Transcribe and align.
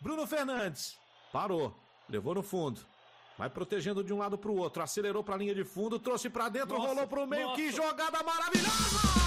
Bruno 0.00 0.26
Fernandes. 0.26 0.98
Parou. 1.32 1.76
Levou 2.08 2.34
no 2.34 2.42
fundo. 2.42 2.80
Vai 3.36 3.50
protegendo 3.50 4.02
de 4.02 4.12
um 4.12 4.18
lado 4.18 4.36
para 4.38 4.50
o 4.50 4.56
outro. 4.56 4.82
Acelerou 4.82 5.22
para 5.22 5.34
a 5.34 5.38
linha 5.38 5.54
de 5.54 5.64
fundo. 5.64 5.98
Trouxe 5.98 6.30
para 6.30 6.48
dentro. 6.48 6.76
Nossa, 6.76 6.88
rolou 6.88 7.06
para 7.06 7.20
o 7.22 7.26
meio. 7.26 7.48
Nossa. 7.48 7.56
Que 7.56 7.70
jogada 7.70 8.22
maravilhosa! 8.22 9.20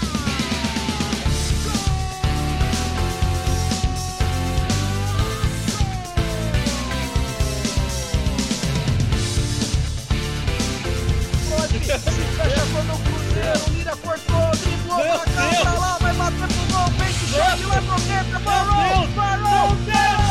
Cá, 15.34 15.60
pra 15.60 15.72
lá, 15.74 15.98
vai 15.98 16.14
bater 16.14 16.36
pro 16.36 16.66
gol, 16.72 16.86
vem 16.98 17.12
que 17.12 17.26
chega 17.26 17.66
lá 17.66 17.82
pro 17.82 18.00
dentro, 18.02 18.40
parou, 18.40 19.08
parou, 19.14 20.23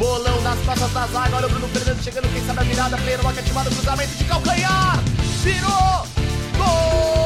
Bolão 0.00 0.40
nas 0.40 0.58
costas 0.60 0.90
da 0.94 1.06
zaga, 1.08 1.36
olha 1.36 1.46
o 1.46 1.50
Bruno 1.50 1.68
Fernandes 1.68 2.02
chegando, 2.02 2.32
quem 2.32 2.42
sabe 2.46 2.60
a 2.60 2.62
virada, 2.62 2.96
Pedro, 3.04 3.28
ativado, 3.28 3.68
cruzamento 3.68 4.14
de 4.14 4.24
calcanhar, 4.24 4.98
virou, 5.42 6.06
gol! 6.56 7.20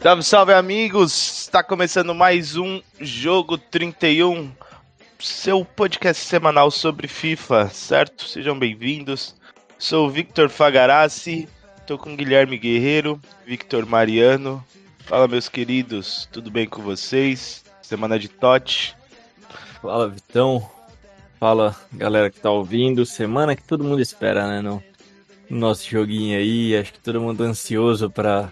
Salve, 0.00 0.22
salve 0.22 0.52
amigos! 0.52 1.40
Está 1.40 1.64
começando 1.64 2.14
mais 2.14 2.56
um 2.56 2.80
Jogo 3.00 3.58
31, 3.58 4.52
seu 5.18 5.64
podcast 5.64 6.24
semanal 6.24 6.70
sobre 6.70 7.08
FIFA, 7.08 7.68
certo? 7.70 8.24
Sejam 8.24 8.56
bem-vindos. 8.56 9.34
Sou 9.78 10.06
o 10.06 10.10
Victor 10.10 10.48
Fagarassi, 10.48 11.48
estou 11.78 11.98
com 11.98 12.14
Guilherme 12.14 12.56
Guerreiro, 12.56 13.20
Victor 13.44 13.84
Mariano. 13.84 14.64
Fala, 15.00 15.26
meus 15.26 15.48
queridos, 15.48 16.28
tudo 16.30 16.50
bem 16.50 16.68
com 16.68 16.82
vocês? 16.82 17.64
Semana 17.82 18.18
de 18.18 18.28
Tote. 18.28 18.96
Fala, 19.82 20.08
Vitão. 20.08 20.70
Fala, 21.40 21.76
galera 21.92 22.30
que 22.30 22.40
tá 22.40 22.50
ouvindo. 22.50 23.04
Semana 23.04 23.56
que 23.56 23.62
todo 23.62 23.84
mundo 23.84 24.00
espera, 24.00 24.46
né? 24.46 24.60
No, 24.60 24.82
nosso 25.48 25.88
joguinho 25.88 26.38
aí. 26.38 26.76
Acho 26.76 26.92
que 26.92 27.00
todo 27.00 27.20
mundo 27.20 27.42
ansioso 27.42 28.10
para 28.10 28.50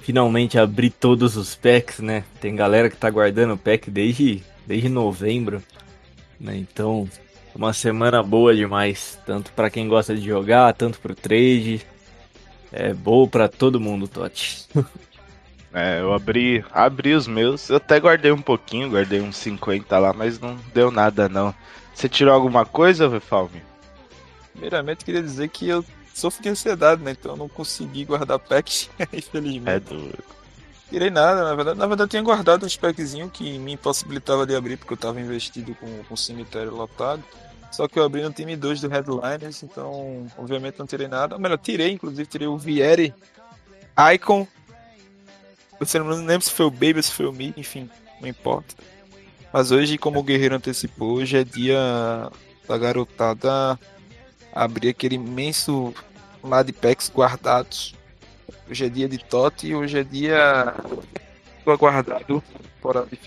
finalmente 0.00 0.58
abrir 0.58 0.90
todos 0.90 1.36
os 1.36 1.54
packs, 1.54 2.00
né? 2.00 2.24
Tem 2.40 2.54
galera 2.54 2.90
que 2.90 2.96
tá 2.96 3.08
guardando 3.08 3.54
o 3.54 3.58
pack 3.58 3.90
desde, 3.90 4.42
desde 4.66 4.88
novembro, 4.88 5.62
né? 6.38 6.56
Então, 6.56 7.08
uma 7.54 7.72
semana 7.72 8.22
boa 8.22 8.54
demais, 8.54 9.18
tanto 9.24 9.52
para 9.52 9.70
quem 9.70 9.88
gosta 9.88 10.14
de 10.14 10.26
jogar, 10.26 10.74
tanto 10.74 10.98
pro 10.98 11.14
trade. 11.14 11.86
É 12.72 12.92
boa 12.92 13.28
para 13.28 13.48
todo 13.48 13.80
mundo, 13.80 14.08
Totti. 14.08 14.66
É, 15.76 16.00
eu 16.00 16.12
abri, 16.12 16.64
abri 16.70 17.14
os 17.14 17.26
meus, 17.26 17.68
eu 17.68 17.78
até 17.78 17.98
guardei 17.98 18.30
um 18.30 18.40
pouquinho, 18.40 18.90
guardei 18.90 19.20
uns 19.20 19.36
50 19.38 19.98
lá, 19.98 20.12
mas 20.12 20.38
não 20.38 20.56
deu 20.72 20.88
nada 20.88 21.28
não. 21.28 21.52
Você 21.92 22.08
tirou 22.08 22.32
alguma 22.32 22.64
coisa, 22.64 23.08
Vefalme? 23.08 23.60
Primeiramente, 24.52 25.04
queria 25.04 25.20
dizer 25.20 25.48
que 25.48 25.68
eu 25.68 25.84
sofro 26.14 26.42
de 26.42 26.48
ansiedade, 26.48 27.02
né? 27.02 27.10
Então 27.10 27.32
eu 27.32 27.36
não 27.36 27.48
consegui 27.48 28.04
guardar 28.04 28.38
packs, 28.38 28.88
infelizmente. 29.12 29.70
É 29.70 29.80
duro. 29.80 30.24
Tirei 30.88 31.10
nada, 31.10 31.42
na 31.42 31.54
verdade. 31.54 31.78
Na 31.78 31.86
verdade, 31.86 32.06
eu 32.06 32.10
tinha 32.10 32.22
guardado 32.22 32.64
uns 32.64 32.76
packzinhos 32.76 33.30
que 33.32 33.58
me 33.58 33.72
impossibilitava 33.72 34.46
de 34.46 34.54
abrir, 34.54 34.76
porque 34.76 34.92
eu 34.92 34.96
tava 34.96 35.20
investido 35.20 35.74
com, 35.74 36.04
com 36.04 36.14
o 36.14 36.16
cemitério 36.16 36.74
lotado. 36.74 37.22
Só 37.72 37.88
que 37.88 37.98
eu 37.98 38.04
abri 38.04 38.22
no 38.22 38.32
time 38.32 38.54
2 38.54 38.82
do 38.82 38.88
Headliners, 38.88 39.64
então, 39.64 40.30
obviamente, 40.38 40.78
não 40.78 40.86
tirei 40.86 41.08
nada. 41.08 41.36
Melhor, 41.36 41.58
tirei, 41.58 41.90
inclusive, 41.90 42.24
tirei 42.26 42.46
o 42.46 42.56
Vieri 42.56 43.12
Icon. 44.14 44.46
Eu 45.80 46.04
não 46.04 46.24
lembro 46.24 46.42
se 46.42 46.52
foi 46.52 46.66
o 46.66 46.70
Baby 46.70 46.96
ou 46.96 47.02
se 47.02 47.10
foi 47.10 47.26
o 47.26 47.32
Me, 47.32 47.52
enfim, 47.56 47.90
não 48.20 48.28
importa. 48.28 48.74
Mas 49.52 49.72
hoje, 49.72 49.98
como 49.98 50.20
o 50.20 50.22
Guerreiro 50.22 50.54
antecipou, 50.54 51.14
hoje 51.14 51.36
é 51.36 51.44
dia 51.44 52.30
da 52.68 52.78
garotada 52.78 53.78
abrir 54.54 54.90
aquele 54.90 55.16
imenso 55.16 55.92
lá 56.42 56.62
de 56.62 56.72
packs 56.72 57.10
guardados. 57.12 57.94
Hoje 58.70 58.86
é 58.86 58.88
dia 58.88 59.08
de 59.08 59.18
Tote 59.18 59.66
e 59.66 59.74
hoje 59.74 59.98
é 59.98 60.04
dia 60.04 60.74
do 61.64 61.70
aguardado 61.70 62.42
fora 62.80 63.06
de 63.06 63.18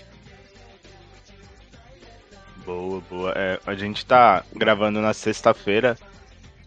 Boa, 2.64 3.02
boa. 3.08 3.32
É, 3.34 3.58
a 3.66 3.74
gente 3.74 4.04
tá 4.04 4.44
gravando 4.54 5.00
na 5.00 5.14
sexta-feira, 5.14 5.96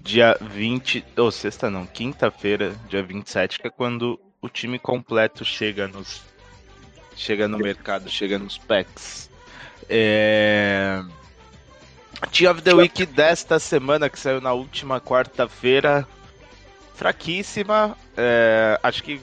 dia 0.02 0.36
20. 0.42 1.06
Ou 1.16 1.28
oh, 1.28 1.32
sexta 1.32 1.70
não, 1.70 1.86
quinta-feira, 1.86 2.76
dia 2.90 3.04
27, 3.04 3.60
que 3.60 3.68
é 3.68 3.70
quando 3.70 4.20
o 4.42 4.50
time 4.50 4.80
completo 4.80 5.46
chega 5.46 5.88
nos. 5.88 6.24
Chega 7.16 7.48
no 7.48 7.60
mercado, 7.60 8.10
chega 8.10 8.40
nos 8.40 8.58
packs. 8.58 9.30
É... 9.88 11.04
Team 12.28 12.52
of 12.52 12.62
the 12.62 12.74
Week 12.74 13.06
desta 13.06 13.60
semana, 13.60 14.10
que 14.10 14.20
saiu 14.20 14.40
na 14.40 14.54
última 14.54 15.02
quarta-feira, 15.02 16.08
fraquíssima. 16.96 17.98
É... 18.16 18.80
Acho 18.84 19.04
que 19.04 19.20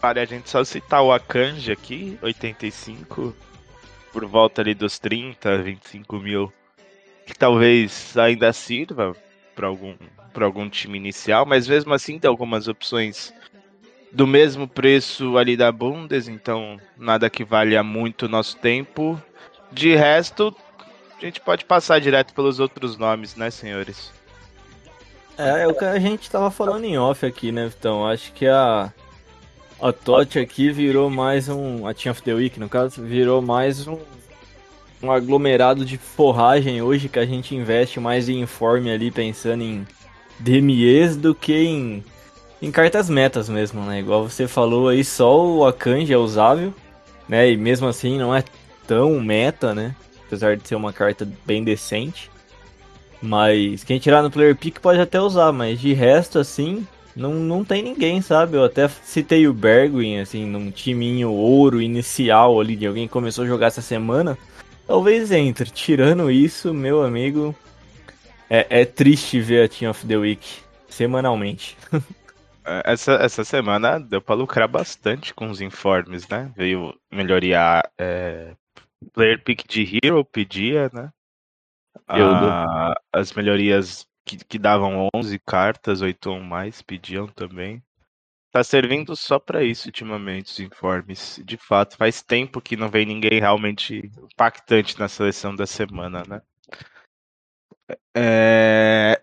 vale 0.00 0.20
a 0.20 0.24
gente 0.24 0.48
só 0.48 0.62
citar 0.64 1.02
o 1.02 1.12
Akanji 1.12 1.72
aqui, 1.72 2.18
85, 2.22 3.34
por 4.12 4.24
volta 4.24 4.62
ali 4.62 4.74
dos 4.74 4.98
30, 4.98 5.58
25 5.58 6.16
mil, 6.18 6.52
que 7.26 7.34
talvez 7.34 8.16
ainda 8.16 8.52
sirva 8.52 9.16
para 9.54 9.66
algum, 9.66 9.94
algum 10.40 10.68
time 10.68 10.96
inicial, 10.96 11.44
mas 11.44 11.66
mesmo 11.66 11.92
assim 11.92 12.18
tem 12.18 12.28
algumas 12.28 12.68
opções 12.68 13.32
do 14.12 14.26
mesmo 14.26 14.68
preço 14.68 15.36
ali 15.36 15.56
da 15.56 15.72
Bundes, 15.72 16.28
então 16.28 16.80
nada 16.96 17.28
que 17.28 17.44
valha 17.44 17.82
muito 17.82 18.28
nosso 18.28 18.56
tempo. 18.56 19.20
De 19.72 19.94
resto, 19.96 20.54
a 21.18 21.24
gente 21.24 21.40
pode 21.40 21.64
passar 21.64 22.00
direto 22.00 22.34
pelos 22.34 22.60
outros 22.60 22.98
nomes, 22.98 23.36
né, 23.36 23.50
senhores? 23.50 24.12
É, 25.38 25.62
é 25.62 25.68
o 25.68 25.74
que 25.74 25.84
a 25.84 25.98
gente 25.98 26.30
tava 26.30 26.50
falando 26.50 26.84
em 26.84 26.98
off 26.98 27.24
aqui, 27.24 27.52
né, 27.52 27.70
Então 27.78 28.06
Acho 28.06 28.32
que 28.32 28.46
a. 28.46 28.92
A 29.78 29.92
TOT 29.92 30.38
aqui 30.38 30.70
virou 30.70 31.10
mais 31.10 31.50
um. 31.50 31.86
A 31.86 31.92
Team 31.92 32.10
of 32.10 32.22
the 32.22 32.32
Week, 32.32 32.58
no 32.58 32.66
caso, 32.66 33.02
virou 33.02 33.42
mais 33.42 33.86
um. 33.86 33.98
Um 35.02 35.12
aglomerado 35.12 35.84
de 35.84 35.98
forragem 35.98 36.80
hoje 36.80 37.10
que 37.10 37.18
a 37.18 37.26
gente 37.26 37.54
investe 37.54 38.00
mais 38.00 38.30
em 38.30 38.40
informe 38.40 38.90
ali, 38.90 39.10
pensando 39.10 39.62
em 39.62 39.86
DMEs 40.40 41.14
do 41.16 41.34
que 41.34 41.52
em, 41.52 42.02
em 42.62 42.70
cartas 42.70 43.10
metas 43.10 43.50
mesmo, 43.50 43.82
né? 43.82 44.00
Igual 44.00 44.26
você 44.26 44.48
falou 44.48 44.88
aí, 44.88 45.04
só 45.04 45.46
o 45.46 45.66
Akanji 45.66 46.14
é 46.14 46.18
usável, 46.18 46.72
né? 47.28 47.50
E 47.50 47.56
mesmo 47.58 47.86
assim 47.86 48.16
não 48.16 48.34
é 48.34 48.42
tão 48.86 49.20
meta, 49.20 49.74
né? 49.74 49.94
Apesar 50.26 50.56
de 50.56 50.66
ser 50.66 50.74
uma 50.74 50.92
carta 50.92 51.28
bem 51.44 51.62
decente. 51.62 52.30
Mas 53.22 53.82
quem 53.84 53.98
tirar 53.98 54.22
no 54.22 54.30
player 54.30 54.54
pick 54.54 54.78
pode 54.80 55.00
até 55.00 55.20
usar, 55.20 55.52
mas 55.52 55.80
de 55.80 55.92
resto, 55.92 56.38
assim, 56.38 56.86
não, 57.14 57.32
não 57.32 57.64
tem 57.64 57.82
ninguém, 57.82 58.20
sabe? 58.20 58.56
Eu 58.56 58.64
até 58.64 58.86
citei 58.88 59.48
o 59.48 59.54
Bergwin, 59.54 60.18
assim, 60.18 60.44
num 60.44 60.70
timinho 60.70 61.32
ouro 61.32 61.80
inicial 61.80 62.60
ali 62.60 62.76
de 62.76 62.86
alguém 62.86 63.06
que 63.06 63.12
começou 63.12 63.44
a 63.44 63.48
jogar 63.48 63.68
essa 63.68 63.80
semana. 63.80 64.36
Talvez 64.86 65.32
entre. 65.32 65.70
Tirando 65.70 66.30
isso, 66.30 66.74
meu 66.74 67.02
amigo, 67.02 67.54
é, 68.50 68.66
é 68.82 68.84
triste 68.84 69.40
ver 69.40 69.64
a 69.64 69.68
Team 69.68 69.90
of 69.90 70.06
the 70.06 70.16
Week 70.16 70.46
semanalmente. 70.88 71.76
É, 72.68 72.82
essa, 72.92 73.12
essa 73.12 73.44
semana 73.44 74.00
deu 74.00 74.20
pra 74.20 74.34
lucrar 74.34 74.66
bastante 74.66 75.32
com 75.32 75.48
os 75.48 75.60
informes, 75.60 76.28
né? 76.28 76.50
Veio 76.56 76.92
melhoria 77.12 77.80
é, 77.96 78.54
player 79.12 79.42
pick 79.42 79.66
de 79.68 79.98
hero 80.02 80.24
pedia, 80.24 80.90
né? 80.92 81.10
Ah, 82.08 82.94
as 83.12 83.32
melhorias 83.32 84.06
que, 84.24 84.36
que 84.44 84.58
davam 84.58 85.08
11 85.14 85.38
cartas, 85.38 86.02
8 86.02 86.30
ou 86.30 86.40
mais, 86.40 86.82
pediam 86.82 87.26
também. 87.26 87.82
Tá 88.50 88.64
servindo 88.64 89.14
só 89.14 89.38
para 89.38 89.62
isso 89.62 89.88
ultimamente 89.88 90.46
os 90.46 90.60
informes. 90.60 91.40
De 91.44 91.56
fato, 91.56 91.96
faz 91.96 92.22
tempo 92.22 92.60
que 92.60 92.76
não 92.76 92.88
vem 92.88 93.04
ninguém 93.04 93.38
realmente 93.38 94.10
impactante 94.32 94.98
na 94.98 95.08
seleção 95.08 95.54
da 95.54 95.66
semana, 95.66 96.22
né? 96.26 96.42
É... 98.16 99.20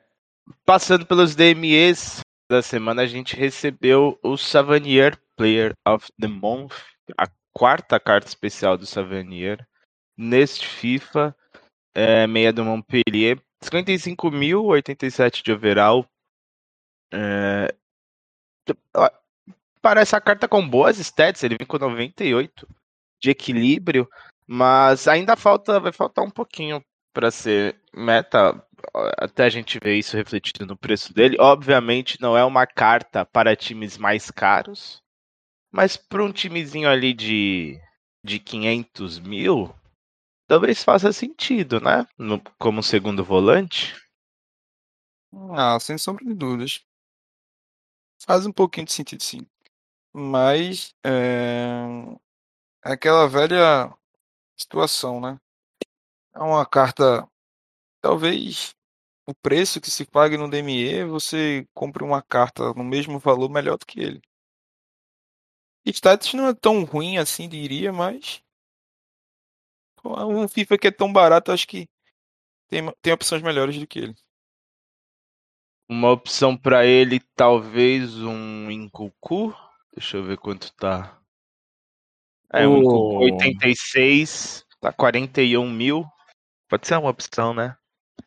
Passando 0.65 1.05
pelos 1.05 1.35
DMEs 1.35 2.21
da 2.49 2.61
semana, 2.61 3.01
a 3.01 3.07
gente 3.07 3.35
recebeu 3.35 4.19
o 4.21 4.37
Savanier 4.37 5.17
Player 5.35 5.73
of 5.87 6.11
the 6.19 6.27
Month, 6.27 6.73
a 7.17 7.27
quarta 7.53 7.99
carta 7.99 8.27
especial 8.27 8.77
do 8.77 8.85
Savanier 8.85 9.65
neste 10.17 10.67
FIFA. 10.67 11.35
É, 11.95 12.25
meia 12.25 12.51
do 12.51 12.65
Montpellier, 12.65 13.39
55.087 13.63 15.43
de 15.43 15.51
overall. 15.51 16.07
É... 17.13 17.73
Parece 19.79 20.15
a 20.15 20.21
carta 20.21 20.47
com 20.47 20.67
boas 20.67 20.97
stats, 20.97 21.43
ele 21.43 21.57
vem 21.59 21.67
com 21.67 21.77
98 21.77 22.67
de 23.21 23.29
equilíbrio, 23.29 24.09
mas 24.47 25.07
ainda 25.07 25.35
falta, 25.35 25.79
vai 25.79 25.91
faltar 25.91 26.25
um 26.25 26.31
pouquinho 26.31 26.83
para 27.13 27.29
ser 27.29 27.79
meta, 27.93 28.65
até 29.17 29.43
a 29.45 29.49
gente 29.49 29.79
ver 29.79 29.95
isso 29.95 30.17
refletido 30.17 30.65
no 30.65 30.77
preço 30.77 31.13
dele. 31.13 31.37
Obviamente 31.39 32.19
não 32.19 32.35
é 32.35 32.43
uma 32.43 32.65
carta 32.65 33.23
para 33.25 33.55
times 33.55 33.97
mais 33.97 34.31
caros, 34.31 35.02
mas 35.73 35.97
para 35.97 36.23
um 36.23 36.31
timezinho 36.31 36.87
ali 36.87 37.15
de, 37.15 37.81
de 38.23 38.39
500 38.39 39.17
mil, 39.17 39.73
talvez 40.47 40.83
faça 40.83 41.11
sentido, 41.11 41.81
né? 41.81 42.05
No, 42.15 42.39
como 42.59 42.83
segundo 42.83 43.23
volante. 43.23 43.95
Ah, 45.51 45.79
sem 45.79 45.97
sombra 45.97 46.23
de 46.23 46.35
dúvidas. 46.35 46.85
Faz 48.23 48.45
um 48.45 48.51
pouquinho 48.51 48.85
de 48.85 48.93
sentido, 48.93 49.23
sim. 49.23 49.47
Mas 50.13 50.93
é, 51.03 51.85
é 52.85 52.91
aquela 52.93 53.27
velha 53.27 53.91
situação, 54.55 55.19
né? 55.19 55.39
É 56.35 56.39
uma 56.39 56.65
carta. 56.67 57.27
Talvez 57.99 58.75
o 59.25 59.33
preço 59.33 59.81
que 59.81 59.89
se 59.89 60.05
pague 60.05 60.37
no 60.37 60.49
DME, 60.49 61.05
você 61.05 61.67
compre 61.73 62.03
uma 62.03 62.21
carta 62.21 62.73
no 62.75 62.83
mesmo 62.83 63.17
valor 63.17 63.49
melhor 63.49 63.77
do 63.77 63.87
que 63.87 63.99
ele. 63.99 64.21
Status 65.85 66.33
não 66.33 66.47
é 66.47 66.53
tão 66.53 66.83
ruim 66.83 67.17
assim, 67.17 67.49
diria, 67.49 67.91
mas. 67.91 68.41
Um 70.05 70.47
FIFA 70.47 70.77
que 70.77 70.87
é 70.87 70.91
tão 70.91 71.11
barato, 71.11 71.51
acho 71.51 71.67
que 71.67 71.87
tem, 72.67 72.91
tem 73.01 73.13
opções 73.13 73.41
melhores 73.41 73.77
do 73.77 73.87
que 73.87 73.99
ele. 73.99 74.15
Uma 75.87 76.11
opção 76.11 76.57
para 76.57 76.85
ele, 76.85 77.19
talvez 77.35 78.17
um 78.17 78.71
Incucu. 78.71 79.55
Deixa 79.95 80.17
eu 80.17 80.23
ver 80.23 80.37
quanto 80.37 80.73
tá. 80.73 81.21
É, 82.51 82.67
um 82.67 82.77
Incucu 82.77 83.23
86, 83.23 84.65
tá 84.79 84.91
41 84.91 85.69
mil. 85.69 86.05
Pode 86.67 86.87
ser 86.87 86.97
uma 86.97 87.09
opção, 87.09 87.53
né? 87.53 87.77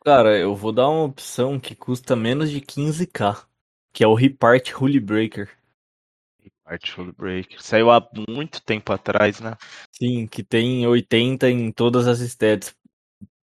Cara, 0.05 0.39
eu 0.39 0.55
vou 0.55 0.73
dar 0.73 0.89
uma 0.89 1.05
opção 1.05 1.59
que 1.59 1.75
custa 1.75 2.15
menos 2.15 2.51
de 2.51 2.61
15k, 2.61 3.45
que 3.93 4.05
é 4.05 4.07
o 4.07 4.15
Repart 4.15 4.73
Holy 4.81 5.01
Breaker. 5.01 5.51
Repart 6.67 6.99
Holy 6.99 7.13
Breaker. 7.13 7.63
Saiu 7.63 7.91
há 7.91 8.07
muito 8.29 8.61
tempo 8.61 8.93
atrás, 8.93 9.41
né? 9.41 9.57
Sim, 9.93 10.27
que 10.27 10.43
tem 10.43 10.87
80 10.87 11.49
em 11.49 11.71
todas 11.71 12.09
as 12.09 12.19
stats, 12.21 12.75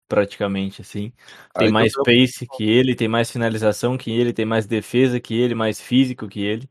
praticamente, 0.08 0.82
assim. 0.82 1.12
Tem 1.54 1.68
Aí 1.68 1.72
mais 1.72 1.94
pace 1.94 2.48
que 2.48 2.64
ele, 2.64 2.96
tem 2.96 3.08
mais 3.08 3.30
finalização 3.30 3.98
que 3.98 4.12
ele, 4.12 4.34
tem 4.34 4.46
mais 4.46 4.66
defesa 4.66 5.20
que 5.20 5.34
ele, 5.38 5.54
mais 5.54 5.80
físico 5.80 6.28
que 6.28 6.42
ele. 6.42 6.70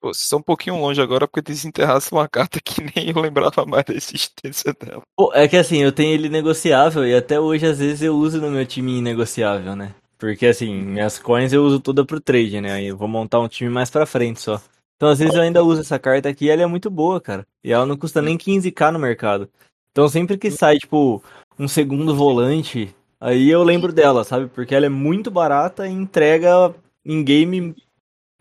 Pô, 0.00 0.12
vocês 0.12 0.24
estão 0.24 0.40
um 0.40 0.42
pouquinho 0.42 0.78
longe 0.78 1.00
agora 1.00 1.26
porque 1.26 1.40
desenterrasse 1.40 2.12
uma 2.12 2.28
carta 2.28 2.60
que 2.60 2.82
nem 2.94 3.10
eu 3.10 3.20
lembrava 3.20 3.64
mais 3.64 3.84
da 3.84 3.94
existência 3.94 4.74
dela. 4.74 5.02
Pô, 5.16 5.32
é 5.32 5.48
que 5.48 5.56
assim, 5.56 5.78
eu 5.78 5.92
tenho 5.92 6.12
ele 6.12 6.28
negociável 6.28 7.06
e 7.06 7.14
até 7.14 7.40
hoje 7.40 7.64
às 7.64 7.78
vezes 7.78 8.02
eu 8.02 8.14
uso 8.14 8.40
no 8.40 8.50
meu 8.50 8.66
time 8.66 9.00
negociável, 9.00 9.74
né? 9.74 9.94
Porque 10.18 10.46
assim, 10.46 10.74
minhas 10.74 11.18
coins 11.18 11.52
eu 11.52 11.64
uso 11.64 11.80
toda 11.80 12.04
pro 12.04 12.20
trade, 12.20 12.60
né? 12.60 12.72
Aí 12.72 12.86
eu 12.86 12.96
vou 12.96 13.08
montar 13.08 13.40
um 13.40 13.48
time 13.48 13.70
mais 13.70 13.90
pra 13.90 14.06
frente 14.06 14.40
só. 14.40 14.60
Então 14.96 15.08
às 15.08 15.18
vezes 15.18 15.34
eu 15.34 15.42
ainda 15.42 15.62
uso 15.62 15.80
essa 15.80 15.98
carta 15.98 16.28
aqui 16.28 16.46
e 16.46 16.50
ela 16.50 16.62
é 16.62 16.66
muito 16.66 16.90
boa, 16.90 17.20
cara. 17.20 17.46
E 17.62 17.72
ela 17.72 17.86
não 17.86 17.96
custa 17.96 18.22
nem 18.22 18.38
15k 18.38 18.90
no 18.92 18.98
mercado. 18.98 19.50
Então 19.90 20.08
sempre 20.08 20.38
que 20.38 20.50
sai, 20.50 20.76
tipo, 20.78 21.22
um 21.58 21.68
segundo 21.68 22.14
volante, 22.14 22.94
aí 23.20 23.48
eu 23.48 23.62
lembro 23.62 23.92
dela, 23.92 24.24
sabe? 24.24 24.48
Porque 24.48 24.74
ela 24.74 24.86
é 24.86 24.90
muito 24.90 25.30
barata 25.30 25.86
e 25.86 25.92
entrega 25.92 26.74
em 27.04 27.22
game 27.22 27.74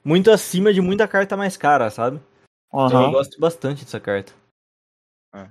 muito 0.03 0.31
acima 0.31 0.73
de 0.73 0.81
muita 0.81 1.07
carta 1.07 1.38
mais 1.38 1.55
cara, 1.55 1.89
sabe? 1.89 2.19
Uhum. 2.71 2.88
Então 2.88 3.03
eu 3.03 3.11
gosto 3.11 3.39
bastante 3.39 3.85
dessa 3.85 3.99
carta. 3.99 4.33
É. 5.33 5.47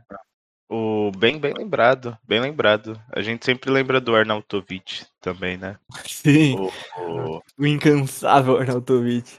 O 0.68 1.10
bem, 1.16 1.38
bem 1.38 1.52
lembrado, 1.52 2.16
bem 2.26 2.40
lembrado. 2.40 2.98
A 3.10 3.20
gente 3.20 3.44
sempre 3.44 3.70
lembra 3.70 4.00
do 4.00 4.14
Arnautovic 4.16 5.04
também, 5.20 5.58
né? 5.58 5.78
Sim. 6.06 6.56
O, 6.58 7.36
o... 7.36 7.42
o 7.58 7.66
incansável 7.66 8.56
Arnautovic. 8.58 9.38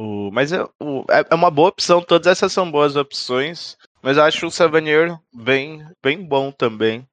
O, 0.00 0.30
mas 0.32 0.50
é, 0.50 0.62
o, 0.80 1.04
é, 1.10 1.26
é 1.30 1.34
uma 1.34 1.50
boa 1.50 1.68
opção, 1.68 2.00
todas 2.00 2.26
essas 2.26 2.50
são 2.50 2.70
boas 2.70 2.96
opções. 2.96 3.76
Mas 4.02 4.16
eu 4.16 4.22
acho 4.22 4.46
o 4.46 4.50
Savanier 4.50 5.14
bem, 5.30 5.86
bem 6.02 6.24
bom 6.24 6.50
também. 6.50 7.06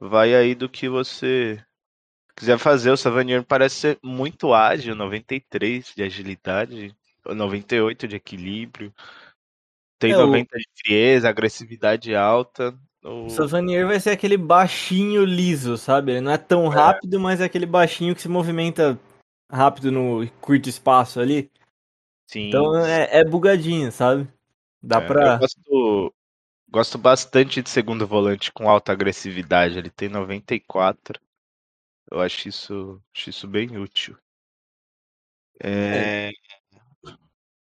Vai 0.00 0.34
aí 0.34 0.54
do 0.54 0.66
que 0.66 0.88
você 0.88 1.62
quiser 2.34 2.56
fazer, 2.56 2.90
o 2.90 2.96
Savanier 2.96 3.44
parece 3.44 3.74
ser 3.74 3.98
muito 4.02 4.54
ágil, 4.54 4.94
93 4.94 5.92
de 5.94 6.02
agilidade, 6.02 6.96
98 7.26 8.08
de 8.08 8.16
equilíbrio, 8.16 8.94
tem 9.98 10.12
é, 10.12 10.16
90 10.16 10.56
o... 10.56 10.58
de 10.58 10.66
frieza, 10.82 11.28
agressividade 11.28 12.14
alta. 12.14 12.74
O... 13.04 13.26
o 13.26 13.30
Savanier 13.30 13.86
vai 13.86 14.00
ser 14.00 14.10
aquele 14.10 14.38
baixinho 14.38 15.26
liso, 15.26 15.76
sabe? 15.76 16.12
Ele 16.12 16.22
não 16.22 16.32
é 16.32 16.38
tão 16.38 16.72
é. 16.72 16.74
rápido, 16.74 17.20
mas 17.20 17.42
é 17.42 17.44
aquele 17.44 17.66
baixinho 17.66 18.14
que 18.14 18.22
se 18.22 18.28
movimenta 18.28 18.98
rápido 19.52 19.92
no 19.92 20.26
curto 20.40 20.70
espaço 20.70 21.20
ali. 21.20 21.50
Sim. 22.30 22.46
Então 22.46 22.76
é, 22.76 23.08
é 23.10 23.24
bugadinho, 23.24 23.90
sabe? 23.90 24.28
Dá 24.80 24.98
é, 24.98 25.06
pra. 25.06 25.32
Eu 25.32 25.38
gosto, 25.40 26.14
gosto 26.70 26.98
bastante 26.98 27.60
de 27.60 27.68
segundo 27.68 28.06
volante 28.06 28.52
com 28.52 28.70
alta 28.70 28.92
agressividade. 28.92 29.76
Ele 29.76 29.90
tem 29.90 30.08
94. 30.08 31.20
Eu 32.08 32.20
acho 32.20 32.48
isso, 32.48 33.02
acho 33.12 33.30
isso 33.30 33.48
bem 33.48 33.76
útil. 33.76 34.16
É... 35.60 36.30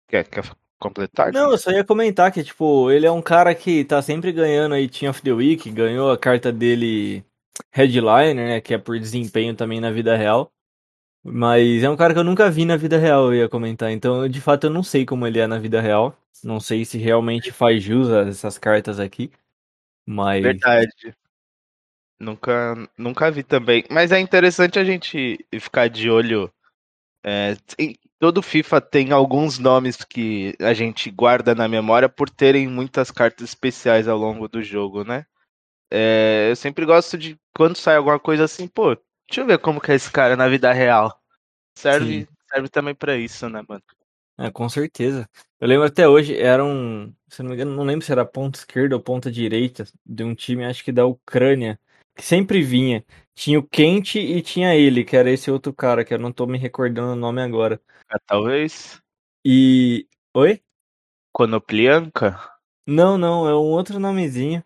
Quer, 0.08 0.30
quer 0.30 0.44
completar? 0.80 1.34
Não, 1.34 1.52
eu 1.52 1.58
só 1.58 1.70
ia 1.70 1.84
comentar 1.84 2.32
que, 2.32 2.42
tipo, 2.42 2.90
ele 2.90 3.06
é 3.06 3.12
um 3.12 3.22
cara 3.22 3.54
que 3.54 3.84
tá 3.84 4.02
sempre 4.02 4.32
ganhando 4.32 4.76
aí 4.76 4.88
Team 4.88 5.10
of 5.10 5.22
the 5.22 5.34
Week, 5.34 5.70
ganhou 5.72 6.10
a 6.10 6.18
carta 6.18 6.54
dele 6.54 7.26
Headliner, 7.70 8.36
né, 8.36 8.62
que 8.62 8.74
é 8.74 8.78
por 8.78 8.98
desempenho 8.98 9.54
também 9.56 9.82
na 9.82 9.92
vida 9.92 10.16
real. 10.16 10.53
Mas 11.24 11.84
é 11.84 11.90
um 11.90 11.96
cara 11.96 12.14
que 12.14 12.20
eu 12.20 12.24
nunca 12.24 12.52
vi 12.52 12.66
na 12.66 12.76
vida 12.76 12.98
real, 12.98 13.28
eu 13.28 13.36
ia 13.36 13.50
comentar. 13.50 13.92
Então, 13.92 14.28
de 14.28 14.42
fato, 14.42 14.66
eu 14.66 14.70
não 14.70 14.84
sei 14.84 15.06
como 15.06 15.26
ele 15.26 15.40
é 15.40 15.48
na 15.48 15.58
vida 15.58 15.80
real. 15.80 16.18
Não 16.44 16.60
sei 16.60 16.84
se 16.84 16.98
realmente 16.98 17.52
faz 17.52 17.82
jus 17.82 18.10
a 18.12 18.28
essas 18.28 18.58
cartas 18.58 19.00
aqui. 19.00 19.32
Mas. 20.06 20.44
Verdade. 20.44 21.16
Nunca, 22.20 22.76
nunca 22.98 23.32
vi 23.32 23.44
também. 23.44 23.86
Mas 23.90 24.12
é 24.12 24.20
interessante 24.20 24.78
a 24.78 24.84
gente 24.84 25.46
ficar 25.60 25.88
de 25.88 26.10
olho. 26.10 26.52
É, 27.26 27.56
todo 28.20 28.42
FIFA 28.42 28.82
tem 28.82 29.12
alguns 29.12 29.60
nomes 29.60 29.98
que 30.04 30.56
a 30.60 30.74
gente 30.74 31.10
guarda 31.10 31.56
na 31.56 31.68
memória 31.68 32.10
por 32.10 32.30
terem 32.30 32.68
muitas 32.68 33.12
cartas 33.12 33.50
especiais 33.50 34.08
ao 34.08 34.18
longo 34.18 34.48
do 34.48 34.62
jogo, 34.62 35.04
né? 35.04 35.26
É, 35.92 36.48
eu 36.50 36.56
sempre 36.56 36.86
gosto 36.86 37.18
de 37.18 37.38
quando 37.56 37.78
sai 37.78 37.96
alguma 37.96 38.20
coisa 38.20 38.44
assim, 38.46 38.68
pô, 38.68 38.96
deixa 39.28 39.42
eu 39.42 39.46
ver 39.46 39.60
como 39.60 39.80
que 39.80 39.92
é 39.92 39.96
esse 39.96 40.12
cara 40.12 40.36
na 40.36 40.50
vida 40.50 40.72
real. 40.74 41.23
Serve, 41.76 42.28
serve 42.50 42.70
também 42.70 42.96
para 42.96 43.16
isso, 43.18 43.50
né, 43.50 43.64
mano? 43.68 43.84
É, 44.38 44.50
com 44.50 44.68
certeza. 44.68 45.30
Eu 45.60 45.68
lembro 45.68 45.86
até 45.86 46.08
hoje, 46.08 46.36
era 46.38 46.64
um. 46.64 47.14
Se 47.30 47.42
não 47.44 47.50
me 47.50 47.56
engano, 47.56 47.76
não 47.76 47.84
lembro 47.84 48.06
se 48.06 48.12
era 48.12 48.26
ponta 48.26 48.60
esquerda 48.60 48.96
ou 48.96 49.02
ponta 49.02 49.32
direita 49.32 49.86
de 50.06 50.24
um 50.24 50.34
time, 50.34 50.66
acho 50.66 50.84
que 50.84 50.92
da 50.92 51.06
Ucrânia 51.06 51.80
que 52.16 52.24
sempre 52.24 52.62
vinha. 52.62 53.04
Tinha 53.36 53.60
o 53.60 53.68
Quente 53.68 54.20
e 54.20 54.42
tinha 54.42 54.76
ele, 54.76 55.04
que 55.04 55.18
era 55.18 55.32
esse 55.32 55.50
outro 55.50 55.74
cara, 55.74 56.06
que 56.06 56.14
eu 56.14 56.20
não 56.20 56.32
tô 56.32 56.46
me 56.46 56.58
recordando 56.58 57.14
o 57.14 57.16
nome 57.16 57.42
agora. 57.42 57.82
Ah, 58.10 58.20
talvez. 58.26 59.02
E. 59.44 60.08
Oi? 60.34 60.62
Konoplianka? 61.32 62.40
Não, 62.88 63.18
não, 63.18 63.48
é 63.48 63.56
um 63.56 63.72
outro 63.72 64.00
nomezinho. 64.00 64.64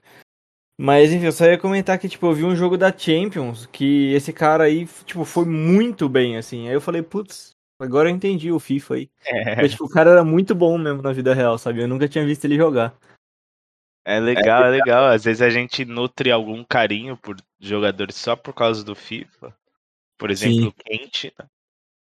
Mas 0.79 1.12
enfim, 1.12 1.25
eu 1.25 1.31
só 1.31 1.46
ia 1.46 1.57
comentar 1.57 1.98
que, 1.98 2.07
tipo, 2.07 2.27
eu 2.27 2.34
vi 2.34 2.43
um 2.43 2.55
jogo 2.55 2.77
da 2.77 2.96
Champions 2.96 3.65
que 3.65 4.13
esse 4.13 4.31
cara 4.31 4.65
aí, 4.65 4.86
tipo, 5.05 5.25
foi 5.25 5.46
muito 5.46 6.07
bem, 6.07 6.38
assim. 6.38 6.67
Aí 6.67 6.74
eu 6.75 6.81
falei, 6.81 7.01
putz, 7.01 7.55
agora 7.79 8.10
eu 8.10 8.15
entendi 8.15 8.51
o 8.51 8.60
FIFA 8.60 8.96
aí. 8.96 9.10
É. 9.25 9.55
Mas, 9.55 9.72
tipo, 9.72 9.86
o 9.86 9.89
cara 9.89 10.12
era 10.12 10.24
muito 10.24 10.53
bom 10.53 10.77
mesmo 10.77 11.01
na 11.01 11.12
vida 11.12 11.34
real, 11.34 11.57
sabe? 11.57 11.81
Eu 11.81 11.88
nunca 11.88 12.07
tinha 12.07 12.25
visto 12.25 12.46
ele 12.46 12.57
jogar. 12.57 12.96
É 14.05 14.19
legal, 14.19 14.65
é 14.65 14.69
legal. 14.69 15.05
Às 15.05 15.25
vezes 15.25 15.41
a 15.41 15.50
gente 15.50 15.84
nutre 15.84 16.31
algum 16.31 16.63
carinho 16.63 17.17
por 17.17 17.36
jogadores 17.60 18.15
só 18.15 18.36
por 18.36 18.53
causa 18.53 18.84
do 18.84 18.96
FIFA. 18.96 19.53
Por 20.17 20.29
exemplo, 20.29 20.67
o 20.67 20.74
Quente. 20.74 21.34
Né? 21.38 21.46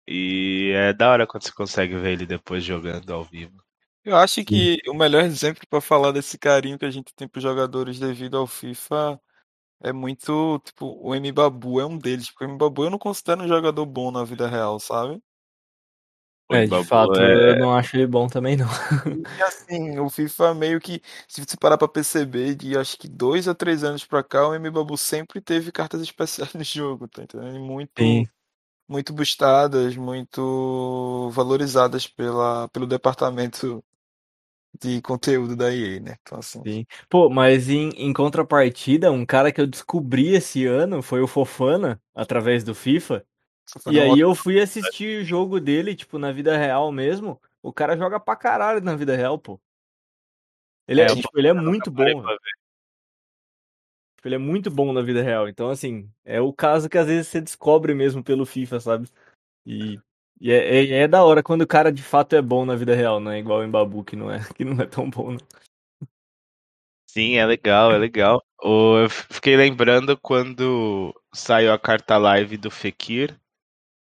E 0.08 0.72
é 0.75 0.94
da 0.94 1.10
hora 1.10 1.25
quando 1.25 1.44
você 1.44 1.51
consegue 1.51 1.96
ver 1.96 2.12
ele 2.12 2.25
depois 2.25 2.63
jogando 2.63 3.12
ao 3.12 3.24
vivo. 3.24 3.63
Eu 4.06 4.15
acho 4.15 4.44
que 4.46 4.77
Sim. 4.77 4.79
o 4.88 4.94
melhor 4.94 5.24
exemplo 5.24 5.62
para 5.70 5.82
falar 5.82 6.12
desse 6.13 6.38
carinho 6.38 6.79
que 6.79 6.86
a 6.86 6.91
gente 6.91 7.13
tem 7.13 7.27
pros 7.27 7.44
jogadores 7.44 8.00
devido 8.00 8.38
ao 8.38 8.48
FIFA 8.48 9.20
é 9.82 9.94
muito, 9.94 10.60
tipo, 10.65 10.88
o 11.01 11.15
M 11.15 11.32
Babu 11.32 11.79
é 11.82 11.86
um 11.88 11.98
deles. 11.98 12.32
Porque 12.32 12.46
o 12.46 12.50
M 12.50 12.58
Babu 12.58 12.86
eu 12.86 12.91
não 12.91 13.00
considero 13.00 13.44
um 13.44 13.50
jogador 13.50 13.86
bom 13.86 14.12
na 14.12 14.24
vida 14.25 14.48
real, 14.48 14.79
sabe? 14.79 15.22
O 16.51 16.56
É, 16.56 16.65
de 16.65 16.72
Babu 16.72 16.88
fato, 16.88 17.22
é- 17.22 17.51
eu 17.51 17.56
não 17.56 17.72
acho 17.75 17.96
ele 17.96 18.08
bom 18.08 18.27
também, 18.27 18.58
não. 18.58 18.68
E 19.38 19.41
assim, 19.44 20.00
o 20.00 20.10
FIFA 20.10 20.53
meio 20.53 20.79
que, 20.82 21.01
se 21.27 21.41
você 21.46 21.56
parar 21.56 21.77
pra 21.77 21.88
perceber, 21.88 22.56
de 22.56 22.77
acho 22.77 22.98
que 22.98 23.08
dois 23.08 23.48
a 23.48 23.56
três 23.56 23.84
anos 23.84 24.03
pra 24.06 24.24
cá, 24.24 24.48
o 24.48 24.56
M-Babu 24.56 24.98
sempre 24.98 25.39
teve 25.41 25.72
cartas 25.72 26.01
especiais 26.03 26.53
no 26.53 26.63
jogo, 26.63 27.08
tá 27.08 27.24
entendendo? 27.24 27.60
Muito, 27.60 27.94
Sim. 27.98 28.27
muito 28.88 29.13
bustadas, 29.13 29.96
muito 29.98 31.29
valorizadas 31.34 32.08
pela, 32.08 32.70
pelo 32.70 32.88
departamento 32.88 33.84
de 34.80 35.02
conteúdo 35.02 35.56
da 35.56 35.74
EA, 35.74 36.00
né? 36.00 36.16
Então, 36.22 36.40
assim, 36.40 36.62
Sim. 36.64 36.86
Pô, 37.10 37.30
mas 37.30 37.70
em, 37.70 37.90
em 37.90 38.12
contrapartida, 38.14 39.12
um 39.12 39.26
cara 39.26 39.52
que 39.52 39.60
eu 39.62 39.68
descobri 39.68 40.30
esse 40.36 40.66
ano 40.66 41.02
foi 41.02 41.22
o 41.22 41.28
Fofana, 41.28 42.02
através 42.14 42.64
do 42.64 42.76
FIFA. 42.76 43.26
foi 43.82 43.94
E 43.94 43.98
um 44.00 44.02
aí 44.02 44.10
ótimo- 44.10 44.22
eu 44.22 44.36
fui 44.36 44.60
assistir 44.62 45.22
o 45.22 45.26
jogo 45.26 45.60
dele, 45.60 45.96
tipo, 45.96 46.18
na 46.20 46.32
vida 46.32 46.58
real 46.58 46.92
mesmo. 46.92 47.42
O 47.62 47.74
cara 47.74 47.98
joga 47.98 48.20
pra 48.20 48.36
caralho 48.36 48.82
na 48.82 48.96
vida 48.96 49.16
real, 49.16 49.38
pô. 49.38 49.60
Ele 50.88 51.02
é, 51.02 51.06
É, 51.06 51.16
tipo, 51.16 51.30
ele 51.38 51.48
é 51.48 51.54
muito 51.54 51.92
bom. 51.92 52.04
velho. 52.04 52.40
Tipo, 54.16 54.28
ele 54.28 54.36
é 54.36 54.40
muito 54.40 54.70
bom 54.70 54.92
na 54.92 55.02
vida 55.02 55.22
real. 55.22 55.48
Então, 55.48 55.70
assim, 55.70 56.10
é 56.26 56.42
o 56.42 56.52
caso 56.52 56.90
que 56.90 56.98
às 56.98 57.08
vezes 57.08 57.28
você 57.28 57.40
descobre 57.40 57.94
mesmo 57.94 58.24
pelo 58.24 58.46
FIFA, 58.46 58.80
sabe? 58.80 59.10
E, 59.66 60.00
e 60.39 60.51
é, 60.51 60.75
é, 60.86 60.89
é 61.03 61.08
da 61.08 61.24
hora 61.24 61.43
quando 61.43 61.62
o 61.63 61.67
cara 61.67 61.91
de 61.91 62.01
fato 62.03 62.36
é 62.36 62.41
bom 62.41 62.65
na 62.65 62.75
vida 62.75 62.96
real, 62.96 63.19
não 63.19 63.31
é 63.31 63.39
igual 63.39 63.60
o 63.60 63.63
Embabu, 63.63 64.03
que 64.03 64.15
não 64.15 64.31
é, 64.31 64.39
que 64.55 64.63
não 64.63 64.81
é 64.81 64.86
tão 64.86 65.10
bom. 65.10 65.31
Não. 65.31 65.39
Sim, 67.10 67.38
é 67.38 67.46
legal, 67.46 67.91
é 67.91 67.98
legal. 67.98 68.43
Eu 68.62 69.10
fiquei 69.10 69.58
lembrando 69.58 70.15
quando 70.17 71.13
saiu 71.34 71.74
a 71.74 71.79
carta 71.79 72.17
live 72.17 72.55
do 72.58 72.69
Fekir 72.69 73.36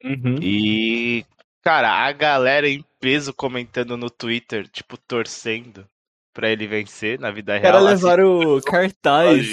Uhum. 0.03 0.37
e, 0.41 1.23
cara, 1.61 1.91
a 1.91 2.11
galera 2.11 2.67
em 2.67 2.83
peso 2.99 3.31
comentando 3.33 3.95
no 3.95 4.09
Twitter, 4.09 4.67
tipo, 4.67 4.97
torcendo 4.97 5.87
pra 6.33 6.49
ele 6.49 6.65
vencer 6.67 7.19
na 7.19 7.29
vida 7.29 7.55
real. 7.57 7.77
assim, 7.87 8.03
levaram 8.05 8.59
cartaz, 8.61 9.47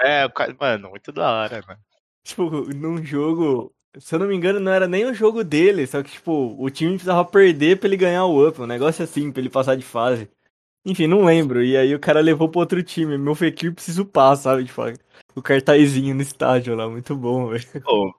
É, 0.00 0.28
cara- 0.28 0.56
mano, 0.58 0.90
muito 0.90 1.12
da 1.12 1.30
hora, 1.30 1.62
mano. 1.66 1.80
tipo, 2.24 2.50
num 2.74 3.04
jogo. 3.04 3.72
Se 3.98 4.14
eu 4.14 4.18
não 4.18 4.26
me 4.26 4.34
engano, 4.34 4.58
não 4.58 4.72
era 4.72 4.88
nem 4.88 5.04
o 5.04 5.12
jogo 5.14 5.44
dele, 5.44 5.86
só 5.86 6.02
que, 6.02 6.10
tipo, 6.12 6.56
o 6.58 6.70
time 6.70 6.92
precisava 6.92 7.24
perder 7.24 7.78
pra 7.78 7.86
ele 7.88 7.96
ganhar 7.96 8.24
o 8.24 8.48
up, 8.48 8.60
um 8.60 8.66
negócio 8.66 9.04
assim, 9.04 9.30
pra 9.30 9.40
ele 9.40 9.50
passar 9.50 9.76
de 9.76 9.84
fase. 9.84 10.30
Enfim, 10.84 11.06
não 11.06 11.24
lembro. 11.24 11.62
E 11.62 11.76
aí 11.76 11.94
o 11.94 12.00
cara 12.00 12.20
levou 12.20 12.48
pro 12.48 12.60
outro 12.60 12.82
time. 12.82 13.16
Meu 13.18 13.34
Fekir 13.34 13.72
precisa 13.74 14.02
upar, 14.02 14.36
sabe? 14.36 14.64
Tipo, 14.64 14.82
o 15.36 15.42
cartazinho 15.42 16.14
no 16.14 16.22
estádio 16.22 16.74
lá, 16.74 16.88
muito 16.88 17.14
bom, 17.16 17.48
velho. 17.50 17.64
Pô, 17.82 18.12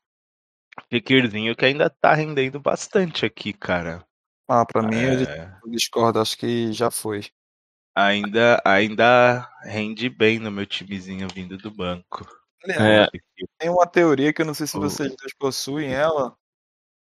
Fekirzinho 0.90 1.56
que 1.56 1.66
ainda 1.66 1.90
tá 1.90 2.14
rendendo 2.14 2.60
bastante 2.60 3.26
aqui, 3.26 3.52
cara. 3.52 4.06
Ah, 4.48 4.66
pra 4.66 4.82
mim, 4.88 5.02
eu 5.02 5.22
É, 5.24 5.52
discordo, 5.68 6.20
acho 6.20 6.38
que 6.38 6.72
já 6.72 6.92
foi. 6.92 7.24
ainda, 7.96 8.62
ainda 8.66 9.50
rende 9.64 10.10
bem 10.10 10.40
no 10.40 10.52
meu 10.52 10.66
timezinho 10.66 11.28
vindo 11.34 11.58
do 11.58 11.72
banco. 11.72 12.26
É. 12.68 13.08
Tem 13.58 13.70
uma 13.70 13.86
teoria 13.86 14.32
que 14.34 14.42
eu 14.42 14.46
não 14.46 14.54
sei 14.54 14.68
se 14.68 14.78
O- 14.78 14.82
vocês 14.82 15.10
dois 15.10 15.34
possuem 15.38 15.94
ela, 15.94 16.36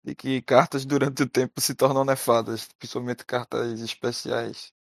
de 0.03 0.15
que 0.15 0.41
cartas 0.43 0.85
durante 0.85 1.23
o 1.23 1.29
tempo 1.29 1.61
se 1.61 1.75
tornam 1.75 2.05
nefadas, 2.05 2.69
principalmente 2.79 3.25
cartas 3.25 3.81
especiais. 3.81 4.73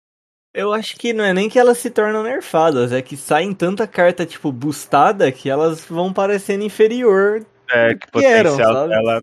Eu 0.52 0.72
acho 0.72 0.96
que 0.96 1.12
não 1.12 1.24
é 1.24 1.32
nem 1.32 1.48
que 1.48 1.58
elas 1.58 1.78
se 1.78 1.90
tornam 1.90 2.22
nerfadas, 2.24 2.90
é 2.90 3.00
que 3.00 3.16
saem 3.16 3.54
tanta 3.54 3.86
carta, 3.86 4.26
tipo, 4.26 4.50
boostada 4.50 5.30
que 5.30 5.48
elas 5.48 5.84
vão 5.84 6.12
parecendo 6.12 6.64
inferior. 6.64 7.46
É, 7.70 7.94
que 7.94 8.10
que 8.10 8.24
eram, 8.24 8.50
potencial 8.50 8.74
sabe? 8.74 8.88
dela 8.88 9.20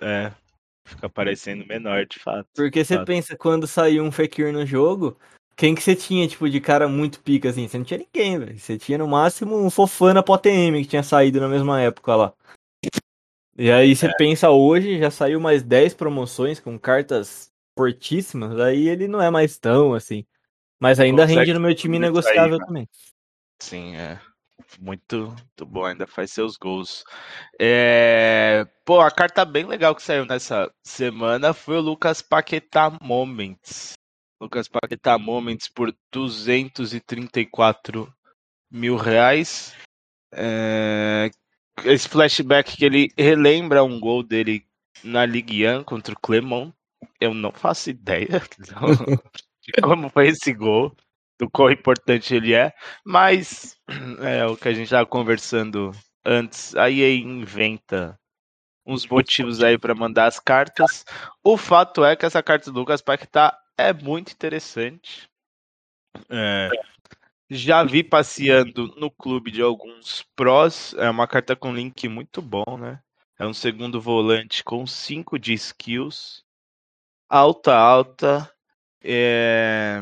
é, 0.00 0.32
fica 0.84 1.08
parecendo 1.08 1.66
menor, 1.66 2.06
de 2.06 2.18
fato. 2.18 2.46
Porque 2.54 2.84
você 2.84 2.96
Fato. 2.96 3.06
pensa, 3.06 3.36
quando 3.36 3.66
saiu 3.66 4.04
um 4.04 4.12
Fekir 4.12 4.52
no 4.52 4.64
jogo, 4.64 5.18
quem 5.62 5.76
que 5.76 5.82
você 5.84 5.94
tinha, 5.94 6.26
tipo, 6.26 6.50
de 6.50 6.60
cara 6.60 6.88
muito 6.88 7.20
pica, 7.20 7.48
assim? 7.48 7.68
Você 7.68 7.78
não 7.78 7.84
tinha 7.84 7.98
ninguém, 7.98 8.36
velho. 8.36 8.58
Você 8.58 8.76
tinha 8.76 8.98
no 8.98 9.06
máximo 9.06 9.56
um 9.56 9.70
Fofana 9.70 10.20
pro 10.20 10.34
ATM 10.34 10.82
que 10.82 10.88
tinha 10.88 11.04
saído 11.04 11.40
na 11.40 11.46
mesma 11.46 11.80
época 11.80 12.16
lá. 12.16 12.32
E 13.56 13.70
aí 13.70 13.94
você 13.94 14.12
pensa 14.16 14.50
hoje, 14.50 14.98
já 14.98 15.08
saiu 15.08 15.38
mais 15.38 15.62
10 15.62 15.94
promoções 15.94 16.58
com 16.58 16.76
cartas 16.76 17.52
fortíssimas, 17.78 18.58
aí 18.58 18.88
ele 18.88 19.06
não 19.06 19.22
é 19.22 19.30
mais 19.30 19.56
tão 19.56 19.94
assim. 19.94 20.26
Mas 20.80 20.98
ainda 20.98 21.22
Consegue 21.22 21.38
rende 21.38 21.54
no 21.54 21.60
meu 21.60 21.76
time 21.76 21.96
negociável 21.96 22.58
né? 22.58 22.66
também. 22.66 22.88
Sim, 23.62 23.94
é. 23.94 24.20
Muito, 24.80 25.28
muito 25.28 25.66
bom, 25.66 25.84
ainda 25.84 26.08
faz 26.08 26.32
seus 26.32 26.56
gols. 26.56 27.04
É, 27.60 28.66
Pô, 28.84 29.00
a 29.00 29.12
carta 29.12 29.44
bem 29.44 29.64
legal 29.64 29.94
que 29.94 30.02
saiu 30.02 30.26
nessa 30.26 30.68
semana 30.84 31.54
foi 31.54 31.76
o 31.76 31.80
Lucas 31.80 32.20
Paquetá 32.20 32.98
Moments. 33.00 33.92
Lucas 34.42 34.66
Paquetá 34.66 35.16
Moments 35.18 35.68
por 35.68 35.94
234 36.10 38.12
mil 38.68 38.96
reais. 38.96 39.72
É, 40.34 41.30
Esse 41.84 42.08
flashback 42.08 42.76
que 42.76 42.84
ele 42.84 43.12
relembra 43.16 43.84
um 43.84 44.00
gol 44.00 44.24
dele 44.24 44.66
na 45.04 45.24
Ligue 45.24 45.64
1 45.64 45.84
contra 45.84 46.12
o 46.12 46.18
Clermont. 46.18 46.74
Eu 47.20 47.32
não 47.32 47.52
faço 47.52 47.90
ideia 47.90 48.42
de 49.62 49.80
como 49.80 50.10
foi 50.10 50.26
esse 50.26 50.52
gol, 50.52 50.92
do 51.38 51.48
quão 51.48 51.70
importante 51.70 52.34
ele 52.34 52.52
é. 52.52 52.74
Mas 53.04 53.78
é 54.22 54.44
o 54.44 54.56
que 54.56 54.66
a 54.66 54.72
gente 54.72 54.86
estava 54.86 55.06
conversando 55.06 55.92
antes. 56.26 56.74
A 56.74 56.90
EA 56.90 57.14
inventa 57.14 58.18
uns 58.84 59.06
motivos 59.06 59.62
aí 59.62 59.78
para 59.78 59.94
mandar 59.94 60.26
as 60.26 60.40
cartas. 60.40 61.04
O 61.44 61.56
fato 61.56 62.04
é 62.04 62.16
que 62.16 62.26
essa 62.26 62.42
carta 62.42 62.72
do 62.72 62.80
Lucas 62.80 63.00
Paquetá 63.00 63.56
é 63.88 63.92
muito 63.92 64.32
interessante. 64.32 65.28
É, 66.28 66.70
já 67.50 67.84
vi 67.84 68.02
passeando 68.02 68.88
no 68.96 69.10
clube 69.10 69.50
de 69.50 69.62
alguns 69.62 70.24
prós. 70.34 70.94
É 70.94 71.08
uma 71.10 71.26
carta 71.26 71.54
com 71.54 71.74
link 71.74 72.08
muito 72.08 72.40
bom, 72.40 72.76
né? 72.78 73.00
É 73.38 73.46
um 73.46 73.52
segundo 73.52 74.00
volante 74.00 74.62
com 74.62 74.86
5 74.86 75.38
de 75.38 75.52
skills. 75.54 76.44
Alta, 77.28 77.74
alta. 77.74 78.50
É... 79.02 80.00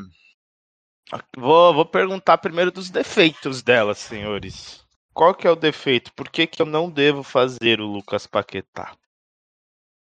Vou, 1.37 1.75
vou 1.75 1.87
perguntar 1.87 2.39
primeiro 2.39 2.71
dos 2.71 2.91
defeitos 2.91 3.63
dela, 3.63 3.95
senhores. 3.95 4.87
Qual 5.13 5.35
que 5.35 5.47
é 5.47 5.51
o 5.51 5.57
defeito? 5.57 6.13
Por 6.15 6.29
que, 6.29 6.47
que 6.47 6.63
eu 6.63 6.67
não 6.67 6.91
devo 6.91 7.23
fazer 7.23 7.81
o 7.81 7.87
Lucas 7.87 8.27
Paquetá? 8.27 8.97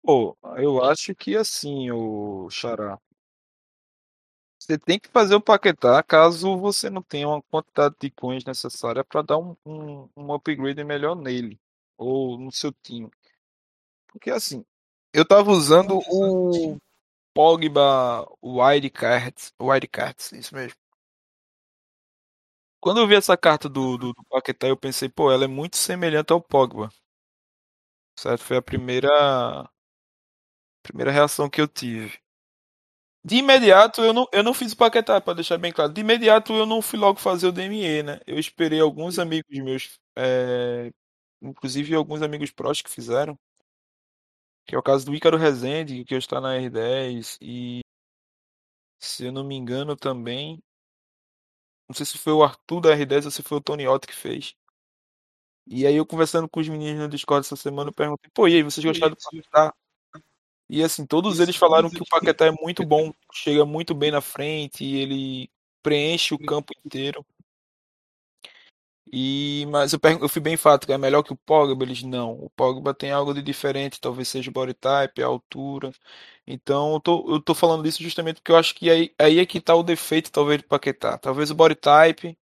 Pô, 0.03 0.37
eu 0.57 0.85
acho 0.85 1.15
que 1.15 1.37
assim, 1.37 1.91
o 1.91 2.49
Xará. 2.51 2.99
Você 4.67 4.77
tem 4.77 4.99
que 4.99 5.09
fazer 5.09 5.37
o 5.37 5.41
Paquetá 5.41 6.03
caso 6.03 6.59
você 6.59 6.91
não 6.91 7.01
tenha 7.01 7.29
uma 7.29 7.41
quantidade 7.41 7.95
de 8.01 8.11
coins 8.11 8.45
necessária 8.45 9.05
para 9.05 9.23
dar 9.23 9.39
um, 9.39 9.57
um, 9.65 10.09
um 10.17 10.35
upgrade 10.35 10.83
melhor 10.83 11.15
nele 11.15 11.57
ou 11.97 12.37
no 12.37 12.51
seu 12.51 12.73
time. 12.73 13.09
Porque 14.09 14.29
assim, 14.29 14.65
eu 15.13 15.25
tava 15.25 15.53
usando 15.53 16.01
o 16.11 16.77
Pogba 17.33 18.27
Wildcards, 18.43 19.55
Wildcards, 19.61 20.33
isso 20.33 20.53
mesmo. 20.53 20.77
Quando 22.81 22.99
eu 23.01 23.07
vi 23.07 23.15
essa 23.15 23.37
carta 23.37 23.69
do, 23.69 23.97
do, 23.97 24.13
do 24.13 24.25
Paquetá, 24.25 24.67
eu 24.67 24.77
pensei, 24.77 25.09
pô, 25.09 25.31
ela 25.31 25.45
é 25.45 25.49
muito 25.49 25.77
semelhante 25.77 26.33
ao 26.33 26.43
Pogba. 26.43 26.91
Certo? 28.19 28.43
Foi 28.43 28.57
a 28.57 28.63
primeira 28.63 29.71
primeira 30.83 31.13
reação 31.13 31.49
que 31.49 31.61
eu 31.61 31.69
tive. 31.69 32.19
De 33.27 33.39
imediato 33.39 34.03
eu 34.03 34.13
não, 34.13 34.29
eu 34.33 34.41
não 34.45 34.55
fiz 34.55 34.71
o 34.73 34.77
Paquetá, 34.77 35.21
para 35.21 35.35
deixar 35.35 35.59
bem 35.59 35.73
claro. 35.73 35.93
De 35.93 36.01
imediato 36.01 36.53
eu 36.53 36.65
não 36.65 36.81
fui 36.81 36.97
logo 36.97 37.19
fazer 37.19 37.49
o 37.49 37.53
DME, 37.53 38.05
né? 38.05 38.21
Eu 38.25 38.39
esperei 38.39 38.79
alguns 38.81 39.19
amigos 39.19 39.51
meus, 39.59 39.99
é, 40.17 40.93
inclusive 41.43 41.93
alguns 41.97 42.23
amigos 42.23 42.53
prós 42.53 42.81
que 42.81 42.89
fizeram. 42.89 43.37
Que 44.69 44.75
é 44.75 44.79
o 44.79 44.83
caso 44.83 45.07
do 45.07 45.15
Ícaro 45.15 45.37
Rezende, 45.37 46.05
que 46.05 46.15
está 46.17 46.41
na 46.41 46.55
R10. 46.57 47.39
E 47.41 47.81
se 49.01 49.25
eu 49.27 49.33
não 49.33 49.45
me 49.45 49.55
engano 49.57 49.97
também. 49.97 50.63
Não 51.89 51.95
sei 51.95 52.05
se 52.07 52.19
foi 52.19 52.33
o 52.33 52.43
Arthur 52.45 52.81
da 52.81 52.95
R10 52.97 53.25
ou 53.27 53.31
se 53.31 53.43
foi 53.43 53.59
o 53.59 53.61
Tony 53.61 53.87
Otto 53.89 54.07
que 54.09 54.15
fez. 54.15 54.55
E 55.69 55.85
aí 55.87 55.97
eu 55.97 56.07
conversando 56.07 56.49
com 56.49 56.61
os 56.61 56.69
meninos 56.69 57.01
no 57.03 57.09
Discord 57.09 57.45
essa 57.45 57.57
semana, 57.57 57.91
eu 57.91 57.95
perguntei, 57.95 58.31
pô, 58.33 58.47
e 58.47 58.55
aí, 58.55 58.63
vocês 58.63 58.85
gostaram 58.85 59.15
do 59.15 59.19
Paquetá? 59.21 59.75
E 60.69 60.83
assim, 60.83 61.07
todos 61.07 61.39
eles 61.39 61.57
falaram 61.57 61.89
que 61.89 62.03
o 62.03 62.07
Paquetá 62.07 62.47
é 62.47 62.51
muito 62.51 62.85
bom, 62.85 63.13
chega 63.33 63.65
muito 63.65 63.95
bem 63.95 64.11
na 64.11 64.21
frente, 64.21 64.85
ele 64.85 65.49
preenche 65.83 66.35
o 66.35 66.39
campo 66.39 66.73
inteiro. 66.85 67.25
E, 69.13 69.65
mas 69.71 69.93
eu, 69.93 70.01
eu 70.21 70.29
fui 70.29 70.43
bem 70.43 70.55
enfático, 70.55 70.93
é 70.93 70.99
melhor 70.99 71.23
que 71.23 71.33
o 71.33 71.37
Pogba? 71.37 71.85
Eles 71.85 72.03
não. 72.03 72.33
O 72.33 72.51
Pogba 72.51 72.93
tem 72.93 73.13
algo 73.13 73.33
de 73.33 73.41
diferente, 73.41 74.01
talvez 74.01 74.29
seja 74.29 74.51
o 74.51 74.53
body 74.53 74.75
type, 74.75 75.23
a 75.23 75.27
altura. 75.27 75.93
Então 76.47 76.95
eu 76.95 77.01
tô, 77.01 77.35
eu 77.35 77.41
tô 77.41 77.55
falando 77.55 77.87
isso 77.87 78.03
justamente 78.03 78.37
porque 78.37 78.51
eu 78.53 78.57
acho 78.57 78.75
que 78.75 78.91
aí, 78.91 79.15
aí 79.19 79.39
é 79.39 79.47
que 79.47 79.61
tá 79.61 79.75
o 79.77 79.83
defeito, 79.85 80.33
talvez, 80.33 80.61
do 80.63 80.69
Paquetá. 80.69 81.19
Talvez 81.19 81.51
o 81.51 81.55
body 81.55 81.77
type, 81.77 82.37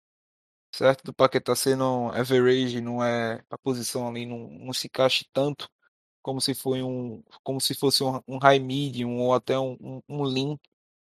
certo? 0.74 1.04
Do 1.04 1.14
Paquetá 1.14 1.56
sendo 1.56 2.10
average, 2.12 2.80
não 2.80 3.04
é 3.04 3.44
a 3.50 3.58
posição 3.58 4.08
ali, 4.08 4.26
não, 4.26 4.48
não 4.50 4.72
se 4.74 4.86
encaixe 4.88 5.26
tanto 5.32 5.70
como 6.22 6.40
se 6.40 6.54
foi 6.54 6.82
um, 6.82 7.22
como 7.42 7.60
se 7.60 7.74
fosse 7.74 8.02
um, 8.02 8.20
um 8.26 8.38
high 8.38 8.58
medium 8.58 9.18
ou 9.18 9.34
até 9.34 9.58
um, 9.58 9.76
um, 9.80 10.02
um 10.08 10.58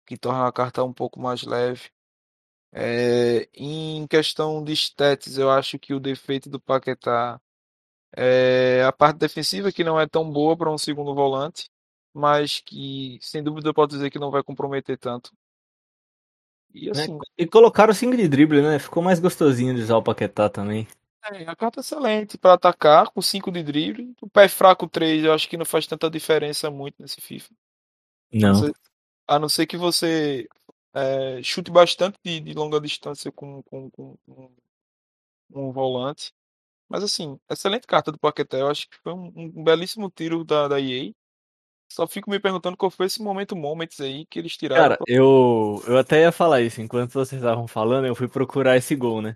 que 0.05 0.17
torna 0.17 0.47
a 0.47 0.51
carta 0.51 0.83
um 0.83 0.93
pouco 0.93 1.19
mais 1.19 1.43
leve. 1.43 1.89
É, 2.73 3.49
em 3.53 4.07
questão 4.07 4.63
de 4.63 4.73
stats, 4.73 5.37
eu 5.37 5.49
acho 5.49 5.77
que 5.77 5.93
o 5.93 5.99
defeito 5.99 6.49
do 6.49 6.59
Paquetá 6.59 7.39
é 8.15 8.83
a 8.85 8.91
parte 8.91 9.17
defensiva, 9.17 9.71
que 9.71 9.83
não 9.83 9.99
é 9.99 10.07
tão 10.07 10.29
boa 10.29 10.55
para 10.55 10.71
um 10.71 10.77
segundo 10.77 11.13
volante, 11.13 11.69
mas 12.13 12.61
que 12.61 13.17
sem 13.21 13.43
dúvida 13.43 13.69
eu 13.69 13.73
posso 13.73 13.89
dizer 13.89 14.09
que 14.09 14.19
não 14.19 14.31
vai 14.31 14.43
comprometer 14.43 14.97
tanto. 14.97 15.31
E 16.73 16.85
né? 16.85 16.91
assim. 16.91 17.17
E 17.37 17.45
colocaram 17.47 17.91
o 17.91 17.95
single 17.95 18.17
de 18.17 18.27
drible, 18.27 18.61
né? 18.61 18.79
Ficou 18.79 19.03
mais 19.03 19.19
gostosinho 19.19 19.75
de 19.75 19.81
usar 19.81 19.97
o 19.97 20.03
Paquetá 20.03 20.49
também. 20.49 20.87
É, 21.25 21.47
a 21.47 21.55
carta 21.55 21.79
é 21.79 21.81
excelente 21.81 22.37
para 22.37 22.53
atacar 22.53 23.09
com 23.11 23.21
5 23.21 23.51
de 23.51 23.61
drible. 23.63 24.13
O 24.21 24.29
pé 24.29 24.47
fraco 24.47 24.87
3, 24.87 25.23
eu 25.23 25.33
acho 25.33 25.47
que 25.47 25.57
não 25.57 25.65
faz 25.65 25.85
tanta 25.85 26.09
diferença 26.09 26.69
muito 26.71 26.95
nesse 26.99 27.21
FIFA. 27.21 27.53
Não. 28.31 28.55
Você- 28.55 28.71
a 29.27 29.39
não 29.39 29.47
ser 29.47 29.65
que 29.67 29.77
você 29.77 30.47
é, 30.93 31.41
chute 31.43 31.71
bastante 31.71 32.17
de, 32.23 32.39
de 32.41 32.53
longa 32.53 32.79
distância 32.81 33.31
com, 33.31 33.61
com, 33.63 33.89
com, 33.91 34.17
com 34.25 34.51
um 35.53 35.71
volante. 35.71 36.33
Mas 36.89 37.03
assim, 37.03 37.39
excelente 37.49 37.87
carta 37.87 38.11
do 38.11 38.19
Paquetá. 38.19 38.57
Eu 38.57 38.67
acho 38.67 38.89
que 38.89 38.97
foi 38.97 39.13
um, 39.13 39.31
um 39.35 39.63
belíssimo 39.63 40.11
tiro 40.11 40.43
da, 40.43 40.67
da 40.67 40.79
EA. 40.79 41.11
Só 41.91 42.07
fico 42.07 42.29
me 42.29 42.39
perguntando 42.39 42.77
qual 42.77 42.89
foi 42.89 43.05
esse 43.05 43.21
momento 43.21 43.55
moments 43.55 43.99
aí 43.99 44.25
que 44.25 44.39
eles 44.39 44.55
tiraram. 44.55 44.83
Cara, 44.95 44.97
eu, 45.07 45.83
eu 45.85 45.97
até 45.97 46.21
ia 46.21 46.31
falar 46.31 46.61
isso. 46.61 46.81
Enquanto 46.81 47.11
vocês 47.11 47.41
estavam 47.41 47.67
falando, 47.67 48.07
eu 48.07 48.15
fui 48.15 48.27
procurar 48.29 48.77
esse 48.77 48.95
gol, 48.95 49.21
né? 49.21 49.35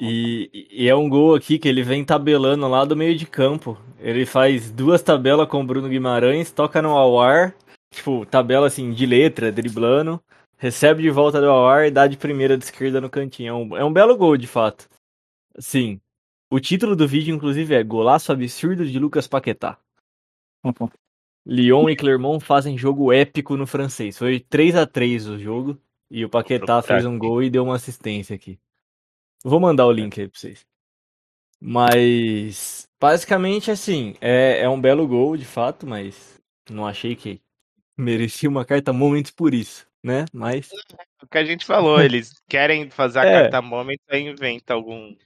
E, 0.00 0.68
e 0.70 0.88
é 0.88 0.94
um 0.94 1.08
gol 1.08 1.34
aqui 1.34 1.58
que 1.58 1.68
ele 1.68 1.82
vem 1.82 2.04
tabelando 2.04 2.68
lá 2.68 2.84
do 2.84 2.96
meio 2.96 3.16
de 3.16 3.26
campo. 3.26 3.76
Ele 3.98 4.24
faz 4.24 4.70
duas 4.70 5.02
tabelas 5.02 5.48
com 5.48 5.60
o 5.60 5.66
Bruno 5.66 5.88
Guimarães, 5.88 6.52
toca 6.52 6.80
no 6.80 6.96
Awar, 6.96 7.54
tipo, 7.90 8.24
tabela 8.26 8.68
assim 8.68 8.92
de 8.92 9.04
letra, 9.04 9.50
driblando, 9.50 10.22
recebe 10.56 11.02
de 11.02 11.10
volta 11.10 11.40
do 11.40 11.50
Awar 11.50 11.86
e 11.86 11.90
dá 11.90 12.06
de 12.06 12.16
primeira 12.16 12.56
de 12.56 12.64
esquerda 12.64 13.00
no 13.00 13.10
cantinho. 13.10 13.48
É 13.48 13.54
um, 13.54 13.76
é 13.78 13.84
um 13.84 13.92
belo 13.92 14.16
gol, 14.16 14.36
de 14.36 14.46
fato. 14.46 14.88
Sim. 15.58 16.00
O 16.50 16.60
título 16.60 16.94
do 16.94 17.06
vídeo, 17.06 17.34
inclusive, 17.34 17.74
é 17.74 17.82
Golaço 17.82 18.30
Absurdo 18.30 18.86
de 18.86 18.98
Lucas 18.98 19.26
Paquetá. 19.26 19.78
Lyon 21.44 21.88
e 21.88 21.96
Clermont 21.96 22.44
fazem 22.44 22.78
jogo 22.78 23.12
épico 23.12 23.56
no 23.56 23.66
francês. 23.66 24.16
Foi 24.16 24.38
3 24.38 24.76
a 24.76 24.86
3 24.86 25.28
o 25.28 25.38
jogo. 25.38 25.78
E 26.10 26.24
o 26.24 26.28
Paquetá 26.28 26.80
fez 26.82 27.04
um 27.04 27.18
gol 27.18 27.42
e 27.42 27.50
deu 27.50 27.64
uma 27.64 27.74
assistência 27.74 28.34
aqui. 28.34 28.58
Vou 29.44 29.60
mandar 29.60 29.86
o 29.86 29.92
link 29.92 30.20
aí 30.20 30.28
pra 30.28 30.38
vocês. 30.38 30.66
Mas, 31.60 32.88
basicamente, 33.00 33.70
assim, 33.70 34.14
é, 34.20 34.60
é 34.62 34.68
um 34.68 34.80
belo 34.80 35.06
gol, 35.08 35.36
de 35.36 35.44
fato, 35.44 35.86
mas 35.86 36.40
não 36.70 36.86
achei 36.86 37.16
que 37.16 37.40
merecia 37.98 38.48
uma 38.48 38.64
carta 38.64 38.92
Moments 38.92 39.30
por 39.32 39.54
isso, 39.54 39.86
né? 40.04 40.26
Mas, 40.32 40.70
O 41.22 41.26
que 41.28 41.38
a 41.38 41.44
gente 41.44 41.66
falou, 41.66 42.00
eles 42.02 42.32
querem 42.48 42.90
fazer 42.90 43.20
a 43.20 43.24
É. 43.26 43.42
carta 43.42 43.62
moment 43.62 43.98
aí 44.10 44.22
inventa 44.28 44.74
algum, 44.74 45.16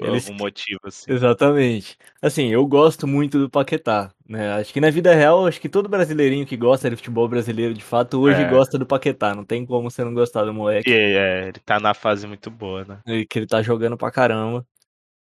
Eles- 0.00 0.26
algum 0.26 0.38
motivo 0.38 0.80
assim. 0.84 1.12
exatamente. 1.12 1.96
Assim, 2.20 2.48
eu 2.48 2.66
gosto 2.66 3.06
muito 3.06 3.38
do 3.38 3.48
Paquetá, 3.50 4.10
né? 4.28 4.54
Acho 4.54 4.72
que 4.72 4.80
na 4.80 4.90
vida 4.90 5.14
real, 5.14 5.46
acho 5.46 5.60
que 5.60 5.68
todo 5.68 5.88
brasileirinho 5.88 6.46
que 6.46 6.56
gosta 6.56 6.90
de 6.90 6.96
futebol 6.96 7.28
brasileiro, 7.28 7.72
de 7.74 7.82
fato, 7.84 8.20
hoje 8.20 8.42
É. 8.42 8.48
gosta 8.48 8.78
do 8.78 8.86
Paquetá. 8.86 9.34
Não 9.34 9.44
tem 9.44 9.64
como 9.64 9.90
você 9.90 10.02
não 10.02 10.12
gostar 10.14 10.44
do 10.44 10.52
moleque. 10.54 10.90
E 10.90 10.94
é, 10.94 11.48
ele 11.48 11.60
tá 11.64 11.78
na 11.78 11.94
fase 11.94 12.26
muito 12.26 12.50
boa, 12.50 12.84
né? 12.84 13.00
e 13.06 13.24
que 13.26 13.38
ele 13.38 13.46
tá 13.46 13.62
jogando 13.62 13.96
pra 13.96 14.10
caramba. 14.10 14.66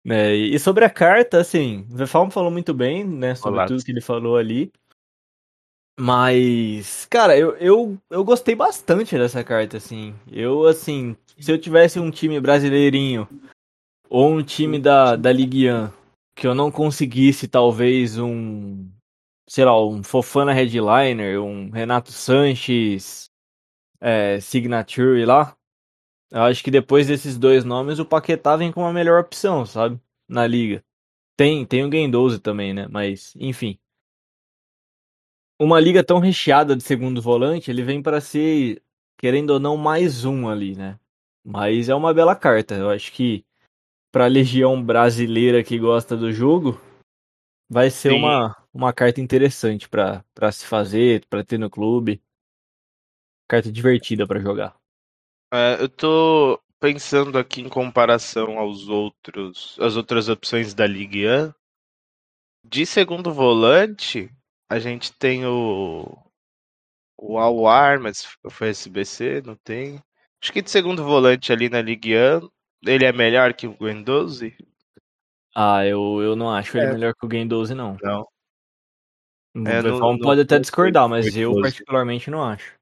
Né? 0.03 0.33
E 0.35 0.57
sobre 0.59 0.85
a 0.85 0.89
carta, 0.89 1.39
assim, 1.39 1.85
o 1.91 1.95
Vefalm 1.97 2.29
falou 2.29 2.51
muito 2.51 2.73
bem, 2.75 3.03
né, 3.03 3.33
sobre 3.33 3.55
Olá. 3.59 3.65
tudo 3.65 3.83
que 3.83 3.91
ele 3.91 4.01
falou 4.01 4.37
ali. 4.37 4.71
Mas, 5.97 7.05
cara, 7.09 7.37
eu, 7.37 7.55
eu, 7.57 7.97
eu 8.09 8.23
gostei 8.23 8.53
bastante 8.53 9.17
dessa 9.17 9.43
carta, 9.43 9.77
assim. 9.77 10.13
Eu, 10.29 10.67
assim, 10.67 11.15
se 11.39 11.51
eu 11.51 11.57
tivesse 11.57 11.99
um 11.99 12.11
time 12.11 12.39
brasileirinho 12.39 13.27
ou 14.09 14.31
um 14.31 14.43
time 14.43 14.79
da, 14.79 15.15
da 15.15 15.31
Ligue 15.31 15.71
1 15.71 15.89
que 16.35 16.45
eu 16.47 16.53
não 16.53 16.69
conseguisse, 16.69 17.47
talvez, 17.47 18.19
um, 18.19 18.89
sei 19.47 19.63
lá, 19.63 19.81
um 19.81 20.03
Fofana 20.03 20.51
Headliner, 20.51 21.41
um 21.41 21.69
Renato 21.69 22.11
Sanches, 22.11 23.31
é, 24.01 24.39
Signature 24.41 25.23
lá, 25.25 25.55
eu 26.31 26.41
acho 26.41 26.63
que 26.63 26.71
depois 26.71 27.07
desses 27.07 27.37
dois 27.37 27.63
nomes, 27.63 27.99
o 27.99 28.05
Paquetá 28.05 28.55
vem 28.57 28.71
com 28.71 28.81
uma 28.81 28.91
melhor 28.91 29.21
opção, 29.21 29.65
sabe? 29.65 29.99
Na 30.27 30.45
liga. 30.45 30.83
Tem, 31.37 31.65
tem 31.65 31.85
o 31.85 31.89
Game 31.89 32.11
12 32.11 32.39
também, 32.39 32.73
né? 32.73 32.87
Mas, 32.89 33.33
enfim. 33.37 33.79
Uma 35.59 35.79
liga 35.79 36.03
tão 36.03 36.19
recheada 36.19 36.75
de 36.75 36.83
segundo 36.83 37.21
volante, 37.21 37.71
ele 37.71 37.83
vem 37.83 38.01
para 38.01 38.19
ser, 38.19 38.83
querendo 39.17 39.51
ou 39.51 39.59
não, 39.59 39.77
mais 39.77 40.25
um 40.25 40.49
ali, 40.49 40.75
né? 40.75 40.99
Mas 41.43 41.87
é 41.87 41.95
uma 41.95 42.13
bela 42.13 42.35
carta. 42.35 42.75
Eu 42.75 42.89
acho 42.89 43.11
que 43.13 43.44
pra 44.15 44.27
legião 44.27 44.81
brasileira 44.81 45.61
que 45.61 45.77
gosta 45.77 46.15
do 46.15 46.31
jogo, 46.31 46.79
vai 47.69 47.89
ser 47.89 48.11
Sim. 48.11 48.19
uma, 48.19 48.55
uma 48.73 48.93
carta 48.93 49.19
interessante 49.19 49.89
pra 49.89 50.23
pra 50.33 50.49
se 50.53 50.65
fazer, 50.65 51.25
pra 51.25 51.43
ter 51.43 51.57
no 51.57 51.69
clube. 51.69 52.23
Carta 53.45 53.69
divertida 53.69 54.25
pra 54.25 54.39
jogar. 54.39 54.79
É, 55.53 55.81
eu 55.81 55.89
tô 55.89 56.57
pensando 56.79 57.37
aqui 57.37 57.59
em 57.59 57.67
comparação 57.67 58.57
aos 58.57 58.87
outros, 58.87 59.77
as 59.81 59.97
outras 59.97 60.29
opções 60.29 60.73
da 60.73 60.87
Ligue 60.87 61.27
1. 61.27 61.53
De 62.63 62.85
segundo 62.85 63.33
volante, 63.33 64.33
a 64.69 64.79
gente 64.79 65.11
tem 65.11 65.45
o 65.45 66.05
o 67.17 67.37
Awar, 67.37 67.99
mas 67.99 68.25
foi 68.49 68.69
SBC, 68.69 69.41
não 69.41 69.57
tem. 69.57 70.01
Acho 70.41 70.53
que 70.53 70.61
de 70.61 70.71
segundo 70.71 71.03
volante 71.03 71.51
ali 71.51 71.67
na 71.67 71.81
Ligue 71.81 72.15
1, 72.15 72.49
ele 72.85 73.05
é 73.05 73.11
melhor 73.11 73.53
que 73.53 73.67
o 73.67 73.73
Guendouzi? 73.77 74.55
Ah, 75.53 75.85
eu, 75.85 76.21
eu 76.21 76.35
não 76.35 76.49
acho 76.51 76.77
ele 76.77 76.87
É. 76.87 76.93
melhor 76.93 77.13
que 77.15 77.25
o 77.25 77.29
Game 77.29 77.47
12, 77.47 77.73
não. 77.73 77.97
Não. 78.01 78.21
O 79.55 79.59
É, 79.67 79.81
não- 79.81 79.93
Vefalm 79.93 80.11
não 80.17 80.19
pode 80.19 80.41
até 80.41 80.55
foi 80.55 80.61
discordar, 80.61 81.07
mas 81.07 81.35
eu 81.35 81.53
particularmente 81.61 82.29
não 82.29 82.43
acho. 82.43 82.75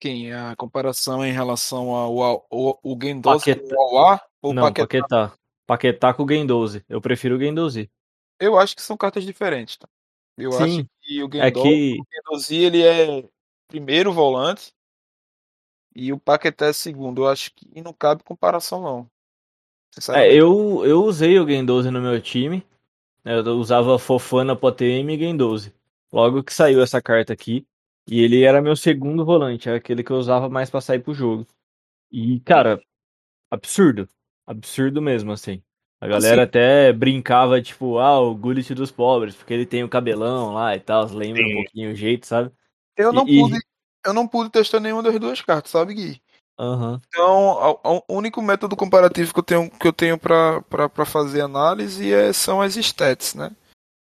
Quem? 0.00 0.32
A 0.32 0.56
comparação 0.56 1.22
em 1.24 1.30
relação 1.32 1.90
ao, 1.90 2.22
ao, 2.22 2.46
ao 2.50 2.80
o 2.82 2.98
Gendoz 3.00 3.44
com 3.44 3.50
Paquetá. 3.52 3.74
o 3.76 3.80
Auá 3.82 4.26
ou 4.40 4.54
não, 4.54 4.62
Paquetá? 4.62 4.86
Paquetá. 4.86 5.38
Paquetá 5.66 6.14
com 6.14 6.22
o 6.22 6.26
Game 6.26 6.46
12. 6.46 6.82
Eu 6.88 7.02
prefiro 7.02 7.34
o 7.34 7.38
Game 7.38 7.54
12. 7.54 7.90
Eu 8.40 8.58
acho 8.58 8.74
que 8.74 8.80
são 8.80 8.96
cartas 8.96 9.24
diferentes. 9.24 9.76
Tá? 9.76 9.86
Eu 10.38 10.52
Sim, 10.52 10.62
acho 10.80 10.88
que 11.02 11.22
o 11.22 11.28
É 11.36 11.48
Gendoz, 11.48 11.62
que. 11.62 11.98
o 12.00 12.04
Gendozi, 12.10 12.56
ele 12.56 12.82
é 12.82 13.28
primeiro 13.68 14.10
volante 14.10 14.72
e 15.94 16.14
o 16.14 16.18
Paquetá 16.18 16.66
é 16.68 16.72
segundo. 16.72 17.22
Eu 17.24 17.28
acho 17.28 17.52
que 17.54 17.82
não 17.82 17.92
cabe 17.92 18.24
comparação 18.24 18.80
não. 18.80 19.10
É, 20.14 20.32
eu, 20.32 20.84
eu 20.84 21.04
usei 21.04 21.38
o 21.38 21.44
Game 21.44 21.66
12 21.66 21.90
no 21.90 22.00
meu 22.00 22.20
time. 22.20 22.64
Eu 23.24 23.44
usava 23.58 23.98
Fofana, 23.98 24.56
Potm 24.56 25.10
e 25.10 25.16
Game 25.16 25.36
12. 25.36 25.74
Logo 26.12 26.42
que 26.42 26.54
saiu 26.54 26.82
essa 26.82 27.02
carta 27.02 27.32
aqui. 27.32 27.66
E 28.06 28.20
ele 28.22 28.42
era 28.42 28.62
meu 28.62 28.74
segundo 28.74 29.24
volante, 29.24 29.68
era 29.68 29.78
aquele 29.78 30.02
que 30.02 30.10
eu 30.10 30.16
usava 30.16 30.48
mais 30.48 30.70
pra 30.70 30.80
sair 30.80 31.00
pro 31.00 31.14
jogo. 31.14 31.46
E, 32.10 32.40
cara, 32.40 32.80
absurdo. 33.50 34.08
Absurdo 34.46 35.00
mesmo, 35.00 35.32
assim. 35.32 35.62
A 36.00 36.08
galera 36.08 36.44
até 36.44 36.92
brincava, 36.92 37.60
tipo, 37.60 37.98
ah, 37.98 38.18
o 38.20 38.34
Gullit 38.34 38.74
dos 38.74 38.90
pobres, 38.90 39.34
porque 39.34 39.52
ele 39.52 39.66
tem 39.66 39.84
o 39.84 39.88
cabelão 39.88 40.54
lá 40.54 40.74
e 40.74 40.80
tal, 40.80 41.06
lembra 41.12 41.42
um 41.42 41.48
Sim. 41.48 41.54
pouquinho 41.56 41.92
o 41.92 41.94
jeito, 41.94 42.26
sabe? 42.26 42.50
Eu 42.96 43.12
não 43.12 43.28
e- 43.28 43.38
pude, 43.38 43.58
eu 44.06 44.14
não 44.14 44.26
pude 44.26 44.50
testar 44.50 44.80
nenhuma 44.80 45.02
das 45.02 45.20
duas 45.20 45.42
cartas, 45.42 45.70
sabe, 45.70 45.92
Gui? 45.94 46.22
Aham. 46.60 47.00
Então, 47.08 47.80
o 48.06 48.14
único 48.14 48.42
método 48.42 48.76
comparativo 48.76 49.32
que 49.32 49.38
eu 49.38 49.42
tenho 49.42 49.70
que 49.70 49.88
eu 49.88 49.92
tenho 49.94 50.18
para 50.18 51.06
fazer 51.06 51.40
análise 51.40 52.12
é, 52.12 52.34
são 52.34 52.60
as 52.60 52.76
stats, 52.76 53.34
né? 53.34 53.50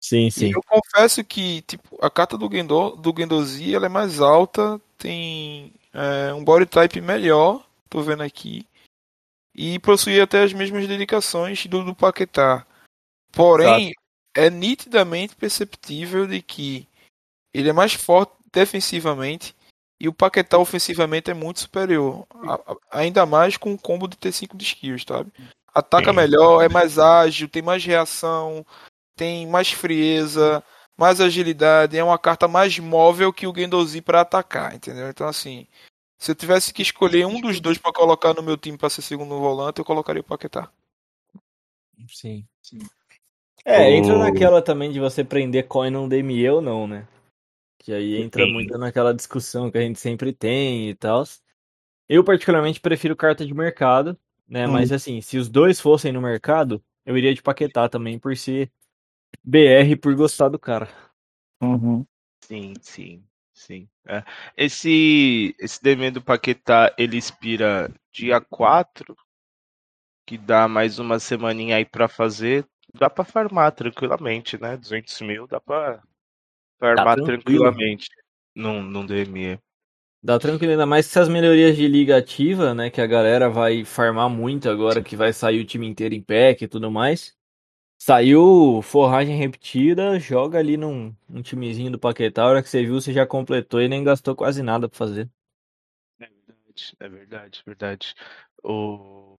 Sim, 0.01 0.27
E 0.27 0.31
sim. 0.31 0.51
eu 0.53 0.61
confesso 0.63 1.23
que 1.23 1.61
tipo, 1.61 1.97
a 2.01 2.09
carta 2.09 2.37
do 2.37 2.51
Gendo, 2.51 2.97
do 2.97 3.13
Gendozi 3.17 3.73
ela 3.73 3.85
é 3.85 3.89
mais 3.89 4.19
alta, 4.19 4.79
tem 4.97 5.73
é, 5.93 6.33
um 6.33 6.43
body 6.43 6.65
type 6.65 6.99
melhor, 6.99 7.65
tô 7.89 8.01
vendo 8.01 8.23
aqui, 8.23 8.67
e 9.55 9.79
possui 9.79 10.19
até 10.19 10.43
as 10.43 10.51
mesmas 10.51 10.85
dedicações 10.85 11.65
do, 11.65 11.85
do 11.85 11.95
Paquetá. 11.95 12.65
Porém, 13.31 13.93
é 14.35 14.49
nitidamente 14.49 15.33
perceptível 15.33 16.27
de 16.27 16.41
que 16.41 16.85
ele 17.53 17.69
é 17.69 17.73
mais 17.73 17.93
forte 17.93 18.33
defensivamente 18.51 19.55
e 19.99 20.07
o 20.07 20.13
Paquetá 20.13 20.57
ofensivamente 20.57 21.29
é 21.29 21.33
muito 21.33 21.59
superior. 21.59 22.25
A- 22.47 22.53
a- 22.53 22.99
ainda 22.99 23.25
mais 23.25 23.57
com 23.57 23.73
o 23.73 23.77
combo 23.77 24.07
de 24.07 24.15
T5 24.17 24.55
de 24.55 24.63
skills, 24.63 25.03
sabe? 25.07 25.31
Ataca 25.73 26.11
Sim. 26.11 26.15
melhor, 26.17 26.61
é 26.63 26.69
mais 26.69 26.97
ágil, 26.97 27.47
tem 27.49 27.61
mais 27.61 27.83
reação, 27.83 28.65
tem 29.15 29.45
mais 29.45 29.71
frieza, 29.71 30.63
mais 30.97 31.19
agilidade, 31.21 31.97
é 31.97 32.03
uma 32.03 32.17
carta 32.17 32.47
mais 32.47 32.77
móvel 32.79 33.31
que 33.33 33.45
o 33.45 33.53
Gendozi 33.55 34.01
para 34.01 34.21
atacar, 34.21 34.73
entendeu? 34.73 35.09
Então 35.09 35.27
assim, 35.27 35.67
se 36.17 36.31
eu 36.31 36.35
tivesse 36.35 36.73
que 36.73 36.81
escolher 36.81 37.25
um 37.25 37.39
dos 37.39 37.59
dois 37.59 37.77
para 37.77 37.93
colocar 37.93 38.33
no 38.33 38.41
meu 38.41 38.57
time 38.57 38.77
para 38.77 38.89
ser 38.89 39.01
segundo 39.01 39.37
volante, 39.39 39.79
eu 39.79 39.85
colocaria 39.85 40.21
o 40.21 40.25
Paquetá. 40.25 40.69
Sim. 42.07 42.45
É, 43.65 43.91
entra 43.93 44.17
naquela 44.17 44.61
também 44.61 44.91
de 44.91 44.99
você 44.99 45.23
prender 45.23 45.67
coin 45.67 45.91
num 45.91 46.07
DME 46.07 46.49
ou 46.49 46.61
não, 46.61 46.87
né? 46.87 47.05
Que 47.89 47.93
aí 47.95 48.17
entra 48.17 48.45
Sim. 48.45 48.53
muito 48.53 48.77
naquela 48.77 49.15
discussão 49.15 49.71
que 49.71 49.77
a 49.79 49.81
gente 49.81 49.99
sempre 49.99 50.31
tem 50.31 50.91
e 50.91 50.93
tal. 50.93 51.23
Eu 52.07 52.23
particularmente 52.23 52.79
prefiro 52.79 53.15
carta 53.15 53.43
de 53.43 53.51
mercado, 53.51 54.15
né? 54.47 54.67
Hum. 54.67 54.73
Mas 54.73 54.91
assim, 54.91 55.21
se 55.21 55.39
os 55.39 55.49
dois 55.49 55.79
fossem 55.79 56.11
no 56.11 56.21
mercado, 56.21 56.83
eu 57.03 57.17
iria 57.17 57.33
de 57.33 57.41
Paquetá 57.41 57.89
também 57.89 58.19
por 58.19 58.37
ser 58.37 58.71
BR 59.43 59.93
e 59.93 59.95
por 59.95 60.13
gostar 60.13 60.49
do 60.49 60.59
cara. 60.59 60.87
Uhum. 61.59 62.05
Sim, 62.43 62.75
sim, 62.79 63.23
sim. 63.51 63.89
É. 64.07 64.23
Esse, 64.55 65.55
esse 65.57 65.81
DME 65.81 66.11
do 66.11 66.21
Paquetá, 66.21 66.93
ele 66.95 67.17
expira 67.17 67.91
dia 68.11 68.39
4, 68.39 69.17
que 70.27 70.37
dá 70.37 70.67
mais 70.67 70.99
uma 70.99 71.17
semaninha 71.17 71.77
aí 71.77 71.85
pra 71.85 72.07
fazer. 72.07 72.67
Dá 72.93 73.09
pra 73.09 73.25
farmar 73.25 73.71
tranquilamente, 73.71 74.61
né? 74.61 74.77
200 74.77 75.19
mil 75.21 75.47
dá 75.47 75.59
pra 76.79 76.95
farmar 76.95 77.15
tranquilo. 77.15 77.63
tranquilamente 77.63 78.07
num, 78.55 78.81
num 78.81 79.05
DME. 79.05 79.59
Dá 80.21 80.37
tranquilo, 80.37 80.71
ainda 80.71 80.85
mais 80.85 81.05
que 81.05 81.11
essas 81.11 81.29
melhorias 81.29 81.77
de 81.77 81.87
liga 81.87 82.17
ativa, 82.17 82.73
né? 82.73 82.89
Que 82.89 82.99
a 82.99 83.07
galera 83.07 83.49
vai 83.49 83.85
farmar 83.85 84.29
muito 84.29 84.69
agora, 84.69 85.01
que 85.01 85.15
vai 85.15 85.31
sair 85.31 85.61
o 85.61 85.65
time 85.65 85.87
inteiro 85.87 86.13
em 86.13 86.21
pack 86.21 86.63
e 86.63 86.67
tudo 86.67 86.91
mais. 86.91 87.37
Saiu 88.01 88.81
forragem 88.81 89.37
repetida, 89.37 90.19
joga 90.19 90.57
ali 90.57 90.77
num, 90.77 91.15
num 91.27 91.41
timezinho 91.41 91.91
do 91.91 91.99
Paquetá, 91.99 92.43
a 92.43 92.47
hora 92.47 92.63
que 92.63 92.69
você 92.69 92.83
viu, 92.83 92.99
você 92.99 93.13
já 93.13 93.25
completou 93.25 93.81
e 93.81 93.89
nem 93.89 94.03
gastou 94.03 94.35
quase 94.35 94.61
nada 94.61 94.87
pra 94.89 94.97
fazer. 94.97 95.29
É 96.19 96.27
verdade, 96.27 96.95
é 96.99 97.09
verdade, 97.09 97.63
verdade. 97.65 98.15
O... 98.63 99.35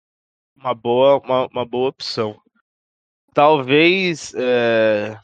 Uma 0.56 0.74
boa, 0.74 1.20
uma, 1.20 1.48
uma 1.48 1.66
boa 1.66 1.90
opção. 1.90 2.42
Talvez. 3.34 4.34
é, 4.36 5.18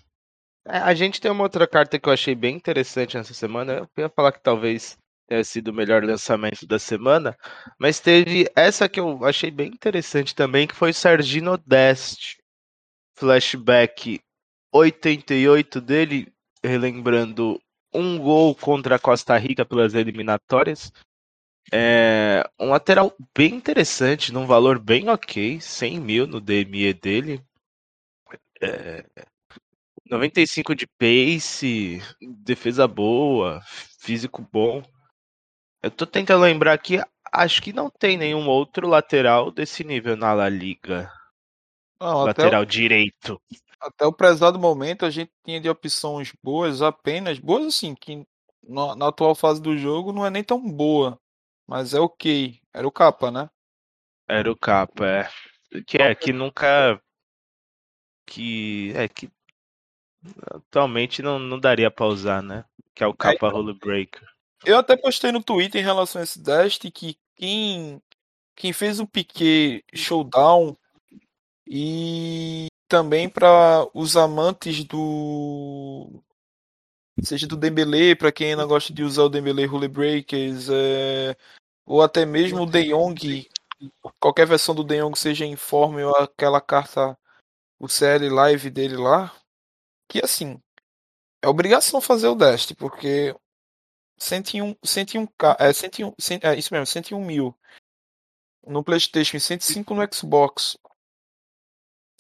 A 0.68 0.94
gente 0.96 1.22
tem 1.22 1.30
uma 1.30 1.44
outra 1.44 1.68
carta 1.68 2.00
que 2.00 2.10
eu 2.10 2.14
achei 2.14 2.34
bem 2.34 2.56
interessante 2.56 3.16
nessa 3.16 3.34
semana. 3.34 3.88
Eu 3.96 4.04
ia 4.04 4.10
falar 4.10 4.32
que 4.32 4.42
talvez 4.42 4.98
tenha 5.28 5.44
sido 5.44 5.70
o 5.70 5.74
melhor 5.74 6.04
lançamento 6.04 6.66
da 6.66 6.80
semana, 6.80 7.38
mas 7.80 8.00
teve 8.00 8.50
essa 8.56 8.90
que 8.90 9.00
eu 9.00 9.24
achei 9.26 9.52
bem 9.52 9.68
interessante 9.68 10.34
também, 10.36 10.68
que 10.68 10.76
foi 10.76 10.94
Sargino 10.94 11.58
Dest. 11.58 12.38
Flashback 13.18 14.20
88 14.74 15.80
dele, 15.80 16.34
relembrando 16.64 17.62
um 17.94 18.18
gol 18.20 18.54
contra 18.54 18.96
a 18.96 19.00
Costa 19.00 19.38
Rica 19.38 19.64
pelas 19.66 19.94
eliminatórias. 19.94 20.92
É, 21.72 22.48
um 22.60 22.70
lateral 22.70 23.16
bem 23.36 23.56
interessante, 23.56 24.34
num 24.34 24.46
valor 24.46 24.78
bem 24.78 25.10
ok, 25.10 25.60
100 25.62 26.00
mil 26.00 26.28
no 26.28 26.42
DME 26.42 26.94
dele. 26.94 27.42
É, 28.62 29.06
95 30.10 30.76
de 30.76 30.88
pace, 30.88 32.02
defesa 32.44 32.88
boa, 32.88 33.62
físico 34.00 34.48
bom. 34.52 34.84
Eu 35.82 35.92
tô 35.92 36.06
tentando 36.06 36.44
lembrar 36.44 36.74
aqui, 36.74 37.00
acho 37.32 37.62
que 37.62 37.74
não 37.74 37.90
tem 37.90 38.18
nenhum 38.18 38.48
outro 38.48 38.88
lateral 38.88 39.52
desse 39.52 39.84
nível 39.84 40.16
na 40.16 40.34
La 40.34 40.50
Liga. 40.50 41.12
Não, 42.00 42.24
lateral 42.24 42.66
direito. 42.66 43.42
até 43.80 44.06
o 44.06 44.14
prezado 44.14 44.60
momento 44.60 45.06
a 45.06 45.10
gente 45.10 45.32
tinha 45.44 45.60
de 45.60 45.70
opções 45.70 46.32
boas 46.44 46.82
apenas, 46.82 47.40
boas 47.40 47.66
assim, 47.66 47.96
que 47.96 48.26
na, 48.64 48.96
na 48.96 49.08
atual 49.08 49.36
fase 49.36 49.62
do 49.62 49.78
jogo 49.78 50.12
não 50.12 50.26
é 50.26 50.30
nem 50.30 50.44
tão 50.44 50.62
boa, 50.62 51.20
mas 51.68 51.94
é 51.94 52.00
ok. 52.00 52.60
Era 52.74 52.88
o 52.88 52.92
capa, 52.92 53.32
né? 53.32 53.50
Era 54.28 54.52
o 54.52 54.58
capa, 54.58 55.06
é. 55.08 55.30
Que 55.86 55.98
é, 55.98 56.16
que 56.16 56.34
nunca. 56.34 57.00
Que. 58.26 58.92
É, 58.96 59.08
que. 59.08 59.30
Atualmente 60.52 61.22
não, 61.22 61.40
não 61.40 61.60
daria 61.60 61.92
pra 61.92 62.06
usar, 62.06 62.42
né? 62.42 62.66
Que 62.94 63.04
é 63.04 63.08
o 63.08 63.14
capa 63.14 63.50
Role 63.50 63.74
Breaker. 63.74 64.28
Eu 64.66 64.78
até 64.78 64.96
postei 64.98 65.32
no 65.32 65.44
Twitter 65.44 65.82
em 65.82 65.84
relação 65.84 66.20
a 66.20 66.24
esse 66.24 66.42
Dest 66.42 66.90
que 66.92 67.18
quem, 67.36 68.02
quem 68.56 68.74
fez 68.74 69.00
o 69.00 69.08
Piquet 69.08 69.84
Showdown 69.94 70.76
e 71.68 72.68
também 72.88 73.28
para 73.28 73.88
os 73.94 74.16
amantes 74.16 74.84
do 74.84 76.24
seja 77.22 77.48
do 77.48 77.56
Dembele, 77.56 78.16
para 78.16 78.32
quem 78.32 78.52
ainda 78.52 78.66
gosta 78.66 78.94
de 78.94 79.04
usar 79.04 79.24
o 79.24 79.30
Dembele 79.30 79.66
Rule 79.66 79.88
Breakers, 79.88 80.70
é, 80.70 81.36
ou 81.86 82.02
até 82.02 82.26
mesmo 82.26 82.64
o 82.64 82.66
De 82.66 82.90
Jong, 82.90 83.48
qualquer 84.20 84.46
versão 84.46 84.76
do 84.76 84.84
De 84.84 85.00
Jong 85.00 85.18
seja 85.18 85.46
em 85.46 85.56
forma 85.56 86.06
ou 86.06 86.16
aquela 86.16 86.60
carta 86.60 87.18
o 87.80 87.88
CL 87.88 88.30
Live 88.30 88.70
dele 88.70 88.98
lá, 88.98 89.34
que 90.08 90.24
assim, 90.24 90.62
é 91.42 91.48
obrigação 91.48 92.02
fazer 92.02 92.28
o 92.28 92.36
Dest, 92.36 92.74
porque 92.76 93.36
101, 94.18 94.76
101, 94.84 95.28
é, 95.60 95.74
101, 95.74 96.14
100, 96.18 96.40
é 96.44 96.56
isso 96.56 96.74
mesmo, 96.74 96.86
101 96.86 97.24
mil 97.24 97.56
no 98.66 98.84
PlayStation 98.84 99.38
e 99.38 99.40
105 99.40 99.94
no 99.94 100.14
Xbox. 100.14 100.78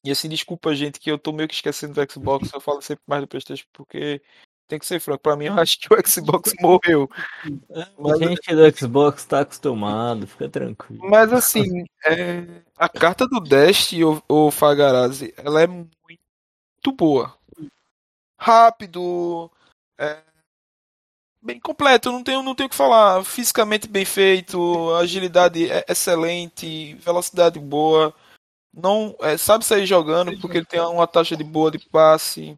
E 0.03 0.11
assim, 0.11 0.29
desculpa, 0.29 0.75
gente, 0.75 0.99
que 0.99 1.09
eu 1.09 1.17
tô 1.17 1.31
meio 1.31 1.49
que 1.49 1.55
esquecendo 1.55 1.93
do 1.93 2.11
Xbox. 2.11 2.51
Eu 2.53 2.61
falo 2.61 2.81
sempre 2.81 3.03
mais 3.07 3.23
do 3.23 3.27
PlayStation 3.27 3.65
porque 3.73 4.21
tem 4.67 4.77
que 4.77 4.85
ser 4.85 4.99
franco. 4.99 5.23
Pra 5.23 5.35
mim, 5.35 5.45
eu 5.45 5.53
acho 5.55 5.79
que 5.79 5.91
o 5.91 6.07
Xbox 6.07 6.53
morreu. 6.61 7.09
A 7.43 8.17
gente 8.17 8.55
do 8.55 8.77
Xbox 8.77 9.25
tá 9.25 9.39
acostumado, 9.39 10.27
fica 10.27 10.47
tranquilo. 10.47 11.09
Mas 11.09 11.33
assim, 11.33 11.85
é, 12.05 12.61
a 12.77 12.87
carta 12.87 13.27
do 13.27 13.39
Dest, 13.39 13.93
o, 13.93 14.21
o 14.29 14.51
Fagarazzi, 14.51 15.33
ela 15.37 15.63
é 15.63 15.67
muito 15.67 15.89
boa. 16.95 17.35
Rápido, 18.37 19.51
é, 19.97 20.21
bem 21.41 21.59
completo, 21.59 22.11
não 22.11 22.23
tenho, 22.23 22.41
não 22.41 22.55
tenho 22.55 22.67
o 22.67 22.69
que 22.69 22.75
falar. 22.75 23.23
Fisicamente 23.23 23.87
bem 23.87 24.03
feito, 24.03 24.93
agilidade 24.95 25.71
é 25.71 25.85
excelente, 25.87 26.95
velocidade 26.95 27.59
boa. 27.59 28.13
Não 28.73 29.15
é, 29.21 29.37
sabe 29.37 29.63
sair 29.63 29.85
jogando 29.85 30.37
porque 30.39 30.57
ele 30.57 30.65
tem 30.65 30.81
uma 30.81 31.07
taxa 31.07 31.37
de 31.37 31.43
boa 31.43 31.71
de 31.71 31.79
passe. 31.79 32.57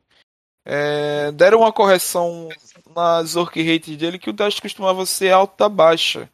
É, 0.66 1.32
deram 1.34 1.60
uma 1.60 1.72
correção 1.72 2.50
nas 2.94 3.36
orc 3.36 3.56
rates 3.62 3.96
dele 3.96 4.20
que 4.20 4.30
o 4.30 4.34
Dash 4.34 4.60
costumava 4.60 5.06
ser 5.06 5.32
alta 5.32 5.70
baixa. 5.70 6.30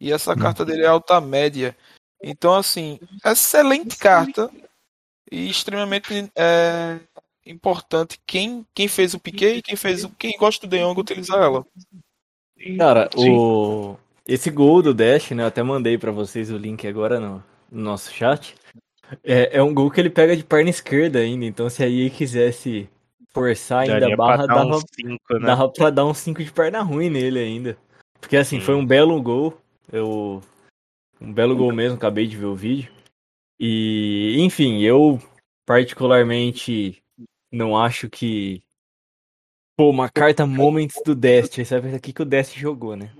E 0.00 0.12
essa 0.12 0.34
carta 0.34 0.64
dele 0.64 0.84
é 0.84 0.86
alta 0.86 1.20
média. 1.20 1.76
Então, 2.22 2.54
assim, 2.54 2.98
excelente 3.24 3.96
carta. 3.96 4.50
E 5.30 5.48
extremamente 5.48 6.30
é, 6.34 6.98
importante 7.50 8.18
quem, 8.26 8.66
quem 8.74 8.88
fez 8.88 9.14
o 9.14 9.20
Piquet 9.20 9.56
e 9.56 9.62
quem 9.62 9.76
fez 9.76 10.04
o. 10.04 10.10
Quem 10.10 10.36
gosta 10.38 10.66
do 10.66 10.70
De 10.70 10.82
Jong 10.82 11.00
utilizar 11.00 11.42
ela. 11.42 11.66
Cara, 12.78 13.08
o 13.16 13.96
esse 14.26 14.48
gol 14.50 14.80
do 14.80 14.94
Dash, 14.94 15.32
né? 15.32 15.42
Eu 15.42 15.48
até 15.48 15.62
mandei 15.62 15.98
pra 15.98 16.12
vocês 16.12 16.50
o 16.50 16.56
link 16.56 16.86
agora 16.86 17.18
no, 17.18 17.42
no 17.70 17.82
nosso 17.82 18.12
chat. 18.12 18.54
É, 19.24 19.56
é 19.56 19.62
um 19.62 19.74
gol 19.74 19.90
que 19.90 20.00
ele 20.00 20.10
pega 20.10 20.36
de 20.36 20.44
perna 20.44 20.70
esquerda 20.70 21.18
ainda, 21.18 21.44
então 21.44 21.68
se 21.68 21.82
a 21.82 21.88
EA 21.88 22.08
quisesse 22.10 22.88
forçar 23.32 23.80
ainda 23.80 23.98
Daria 23.98 24.14
a 24.14 24.16
barra, 24.16 24.46
pra 24.46 24.54
dava, 24.54 24.76
uns 24.76 24.84
cinco, 24.94 25.34
né? 25.34 25.46
dava 25.46 25.68
pra 25.68 25.90
dar 25.90 26.06
uns 26.06 26.18
5 26.18 26.44
de 26.44 26.52
perna 26.52 26.80
ruim 26.80 27.10
nele 27.10 27.40
ainda. 27.40 27.76
Porque 28.20 28.36
assim, 28.36 28.60
Sim. 28.60 28.66
foi 28.66 28.74
um 28.76 28.86
belo 28.86 29.20
gol. 29.20 29.60
Eu. 29.90 30.40
Um 31.20 31.32
belo 31.32 31.56
gol 31.56 31.72
mesmo, 31.72 31.96
acabei 31.96 32.26
de 32.26 32.36
ver 32.36 32.46
o 32.46 32.54
vídeo. 32.54 32.90
E, 33.58 34.36
enfim, 34.38 34.80
eu 34.80 35.20
particularmente 35.66 36.99
não 37.50 37.76
acho 37.76 38.08
que. 38.08 38.62
Pô, 39.76 39.90
uma 39.90 40.08
carta 40.10 40.46
Moments 40.46 41.00
do 41.04 41.14
Dest. 41.14 41.58
Aí 41.58 41.64
Você 41.64 41.80
vai 41.80 41.90
ver 41.90 41.96
aqui 41.96 42.12
que 42.12 42.22
o 42.22 42.26
Dest 42.26 42.56
jogou, 42.58 42.96
né? 42.96 43.10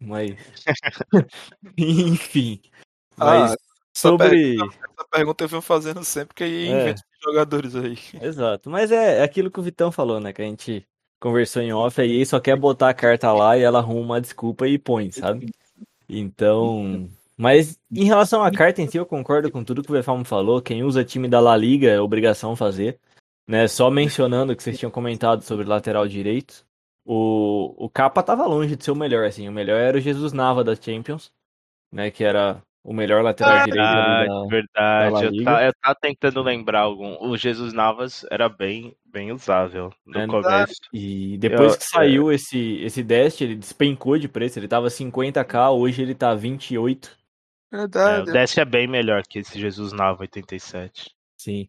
Mas. 0.00 0.36
enfim. 1.78 2.60
Mas 3.16 3.52
Ah, 3.52 3.54
essa, 3.54 3.58
sobre. 3.94 4.28
pergunta, 4.56 4.76
essa 4.76 5.08
pergunta 5.10 5.44
eu 5.44 5.48
venho 5.48 5.62
fazendo 5.62 6.04
sempre 6.04 6.34
que 6.34 6.44
aí 6.44 6.68
É. 6.68 6.80
inventa 6.82 7.02
jogadores 7.22 7.74
aí. 7.76 7.96
Exato. 8.20 8.68
Mas 8.70 8.90
é, 8.92 9.18
é 9.18 9.22
aquilo 9.22 9.50
que 9.50 9.60
o 9.60 9.62
Vitão 9.62 9.90
falou, 9.92 10.20
né? 10.20 10.32
Que 10.32 10.42
a 10.42 10.44
gente 10.44 10.86
conversou 11.20 11.62
em 11.62 11.72
off 11.72 12.00
aí, 12.00 12.26
só 12.26 12.40
quer 12.40 12.56
botar 12.56 12.88
a 12.90 12.94
carta 12.94 13.32
lá 13.32 13.56
e 13.56 13.62
ela 13.62 13.78
arruma 13.78 14.00
uma 14.00 14.20
desculpa 14.20 14.66
e 14.66 14.78
põe, 14.78 15.10
sabe? 15.10 15.52
Então. 16.08 17.08
Mas 17.36 17.78
em 17.90 18.04
relação 18.04 18.42
à 18.42 18.50
carta 18.52 18.82
em 18.82 18.88
si, 18.88 18.96
eu 18.98 19.06
concordo 19.06 19.50
com 19.50 19.64
tudo 19.64 19.82
que 19.82 19.90
o 19.90 19.94
Vefalmo 19.94 20.24
falou. 20.24 20.60
Quem 20.60 20.82
usa 20.84 21.04
time 21.04 21.28
da 21.28 21.40
La 21.40 21.56
Liga 21.56 21.88
é 21.88 22.00
obrigação 22.00 22.54
fazer. 22.54 22.98
Né? 23.46 23.66
Só 23.68 23.90
mencionando 23.90 24.54
que 24.56 24.62
vocês 24.62 24.78
tinham 24.78 24.90
comentado 24.90 25.42
sobre 25.42 25.64
lateral 25.66 26.06
direito. 26.06 26.64
O, 27.04 27.74
o 27.86 27.88
Capa 27.90 28.22
tava 28.22 28.46
longe 28.46 28.76
de 28.76 28.84
ser 28.84 28.92
o 28.92 28.96
melhor, 28.96 29.26
assim. 29.26 29.48
O 29.48 29.52
melhor 29.52 29.80
era 29.80 29.98
o 29.98 30.00
Jesus 30.00 30.32
Nava 30.32 30.62
da 30.62 30.76
Champions, 30.76 31.32
né? 31.92 32.10
Que 32.12 32.22
era 32.22 32.62
o 32.84 32.92
melhor 32.92 33.22
lateral 33.24 33.64
direito 33.64 33.80
ali 33.80 34.28
Verdade, 34.28 34.28
da, 34.28 34.42
da 34.42 34.48
verdade. 34.48 35.24
Eu, 35.26 35.30
Liga. 35.32 35.44
tá, 35.44 35.64
eu 35.66 35.72
tava 35.82 35.96
tentando 36.00 36.42
lembrar 36.42 36.80
algum. 36.82 37.16
O 37.28 37.36
Jesus 37.36 37.72
Navas 37.72 38.24
era 38.30 38.48
bem, 38.48 38.94
bem 39.04 39.32
usável 39.32 39.92
no 40.06 40.18
É, 40.20 40.26
começo. 40.28 40.74
E 40.92 41.36
depois 41.38 41.72
Eu- 41.72 41.78
que 41.78 41.84
saiu 41.84 42.32
esse, 42.32 42.76
esse 42.82 43.02
Dest, 43.02 43.40
ele 43.40 43.56
despencou 43.56 44.16
de 44.16 44.28
preço. 44.28 44.60
Ele 44.60 44.68
tava 44.68 44.88
50k, 44.88 45.70
hoje 45.72 46.02
ele 46.02 46.14
tá 46.14 46.34
28. 46.34 47.10
É, 47.72 47.76
Verdade. 47.78 48.30
o 48.30 48.32
Dash 48.32 48.58
é 48.58 48.64
bem 48.64 48.86
melhor 48.86 49.22
que 49.28 49.40
esse 49.40 49.58
Jesus 49.58 49.92
Nava 49.92 50.20
87. 50.22 51.10
Sim. 51.36 51.68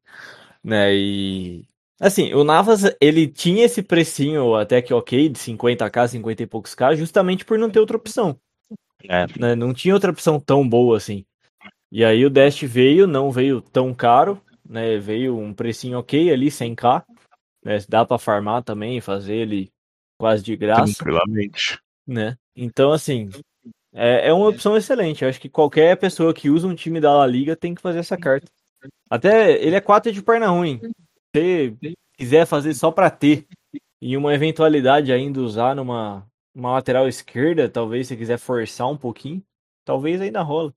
Né, 0.63 0.93
e 0.93 1.65
Assim, 2.03 2.33
o 2.33 2.43
Navas, 2.43 2.83
ele 2.99 3.27
tinha 3.27 3.63
esse 3.63 3.81
precinho 3.81 4.55
até 4.55 4.81
que 4.81 4.93
ok, 4.93 5.29
de 5.29 5.39
50k, 5.39 6.09
50 6.09 6.43
e 6.43 6.45
poucos 6.45 6.75
k, 6.75 6.95
justamente 6.95 7.45
por 7.45 7.57
não 7.57 7.69
ter 7.69 7.79
outra 7.79 7.95
opção. 7.95 8.37
É. 9.07 9.25
Né? 9.39 9.55
Não 9.55 9.73
tinha 9.73 9.93
outra 9.93 10.11
opção 10.11 10.37
tão 10.37 10.67
boa 10.67 10.97
assim. 10.97 11.23
E 11.89 12.03
aí 12.03 12.25
o 12.25 12.29
Dest 12.29 12.63
veio, 12.65 13.07
não 13.07 13.31
veio 13.31 13.61
tão 13.61 13.93
caro, 13.93 14.41
né? 14.67 14.97
Veio 14.97 15.37
um 15.37 15.53
precinho 15.53 15.99
ok 15.99 16.29
ali, 16.31 16.47
100k. 16.47 17.03
Né? 17.63 17.77
Dá 17.87 18.03
pra 18.03 18.17
farmar 18.17 18.63
também, 18.63 18.99
fazer 18.99 19.35
ele 19.35 19.71
quase 20.17 20.43
de 20.43 20.57
graça, 20.57 20.93
Tranquilamente. 20.95 21.79
né? 22.05 22.35
Então, 22.55 22.91
assim, 22.91 23.29
é, 23.93 24.27
é 24.27 24.33
uma 24.33 24.49
opção 24.49 24.75
excelente. 24.75 25.23
Eu 25.23 25.29
acho 25.29 25.39
que 25.39 25.47
qualquer 25.49 25.95
pessoa 25.97 26.33
que 26.33 26.49
usa 26.49 26.67
um 26.67 26.75
time 26.75 26.99
da 26.99 27.13
La 27.13 27.27
Liga 27.27 27.55
tem 27.55 27.73
que 27.73 27.81
fazer 27.81 27.99
essa 27.99 28.17
carta. 28.17 28.51
Até 29.09 29.61
ele 29.61 29.75
é 29.75 29.81
4 29.81 30.11
de 30.11 30.21
perna 30.21 30.47
ruim. 30.47 30.79
Se 31.35 31.71
você 31.71 31.95
quiser 32.17 32.45
fazer 32.45 32.73
só 32.73 32.91
pra 32.91 33.09
ter 33.09 33.47
e 34.01 34.17
uma 34.17 34.33
eventualidade 34.33 35.11
ainda 35.11 35.39
usar 35.39 35.75
numa 35.75 36.27
uma 36.55 36.73
lateral 36.73 37.07
esquerda, 37.07 37.67
talvez 37.67 38.07
se 38.07 38.15
quiser 38.15 38.37
forçar 38.37 38.87
um 38.87 38.97
pouquinho, 38.97 39.43
talvez 39.83 40.21
ainda 40.21 40.41
rola. 40.41 40.73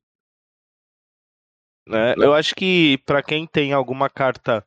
né? 1.87 2.14
Eu 2.16 2.33
acho 2.33 2.55
que 2.55 2.99
pra 3.05 3.23
quem 3.23 3.47
tem 3.47 3.73
alguma 3.73 4.09
carta 4.09 4.64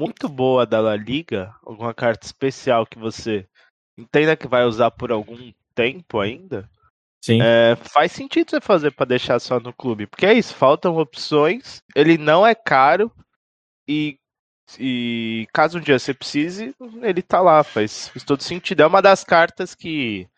muito 0.00 0.28
boa 0.28 0.66
da 0.66 0.80
La 0.80 0.96
Liga, 0.96 1.54
alguma 1.62 1.92
carta 1.92 2.26
especial 2.26 2.86
que 2.86 2.98
você 2.98 3.46
entenda 3.98 4.36
que 4.36 4.48
vai 4.48 4.64
usar 4.64 4.90
por 4.90 5.12
algum 5.12 5.52
tempo 5.74 6.18
ainda, 6.18 6.68
Sim. 7.26 7.40
é, 7.42 7.74
faz 7.74 8.12
sentido 8.12 8.50
você 8.50 8.60
fazer 8.60 8.92
pra 8.92 9.04
deixar 9.04 9.40
só 9.40 9.58
no 9.58 9.72
clube, 9.72 10.06
porque 10.06 10.24
é 10.24 10.32
isso, 10.32 10.54
faltam 10.54 10.96
opções, 10.96 11.82
ele 11.92 12.16
não 12.16 12.46
é 12.46 12.54
caro 12.54 13.10
e, 13.88 14.16
e 14.78 15.48
caso 15.52 15.78
um 15.78 15.80
dia 15.80 15.98
você 15.98 16.14
precise, 16.14 16.72
ele 17.02 17.22
tá 17.22 17.40
lá, 17.40 17.64
faz, 17.64 18.10
faz 18.10 18.22
todo 18.22 18.44
sentido. 18.44 18.82
É 18.82 18.86
uma 18.86 19.02
das 19.02 19.24
cartas 19.24 19.74
que 19.74 20.28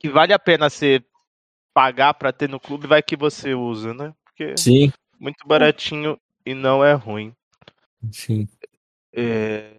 que 0.00 0.08
vale 0.08 0.32
a 0.32 0.38
pena 0.38 0.68
você 0.68 1.00
pagar 1.72 2.14
pra 2.14 2.32
ter 2.32 2.48
no 2.48 2.58
clube, 2.58 2.88
vai 2.88 3.00
que 3.00 3.14
você 3.16 3.54
usa, 3.54 3.94
né? 3.94 4.12
Porque 4.24 4.56
Sim. 4.58 4.92
muito 5.20 5.46
baratinho 5.46 6.18
e 6.44 6.54
não 6.54 6.84
é 6.84 6.92
ruim. 6.92 7.32
Sim. 8.10 8.48
É... 9.12 9.70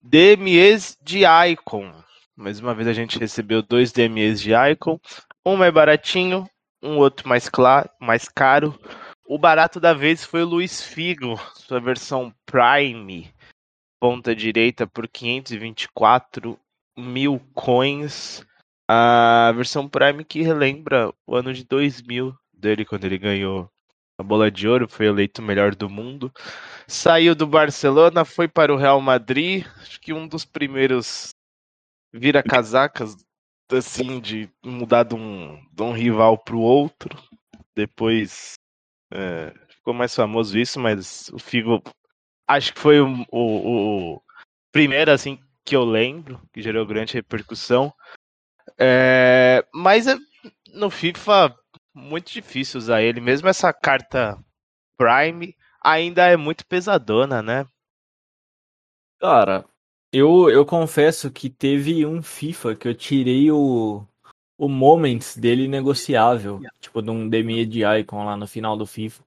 DMEs 0.00 0.96
de 1.02 1.24
Icon. 1.50 2.05
Mais 2.36 2.60
uma 2.60 2.74
vez 2.74 2.86
a 2.86 2.92
gente 2.92 3.18
recebeu 3.18 3.62
dois 3.62 3.92
DMEs 3.92 4.40
de 4.40 4.52
Icon. 4.52 5.00
Um 5.44 5.56
mais 5.56 5.72
baratinho, 5.72 6.46
um 6.82 6.98
outro 6.98 7.26
mais, 7.26 7.48
cla- 7.48 7.88
mais 7.98 8.28
caro. 8.28 8.78
O 9.26 9.38
barato 9.38 9.80
da 9.80 9.94
vez 9.94 10.22
foi 10.24 10.42
o 10.42 10.46
Luiz 10.46 10.82
Figo, 10.82 11.36
sua 11.54 11.80
versão 11.80 12.32
Prime, 12.44 13.32
ponta 13.98 14.36
direita 14.36 14.86
por 14.86 15.08
524 15.08 16.58
mil 16.96 17.40
coins. 17.54 18.44
A 18.88 19.52
versão 19.56 19.88
Prime 19.88 20.22
que 20.22 20.42
relembra 20.42 21.12
o 21.26 21.34
ano 21.34 21.52
de 21.54 21.64
2000 21.64 22.36
dele, 22.52 22.84
quando 22.84 23.04
ele 23.04 23.18
ganhou 23.18 23.68
a 24.18 24.22
bola 24.22 24.50
de 24.50 24.68
ouro, 24.68 24.86
foi 24.88 25.06
eleito 25.06 25.40
o 25.40 25.44
melhor 25.44 25.74
do 25.74 25.88
mundo. 25.88 26.30
Saiu 26.86 27.34
do 27.34 27.46
Barcelona, 27.46 28.24
foi 28.24 28.46
para 28.46 28.72
o 28.72 28.76
Real 28.76 29.00
Madrid. 29.00 29.66
Acho 29.80 30.00
que 30.00 30.12
um 30.12 30.28
dos 30.28 30.44
primeiros 30.44 31.30
vira-casacas, 32.18 33.16
assim, 33.70 34.20
de 34.20 34.50
mudar 34.64 35.04
de 35.04 35.14
um, 35.14 35.56
de 35.72 35.82
um 35.82 35.92
rival 35.92 36.38
para 36.38 36.56
o 36.56 36.60
outro. 36.60 37.16
Depois 37.74 38.54
é, 39.12 39.52
ficou 39.68 39.94
mais 39.94 40.14
famoso 40.14 40.58
isso, 40.58 40.80
mas 40.80 41.28
o 41.32 41.38
Figo 41.38 41.82
acho 42.48 42.74
que 42.74 42.80
foi 42.80 43.00
o, 43.00 43.26
o- 43.32 44.14
o 44.16 44.22
primeiro, 44.72 45.10
assim, 45.12 45.38
que 45.64 45.76
eu 45.76 45.84
lembro, 45.84 46.40
que 46.52 46.62
gerou 46.62 46.86
grande 46.86 47.14
repercussão. 47.14 47.92
É, 48.78 49.64
mas 49.74 50.06
é- 50.06 50.16
no 50.74 50.90
FIFA, 50.90 51.54
muito 51.94 52.32
difícil 52.32 52.78
usar 52.78 53.02
ele. 53.02 53.20
Mesmo 53.20 53.48
essa 53.48 53.72
carta 53.72 54.38
Prime 54.98 55.56
ainda 55.82 56.26
é 56.26 56.36
muito 56.36 56.66
pesadona, 56.66 57.42
né? 57.42 57.66
Cara, 59.18 59.64
eu, 60.16 60.48
eu 60.50 60.64
confesso 60.64 61.30
que 61.30 61.50
teve 61.50 62.06
um 62.06 62.22
FIFA 62.22 62.74
que 62.74 62.88
eu 62.88 62.94
tirei 62.94 63.50
o, 63.50 64.06
o 64.58 64.68
Moments 64.68 65.36
dele 65.36 65.68
negociável, 65.68 66.60
tipo 66.80 67.02
de 67.02 67.10
um 67.10 67.28
DME 67.28 67.66
de 67.66 67.84
Icon 67.84 68.24
lá 68.24 68.36
no 68.36 68.46
final 68.46 68.76
do 68.76 68.86
FIFA. 68.86 69.22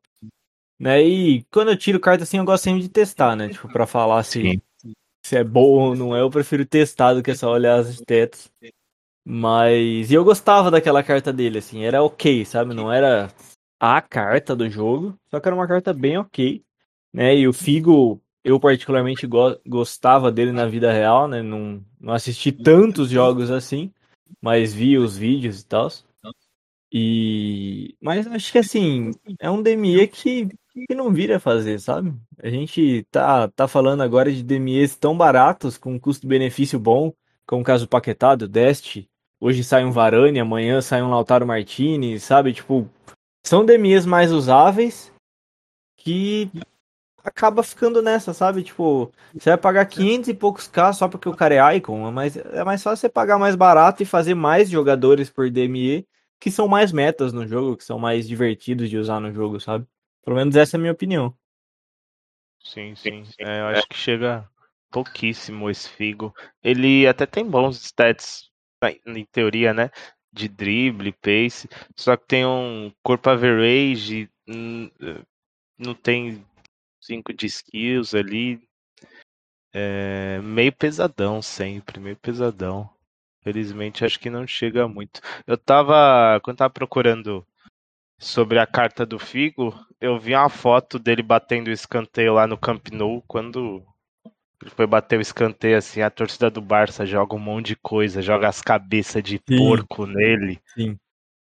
Né? 0.79 1.03
E 1.03 1.43
quando 1.51 1.69
eu 1.69 1.77
tiro 1.77 1.99
carta 1.99 2.23
assim, 2.23 2.37
eu 2.37 2.45
gosto 2.45 2.63
sempre 2.63 2.81
de 2.81 2.89
testar, 2.89 3.35
né? 3.35 3.49
Tipo, 3.49 3.67
pra 3.67 3.85
falar 3.85 4.23
se, 4.23 4.61
se 5.25 5.35
é 5.35 5.43
bom 5.43 5.89
ou 5.89 5.95
não 5.95 6.15
é, 6.15 6.21
eu 6.21 6.29
prefiro 6.29 6.65
testar 6.65 7.13
do 7.13 7.21
que 7.21 7.35
só 7.35 7.51
olhar 7.51 7.79
as 7.79 7.99
tetas. 8.01 8.49
Mas. 9.25 10.09
E 10.09 10.13
eu 10.13 10.23
gostava 10.23 10.71
daquela 10.71 11.03
carta 11.03 11.31
dele, 11.31 11.59
assim, 11.59 11.83
era 11.83 12.01
ok, 12.01 12.45
sabe? 12.45 12.73
Não 12.73 12.91
era 12.91 13.31
a 13.79 14.01
carta 14.01 14.55
do 14.55 14.69
jogo, 14.69 15.15
só 15.29 15.39
que 15.39 15.47
era 15.47 15.55
uma 15.55 15.67
carta 15.67 15.93
bem 15.93 16.17
ok, 16.17 16.63
né? 17.13 17.35
E 17.35 17.47
o 17.47 17.53
Figo, 17.53 18.21
eu 18.43 18.59
particularmente 18.59 19.27
go- 19.27 19.59
gostava 19.65 20.31
dele 20.31 20.51
na 20.51 20.65
vida 20.65 20.91
real, 20.91 21.27
né? 21.27 21.41
Não, 21.41 21.83
não 21.99 22.13
assisti 22.13 22.51
tantos 22.51 23.09
jogos 23.09 23.51
assim, 23.51 23.91
mas 24.41 24.73
vi 24.73 24.97
os 24.97 25.17
vídeos 25.17 25.61
e 25.61 25.65
tal. 25.65 25.89
E. 26.91 27.95
Mas 28.01 28.25
acho 28.27 28.51
que 28.51 28.57
assim, 28.57 29.11
é 29.39 29.49
um 29.49 29.61
DME 29.61 30.07
que, 30.07 30.47
que 30.87 30.95
não 30.95 31.11
vira 31.11 31.39
fazer, 31.39 31.79
sabe? 31.79 32.13
A 32.41 32.49
gente 32.49 33.05
tá, 33.11 33.47
tá 33.49 33.67
falando 33.67 34.01
agora 34.01 34.31
de 34.31 34.41
DMEs 34.43 34.95
tão 34.95 35.15
baratos, 35.15 35.77
com 35.77 35.99
custo-benefício 35.99 36.79
bom, 36.79 37.13
como 37.45 37.61
o 37.61 37.65
caso 37.65 37.85
do 37.85 37.89
Paquetá, 37.89 38.35
do 38.35 38.47
Dest. 38.47 39.05
Hoje 39.39 39.63
sai 39.63 39.85
um 39.85 39.91
Varane, 39.91 40.39
amanhã 40.39 40.81
sai 40.81 41.01
um 41.01 41.09
Lautaro 41.09 41.45
Martinez, 41.45 42.23
sabe? 42.23 42.53
Tipo, 42.53 42.89
são 43.45 43.65
DMEs 43.65 44.05
mais 44.05 44.31
usáveis 44.31 45.13
que 45.97 46.49
acaba 47.23 47.63
ficando 47.63 48.01
nessa, 48.01 48.33
sabe? 48.33 48.63
Tipo, 48.63 49.11
você 49.33 49.49
vai 49.51 49.57
pagar 49.57 49.85
500 49.85 50.29
e 50.29 50.33
poucos 50.33 50.67
K 50.67 50.93
só 50.93 51.07
porque 51.07 51.29
o 51.29 51.35
cara 51.35 51.55
é 51.55 51.77
Icon, 51.77 52.11
mas 52.11 52.37
é 52.37 52.63
mais 52.63 52.81
fácil 52.81 53.01
você 53.01 53.09
pagar 53.09 53.37
mais 53.37 53.55
barato 53.55 54.03
e 54.03 54.05
fazer 54.05 54.35
mais 54.35 54.69
jogadores 54.69 55.29
por 55.29 55.49
DME 55.49 56.07
que 56.39 56.49
são 56.49 56.67
mais 56.67 56.91
metas 56.91 57.33
no 57.33 57.45
jogo, 57.45 57.75
que 57.75 57.83
são 57.83 57.99
mais 57.99 58.27
divertidos 58.27 58.89
de 58.89 58.97
usar 58.97 59.19
no 59.19 59.31
jogo, 59.31 59.59
sabe? 59.59 59.85
Pelo 60.23 60.37
menos 60.37 60.55
essa 60.55 60.75
é 60.75 60.77
a 60.77 60.79
minha 60.79 60.93
opinião. 60.93 61.35
Sim, 62.63 62.95
sim. 62.95 63.23
É, 63.39 63.59
eu 63.59 63.65
acho 63.67 63.87
que 63.87 63.97
chega 63.97 64.47
pouquíssimo 64.89 65.69
esse 65.69 65.89
Figo. 65.89 66.33
Ele 66.63 67.07
até 67.07 67.25
tem 67.25 67.45
bons 67.45 67.81
stats, 67.83 68.49
em 69.05 69.25
teoria, 69.25 69.73
né? 69.73 69.89
De 70.31 70.47
drible, 70.47 71.11
pace. 71.11 71.67
Só 71.95 72.15
que 72.15 72.27
tem 72.27 72.45
um 72.45 72.91
corpo 73.03 73.29
average, 73.29 74.29
hum, 74.47 74.89
eh, 75.01 75.21
não 75.77 75.93
tem 75.93 76.45
5 77.09 77.33
de 77.33 77.47
skills 77.47 78.13
ali. 78.13 78.61
É, 79.73 80.39
meio 80.43 80.71
pesadão 80.71 81.41
sempre, 81.41 81.99
meio 81.99 82.15
pesadão. 82.15 82.89
Felizmente 83.41 84.05
acho 84.05 84.19
que 84.19 84.29
não 84.29 84.45
chega 84.45 84.87
muito. 84.87 85.21
Eu 85.47 85.57
tava. 85.57 86.39
Quando 86.43 86.57
tava 86.57 86.73
procurando 86.73 87.45
sobre 88.19 88.59
a 88.59 88.67
carta 88.67 89.05
do 89.05 89.17
Figo, 89.17 89.73
eu 89.99 90.19
vi 90.19 90.35
uma 90.35 90.49
foto 90.49 90.99
dele 90.99 91.23
batendo 91.23 91.69
o 91.69 91.71
escanteio 91.71 92.33
lá 92.33 92.45
no 92.45 92.57
Camp 92.57 92.89
Nou, 92.91 93.23
quando 93.27 93.83
ele 94.61 94.71
foi 94.71 94.85
bater 94.85 95.17
o 95.17 95.21
escanteio 95.21 95.77
assim, 95.77 96.01
a 96.01 96.09
torcida 96.09 96.49
do 96.51 96.61
Barça 96.61 97.05
joga 97.05 97.33
um 97.33 97.39
monte 97.39 97.67
de 97.67 97.75
coisa, 97.77 98.21
joga 98.21 98.49
as 98.49 98.61
cabeças 98.61 99.23
de 99.23 99.37
Sim. 99.49 99.57
porco 99.57 100.05
nele. 100.05 100.59
Sim. 100.75 100.99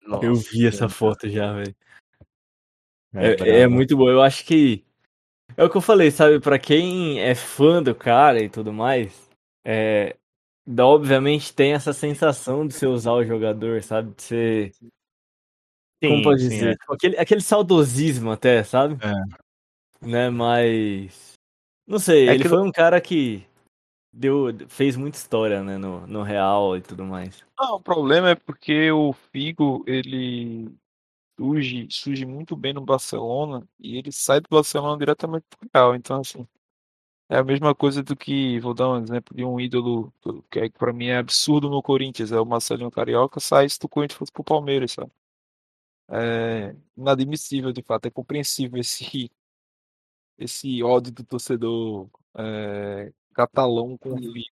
Nossa, 0.04 0.26
Eu 0.26 0.34
vi 0.34 0.66
essa 0.66 0.88
foto 0.88 1.28
já, 1.28 1.52
velho. 1.52 1.74
é 3.14 3.30
É, 3.30 3.60
é 3.60 3.68
muito 3.68 3.96
bom. 3.96 4.08
Eu 4.08 4.22
acho 4.22 4.44
que 4.44 4.85
é 5.56 5.64
o 5.64 5.70
que 5.70 5.76
eu 5.76 5.82
falei, 5.82 6.10
sabe? 6.10 6.40
Pra 6.40 6.58
quem 6.58 7.20
é 7.20 7.34
fã 7.34 7.82
do 7.82 7.94
cara 7.94 8.42
e 8.42 8.48
tudo 8.48 8.72
mais, 8.72 9.28
é, 9.64 10.16
dá, 10.66 10.86
obviamente 10.86 11.54
tem 11.54 11.72
essa 11.72 11.92
sensação 11.92 12.66
de 12.66 12.74
você 12.74 12.86
usar 12.86 13.12
o 13.12 13.24
jogador, 13.24 13.82
sabe? 13.82 14.14
De 14.14 14.22
você, 14.22 14.72
como 16.02 16.16
Sim, 16.16 16.22
pode 16.22 16.42
sim, 16.42 16.48
dizer, 16.48 16.70
é. 16.70 16.76
Tipo, 16.76 16.94
aquele, 16.94 17.18
aquele 17.18 17.40
saudosismo 17.40 18.30
até, 18.30 18.62
sabe? 18.62 18.98
É. 19.02 20.06
Né? 20.06 20.30
Mas 20.30 21.32
não 21.86 21.98
sei, 21.98 22.28
É 22.28 22.34
ele 22.34 22.42
que 22.42 22.48
foi 22.48 22.60
um 22.60 22.72
cara 22.72 23.00
que 23.00 23.46
deu, 24.12 24.48
fez 24.68 24.96
muita 24.96 25.16
história, 25.16 25.62
né? 25.62 25.78
No, 25.78 26.06
no 26.06 26.22
Real 26.22 26.76
e 26.76 26.80
tudo 26.80 27.04
mais. 27.04 27.44
Não, 27.58 27.76
o 27.76 27.80
problema 27.80 28.30
é 28.30 28.34
porque 28.34 28.90
o 28.90 29.12
Figo, 29.12 29.84
ele 29.86 30.70
surge, 31.38 31.88
surge 31.90 32.24
muito 32.26 32.56
bem 32.56 32.72
no 32.72 32.80
Barcelona 32.80 33.66
e 33.78 33.96
ele 33.96 34.12
sai 34.12 34.40
do 34.40 34.48
Barcelona 34.50 34.98
diretamente 34.98 35.44
pro 35.50 35.68
Real. 35.74 35.94
Então, 35.94 36.20
assim, 36.20 36.46
é 37.28 37.38
a 37.38 37.44
mesma 37.44 37.74
coisa 37.74 38.02
do 38.02 38.16
que, 38.16 38.60
vou 38.60 38.74
dar 38.74 38.90
um 38.90 39.02
exemplo 39.02 39.36
de 39.36 39.44
um 39.44 39.60
ídolo 39.60 40.12
do- 40.22 40.42
que 40.50 40.60
é, 40.60 40.68
pra 40.70 40.92
mim 40.92 41.06
é 41.06 41.18
absurdo 41.18 41.68
no 41.70 41.82
Corinthians, 41.82 42.32
é 42.32 42.40
o 42.40 42.46
Marcelinho 42.46 42.90
Carioca, 42.90 43.40
sai 43.40 43.68
se 43.68 43.78
do 43.80 43.88
Corinthians 43.88 44.18
fosse 44.18 44.32
pro 44.32 44.44
Palmeiras, 44.44 44.92
sabe? 44.92 45.10
É 46.08 46.74
inadmissível, 46.96 47.72
de 47.72 47.82
fato, 47.82 48.06
é 48.06 48.10
compreensível 48.10 48.80
esse, 48.80 49.30
esse 50.38 50.82
ódio 50.82 51.12
do 51.12 51.24
torcedor 51.24 52.08
é, 52.36 53.12
catalão 53.34 53.96
com 53.98 54.10
o 54.14 54.18
Figo. 54.32 54.54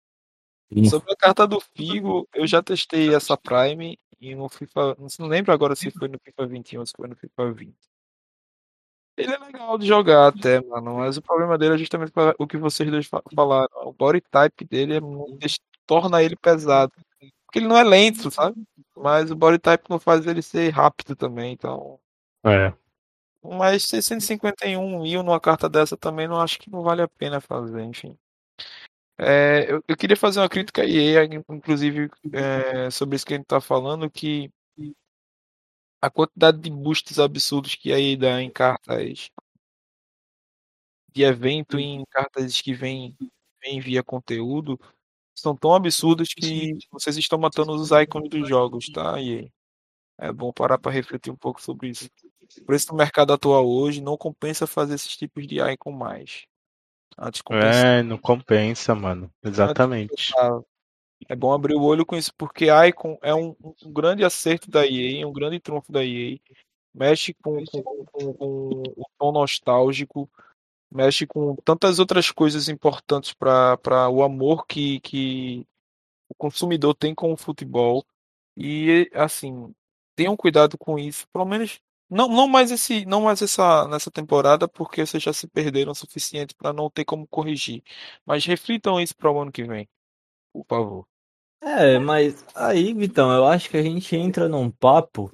Sobre 0.90 1.12
a 1.12 1.16
carta 1.16 1.48
do 1.48 1.60
Figo, 1.60 2.30
eu 2.34 2.46
já 2.46 2.62
testei 2.62 3.16
essa 3.16 3.36
Prime 3.36 3.98
e 4.20 4.36
no 4.36 4.50
FIFA. 4.50 4.96
Não 5.20 5.28
lembro 5.28 5.52
agora 5.54 5.76
se 5.76 5.92
foi 5.92 6.08
no 6.08 6.20
FIFA 6.20 6.48
21 6.48 6.80
ou 6.80 6.86
se 6.86 6.94
foi 6.96 7.08
no 7.08 7.16
FIFA 7.16 7.52
20. 7.54 7.76
Ele 9.18 9.34
é 9.34 9.38
legal 9.38 9.78
de 9.78 9.86
jogar 9.86 10.28
até, 10.28 10.62
mano, 10.62 10.96
mas 10.96 11.18
o 11.18 11.22
problema 11.22 11.58
dele 11.58 11.76
é 11.76 11.78
justamente 11.78 12.14
o 12.38 12.48
que 12.48 12.58
vocês 12.58 12.90
dois 12.90 13.10
falaram. 13.36 13.68
O 13.84 13.92
body 13.92 14.22
type 14.22 14.64
dele 14.64 14.96
é 14.96 15.02
muito, 15.02 15.46
torna 15.86 16.24
ele 16.24 16.38
pesado. 16.38 16.94
Porque 17.46 17.60
ele 17.60 17.68
não 17.68 17.78
é 17.78 17.84
lento, 17.84 18.32
sabe? 18.32 18.64
Mas 18.96 19.30
o 19.30 19.36
body 19.36 19.60
type 19.60 19.90
não 19.90 20.00
faz 20.00 20.26
ele 20.26 20.42
ser 20.42 20.70
rápido 20.70 21.16
também, 21.16 21.52
então. 21.52 22.00
É. 22.46 22.74
Mas 23.44 23.84
651 23.86 25.02
mil 25.02 25.24
numa 25.24 25.40
carta 25.40 25.68
dessa 25.68 25.98
também 25.98 26.28
não 26.28 26.40
acho 26.40 26.60
que 26.60 26.70
não 26.70 26.82
vale 26.82 27.02
a 27.02 27.08
pena 27.08 27.42
fazer, 27.42 27.82
enfim. 27.84 28.18
É, 29.22 29.66
eu, 29.70 29.84
eu, 29.86 29.98
queria 29.98 30.16
fazer 30.16 30.40
uma 30.40 30.48
crítica 30.48 30.82
aí, 30.82 31.16
inclusive, 31.50 32.10
é, 32.32 32.90
sobre 32.90 33.18
isso 33.18 33.26
que 33.26 33.34
a 33.34 33.38
gente 33.38 33.46
tá 33.48 33.60
falando, 33.60 34.10
que 34.10 34.50
a 36.02 36.10
quantidade 36.10 36.60
de 36.60 36.70
boosts 36.70 37.20
absurdos 37.20 37.76
que 37.76 37.92
aí 37.92 38.16
dá 38.16 38.42
em 38.42 38.50
cartas 38.50 39.30
de 41.14 41.24
evento 41.24 41.80
e 41.80 41.84
em 41.84 42.06
cartas 42.10 42.62
que 42.62 42.74
vêm 42.74 43.16
vem 43.62 43.80
via 43.82 44.04
conteúdo 44.04 44.80
são 45.36 45.56
tão 45.56 45.74
absurdos 45.74 46.30
que 46.34 46.78
vocês 46.92 47.18
estão 47.18 47.40
matando 47.40 47.74
os 47.74 47.92
icons 47.92 48.30
dos 48.30 48.48
jogos, 48.48 48.90
tá? 48.90 49.20
E 49.22 49.52
é 50.20 50.32
bom 50.34 50.52
parar 50.54 50.78
para 50.80 50.92
refletir 50.92 51.32
um 51.32 51.38
pouco 51.38 51.62
sobre 51.62 51.90
isso. 51.90 52.10
Por 52.66 52.76
isso, 52.76 52.92
no 52.92 52.98
mercado 52.98 53.34
atual 53.34 53.68
hoje, 53.70 54.02
não 54.02 54.18
compensa 54.18 54.68
fazer 54.68 54.96
esses 54.96 55.16
tipos 55.18 55.48
de 55.48 55.60
icon 55.62 55.92
mais. 55.92 56.49
É, 57.76 58.02
não 58.02 58.18
compensa, 58.18 58.96
mano. 58.96 59.32
Exatamente. 59.44 60.34
É 61.28 61.36
bom 61.36 61.52
abrir 61.52 61.76
o 61.76 61.84
olho 61.84 62.06
com 62.06 62.16
isso, 62.16 62.34
porque 62.36 62.68
Icon 62.88 63.18
é 63.22 63.36
um, 63.36 63.54
um 63.84 63.92
grande 63.92 64.24
acerto 64.24 64.72
da 64.72 64.88
EA, 64.88 65.28
um 65.28 65.34
grande 65.34 65.60
trunfo 65.60 65.92
da 65.92 66.04
EA. 66.04 66.40
Mexe 66.94 67.34
com, 67.34 67.64
com, 67.66 67.84
com, 67.84 68.34
com 68.34 68.84
o 68.96 69.06
tom 69.18 69.32
nostálgico, 69.32 70.30
mexe 70.90 71.28
com 71.28 71.56
tantas 71.58 72.00
outras 72.00 72.32
coisas 72.32 72.70
importantes 72.70 73.34
para 73.34 74.10
o 74.10 74.24
amor 74.24 74.66
que, 74.66 75.00
que 75.02 75.68
o 76.30 76.36
consumidor 76.36 76.96
tem 76.96 77.14
com 77.14 77.34
o 77.34 77.38
futebol. 77.38 78.06
E 78.56 79.10
assim, 79.14 79.74
tenham 80.16 80.36
cuidado 80.36 80.78
com 80.78 80.98
isso, 80.98 81.28
pelo 81.32 81.46
menos 81.46 81.80
não, 82.10 82.28
não 82.28 82.48
mais 82.48 82.72
esse, 82.72 83.06
não 83.06 83.22
mais 83.22 83.42
essa 83.42 83.88
nessa 83.88 84.10
temporada, 84.10 84.68
porque 84.68 85.06
vocês 85.06 85.22
já 85.22 85.32
se 85.32 85.48
perderam 85.48 85.92
o 85.92 85.96
suficiente 85.96 86.56
para 86.56 86.74
não 86.74 86.90
ter 86.90 87.06
como 87.06 87.28
corrigir. 87.28 87.84
Mas 88.26 88.46
reflitam 88.46 89.00
isso 89.00 89.16
para 89.16 89.32
o 89.32 89.40
ano 89.40 89.52
que 89.52 89.64
vem, 89.64 89.88
por 90.54 90.66
favor. 90.68 91.06
É, 91.62 92.00
mas 92.00 92.46
aí, 92.56 92.94
Vitão, 92.94 93.32
eu 93.32 93.46
acho 93.46 93.70
que 93.70 93.78
a 93.78 93.84
gente 93.84 94.16
entra 94.16 94.48
num 94.48 94.72
papo 94.72 95.30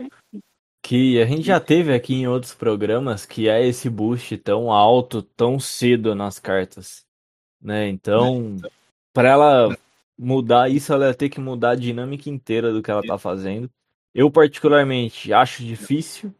que 0.83 1.21
a 1.21 1.25
gente 1.25 1.43
já 1.43 1.59
teve 1.59 1.93
aqui 1.93 2.13
em 2.13 2.27
outros 2.27 2.53
programas, 2.53 3.25
que 3.25 3.47
é 3.47 3.65
esse 3.65 3.89
boost 3.89 4.37
tão 4.37 4.71
alto, 4.71 5.21
tão 5.21 5.59
cedo 5.59 6.13
nas 6.13 6.39
cartas, 6.39 7.05
né? 7.61 7.87
Então, 7.87 8.55
para 9.13 9.29
ela 9.29 9.77
mudar 10.17 10.69
isso, 10.69 10.93
ela 10.93 11.07
ia 11.07 11.13
ter 11.13 11.29
que 11.29 11.39
mudar 11.39 11.71
a 11.71 11.75
dinâmica 11.75 12.29
inteira 12.29 12.71
do 12.71 12.83
que 12.83 12.91
ela 12.91 13.01
tá 13.01 13.17
fazendo. 13.17 13.69
Eu 14.13 14.29
particularmente 14.29 15.33
acho 15.33 15.63
difícil, 15.63 16.33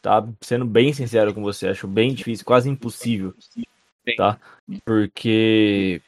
tá? 0.00 0.26
Sendo 0.40 0.64
bem 0.64 0.92
sincero 0.92 1.34
com 1.34 1.42
você, 1.42 1.68
acho 1.68 1.86
bem 1.86 2.14
difícil, 2.14 2.44
quase 2.44 2.68
impossível, 2.68 3.34
tá? 4.16 4.38
Porque 4.84 6.02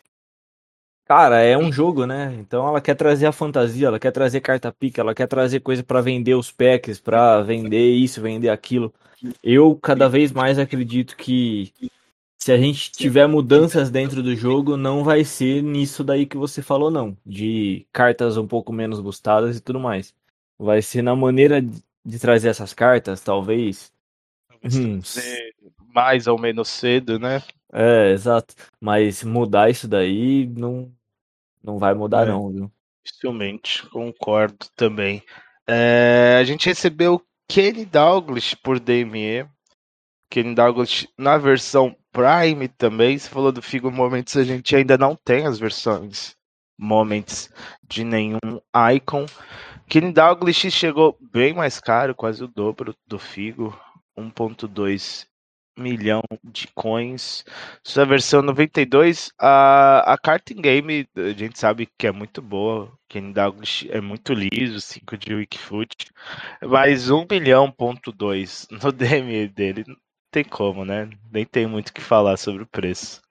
Cara, 1.05 1.42
é 1.42 1.59
um 1.59 1.71
jogo, 1.71 2.07
né? 2.07 2.35
Então 2.40 2.66
ela 2.66 2.81
quer 2.81 2.95
trazer 2.95 3.27
a 3.27 3.33
fantasia, 3.33 3.88
ela 3.88 3.99
quer 3.99 4.12
trazer 4.12 4.40
carta 4.40 4.73
pica, 4.73 5.03
ela 5.03 5.14
quer 5.14 5.27
trazer 5.27 5.61
coisa 5.61 5.83
para 5.83 6.01
vender 6.01 6.35
os 6.35 6.51
packs, 6.51 6.99
para 7.01 7.42
vender 7.42 7.90
isso, 7.90 8.23
vender 8.23 8.49
aquilo. 8.49 8.90
Eu 9.42 9.77
cada 9.77 10.09
vez 10.09 10.33
mais 10.33 10.59
acredito 10.59 11.16
que 11.16 11.73
se 12.38 12.51
a 12.51 12.57
gente 12.57 12.90
tiver 12.90 13.27
mudanças 13.27 13.90
dentro 13.90 14.23
do 14.23 14.35
jogo, 14.35 14.77
não 14.77 15.05
vai 15.05 15.23
ser 15.23 15.62
nisso 15.62 16.03
daí 16.03 16.25
que 16.25 16.37
você 16.37 16.62
falou, 16.62 16.90
não. 16.90 17.16
De 17.27 17.87
cartas 17.92 18.37
um 18.38 18.47
pouco 18.49 18.73
menos 18.73 18.99
gostadas 18.99 19.59
e 19.59 19.61
tudo 19.61 19.79
mais. 19.79 20.14
Vai 20.59 20.81
ser 20.81 21.03
na 21.03 21.14
maneira 21.14 21.62
de 22.05 22.19
trazer 22.19 22.49
essas 22.49 22.73
cartas, 22.73 23.21
talvez. 23.21 23.93
Hum. 24.65 25.01
Mais 25.95 26.27
ou 26.27 26.38
menos 26.38 26.69
cedo, 26.69 27.19
né? 27.19 27.43
É, 27.73 28.12
exato. 28.12 28.55
Mas 28.81 29.23
mudar 29.23 29.71
isso 29.71 29.88
daí 29.88 30.47
não, 30.47 30.93
não 31.62 31.79
vai 31.79 31.95
mudar, 31.95 32.27
é, 32.27 32.31
não, 32.31 32.51
viu? 32.51 32.73
Dificilmente, 33.05 33.87
concordo 33.88 34.67
também. 34.77 35.23
É, 35.67 36.37
a 36.41 36.45
gente 36.45 36.69
recebeu 36.69 37.23
Kenny 37.49 37.85
Douglas 37.85 38.55
por 38.55 38.79
DME. 38.79 39.47
Kenny 40.31 40.55
Douglas 40.55 41.07
na 41.19 41.37
versão 41.37 41.97
Prime 42.12 42.69
também. 42.69 43.19
Você 43.19 43.29
falou 43.29 43.53
do 43.53 43.62
Figo 43.62 43.91
Moments, 43.91 44.37
a 44.37 44.45
gente 44.45 44.75
ainda 44.77 44.97
não 44.97 45.17
tem 45.17 45.47
as 45.47 45.59
versões 45.59 46.37
Moments 46.83 47.49
de 47.88 48.03
nenhum 48.03 48.61
Icon. 48.97 49.27
Kenny 49.88 50.12
Douglas 50.12 50.57
chegou 50.57 51.16
bem 51.21 51.55
mais 51.55 51.79
caro, 51.79 52.14
quase 52.14 52.42
o 52.42 52.49
dobro 52.49 52.95
do 53.07 53.18
Figo. 53.18 53.79
1.2 54.18 55.27
milhão 55.79 56.23
de 56.42 56.68
coins. 56.75 57.45
Sua 57.85 58.05
versão 58.05 58.42
92, 58.42 59.33
a, 59.38 60.14
a 60.14 60.18
em 60.51 60.61
game, 60.61 61.09
a 61.16 61.31
gente 61.31 61.59
sabe 61.59 61.88
que 61.99 62.07
é 62.07 62.12
muito 62.12 62.42
boa. 62.42 62.92
Kenny 63.09 63.33
Douglas 63.33 63.85
é 63.88 64.01
muito 64.01 64.33
liso, 64.35 64.81
5 64.81 65.16
de 65.16 65.35
Wikifoot. 65.35 65.95
Mas 66.62 67.11
1 67.11 67.27
milhão 67.31 67.71
ponto 67.71 68.12
2 68.12 68.68
no 68.71 68.90
DM 68.92 69.49
dele, 69.49 69.85
não 69.87 69.97
tem 70.31 70.45
como, 70.45 70.85
né? 70.85 71.09
Nem 71.31 71.45
tem 71.45 71.66
muito 71.66 71.90
o 71.90 71.92
que 71.92 72.01
falar 72.01 72.37
sobre 72.37 72.64
o 72.64 72.68
preço. 72.68 73.23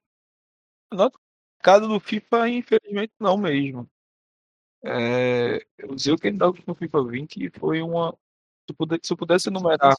Caso 1.62 1.88
do 1.88 2.00
FIFA, 2.00 2.50
infelizmente 2.50 3.13
não 3.19 3.38
mesmo. 3.38 3.89
É, 4.84 5.63
eu 5.78 5.93
usei 5.93 6.13
o 6.13 6.17
Douglas 6.17 6.65
no 6.65 6.74
FIFA 6.74 7.04
20 7.04 7.45
e 7.45 7.52
foi 7.52 7.82
uma. 7.82 8.17
Se 9.04 9.13
eu 9.13 9.17
pudesse 9.17 9.50
enumerar 9.50 9.95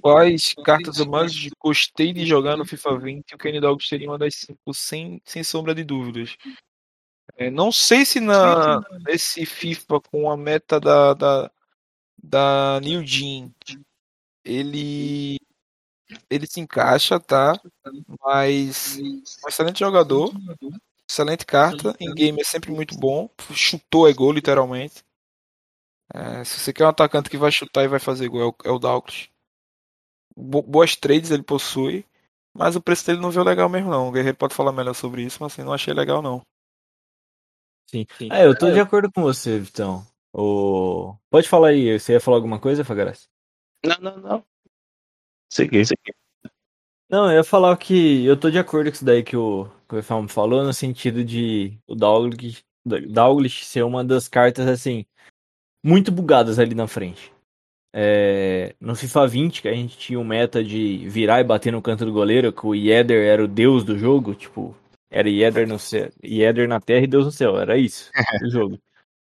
quais 0.00 0.54
cartas 0.64 0.98
eu 0.98 1.06
mais 1.06 1.48
gostei 1.60 2.12
de 2.12 2.24
jogar 2.24 2.56
no 2.56 2.64
FIFA 2.64 2.98
20, 2.98 3.34
o 3.34 3.38
Kenny 3.38 3.60
Dogs 3.60 3.86
seria 3.86 4.08
uma 4.08 4.18
das 4.18 4.34
cinco, 4.36 4.72
sem, 4.72 5.20
sem 5.24 5.44
sombra 5.44 5.74
de 5.74 5.84
dúvidas. 5.84 6.36
É, 7.36 7.50
não 7.50 7.70
sei 7.70 8.04
se 8.04 8.20
na, 8.20 8.80
nesse 9.06 9.44
FIFA 9.44 10.00
com 10.00 10.30
a 10.30 10.36
meta 10.36 10.80
da, 10.80 11.12
da, 11.14 11.50
da 12.22 12.80
New 12.82 13.04
Jean 13.04 13.52
ele 14.44 15.38
ele 16.30 16.46
se 16.46 16.60
encaixa, 16.60 17.18
tá? 17.18 17.58
Mas 18.24 18.98
um 18.98 19.48
excelente 19.48 19.80
jogador, 19.80 20.32
excelente 21.08 21.44
carta, 21.44 21.94
em 22.00 22.14
game 22.14 22.40
é 22.40 22.44
sempre 22.44 22.70
muito 22.70 22.98
bom, 22.98 23.28
chutou 23.52 24.08
é 24.08 24.12
gol 24.12 24.32
literalmente. 24.32 25.04
É, 26.14 26.42
se 26.44 26.58
você 26.58 26.72
quer 26.72 26.84
um 26.84 26.88
atacante 26.88 27.28
que 27.28 27.36
vai 27.36 27.52
chutar 27.52 27.84
e 27.84 27.88
vai 27.88 27.98
fazer 27.98 28.28
gol, 28.28 28.40
é 28.40 28.46
o, 28.46 28.54
é 28.64 28.70
o 28.70 28.78
Douglas 28.78 29.28
boas 30.38 30.94
trades 30.94 31.30
ele 31.30 31.42
possui, 31.42 32.04
mas 32.54 32.76
o 32.76 32.80
preço 32.80 33.04
dele 33.06 33.20
não 33.20 33.30
veio 33.30 33.44
legal 33.44 33.68
mesmo 33.68 33.90
não. 33.90 34.08
O 34.08 34.12
Guerreiro 34.12 34.36
pode 34.36 34.54
falar 34.54 34.72
melhor 34.72 34.94
sobre 34.94 35.22
isso, 35.22 35.38
mas 35.40 35.52
assim, 35.52 35.64
não 35.64 35.72
achei 35.72 35.92
legal 35.92 36.22
não. 36.22 36.42
Sim. 37.90 38.06
sim. 38.16 38.28
É, 38.30 38.46
eu 38.46 38.56
tô 38.56 38.70
de 38.70 38.80
acordo 38.80 39.10
com 39.10 39.22
você, 39.22 39.58
Vitão. 39.58 40.06
O... 40.32 41.16
Pode 41.30 41.48
falar 41.48 41.68
aí, 41.68 41.98
você 41.98 42.12
ia 42.12 42.20
falar 42.20 42.36
alguma 42.36 42.60
coisa, 42.60 42.84
Fagaras? 42.84 43.28
Não, 43.84 43.96
não, 44.00 44.16
não. 44.18 44.44
Segui, 45.48 45.84
segui. 45.84 46.12
Não, 47.10 47.30
eu 47.30 47.38
ia 47.38 47.44
falar 47.44 47.76
que 47.76 48.24
eu 48.24 48.36
tô 48.36 48.50
de 48.50 48.58
acordo 48.58 48.90
com 48.90 48.94
isso 48.94 49.04
daí 49.04 49.22
que 49.22 49.36
o, 49.36 49.66
que 49.88 49.94
o 49.94 49.98
Efam 49.98 50.28
falou, 50.28 50.62
no 50.62 50.74
sentido 50.74 51.24
de 51.24 51.78
o 51.86 51.94
Douglas, 51.94 52.62
Douglas 52.84 53.66
ser 53.66 53.82
uma 53.82 54.04
das 54.04 54.28
cartas, 54.28 54.66
assim, 54.66 55.06
muito 55.82 56.12
bugadas 56.12 56.58
ali 56.58 56.74
na 56.74 56.86
frente. 56.86 57.32
É, 57.94 58.74
no 58.78 58.94
FIFA 58.94 59.26
20, 59.26 59.62
que 59.62 59.68
a 59.68 59.72
gente 59.72 59.96
tinha 59.96 60.20
um 60.20 60.24
meta 60.24 60.62
de 60.62 61.08
virar 61.08 61.40
e 61.40 61.44
bater 61.44 61.72
no 61.72 61.80
canto 61.80 62.04
do 62.04 62.12
goleiro, 62.12 62.52
que 62.52 62.66
o 62.66 62.74
Yeder 62.74 63.26
era 63.26 63.42
o 63.42 63.48
deus 63.48 63.82
do 63.82 63.98
jogo, 63.98 64.34
tipo, 64.34 64.76
era 65.10 65.28
Yeder, 65.28 65.66
no 65.66 65.78
céu, 65.78 66.10
Yeder 66.22 66.68
na 66.68 66.80
terra 66.80 67.04
e 67.04 67.08
Deus 67.08 67.24
no 67.24 67.32
céu, 67.32 67.58
era 67.58 67.78
isso 67.78 68.10
o 68.44 68.50
jogo. 68.50 68.78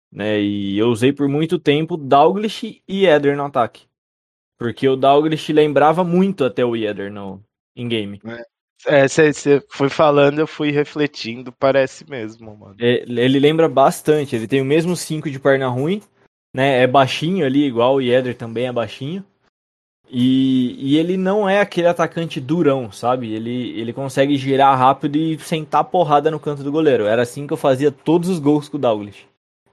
Né, 0.10 0.40
e 0.40 0.78
eu 0.78 0.88
usei 0.88 1.12
por 1.12 1.28
muito 1.28 1.60
tempo 1.60 1.98
Dalglish 1.98 2.82
e 2.88 3.06
Yeder 3.06 3.36
no 3.36 3.44
ataque. 3.44 3.86
Porque 4.64 4.88
o 4.88 4.96
Dalglish 4.96 5.52
lembrava 5.52 6.06
muito 6.06 6.46
até 6.46 6.64
o 6.64 6.74
Yeder 6.74 7.12
no 7.12 7.44
in-game. 7.76 8.22
É, 8.88 9.06
você 9.06 9.62
foi 9.70 9.90
falando, 9.90 10.40
eu 10.40 10.48
fui 10.48 10.72
refletindo, 10.72 11.52
parece 11.52 12.10
mesmo, 12.10 12.56
mano. 12.56 12.74
É, 12.80 13.04
ele 13.06 13.40
lembra 13.40 13.68
bastante, 13.68 14.38
ele 14.38 14.48
tem 14.48 14.62
o 14.62 14.66
mesmo 14.66 14.96
5 14.96 15.30
de 15.30 15.38
perna 15.38 15.68
ruim, 15.68 16.02
né? 16.56 16.82
É 16.82 16.88
baixinho 16.88 17.46
ali, 17.46 17.66
igual 17.66 17.96
o 17.96 18.02
Yeder 18.02 18.38
também 18.38 18.68
é 18.68 18.72
baixinho. 18.72 19.26
E, 20.10 20.78
e 20.80 20.98
ele 20.98 21.18
não 21.18 21.50
é 21.50 21.60
aquele 21.60 21.88
atacante 21.88 22.40
durão, 22.40 22.90
sabe? 22.90 23.34
Ele, 23.34 23.78
ele 23.78 23.92
consegue 23.92 24.38
girar 24.38 24.80
rápido 24.80 25.18
e 25.18 25.38
sentar 25.40 25.84
porrada 25.84 26.32
no 26.32 26.40
canto 26.40 26.64
do 26.64 26.72
goleiro. 26.72 27.06
Era 27.06 27.24
assim 27.24 27.46
que 27.46 27.52
eu 27.52 27.58
fazia 27.58 27.92
todos 27.92 28.30
os 28.30 28.40
gols 28.40 28.70
com 28.70 28.78
o 28.78 28.80
Douglas. 28.80 29.18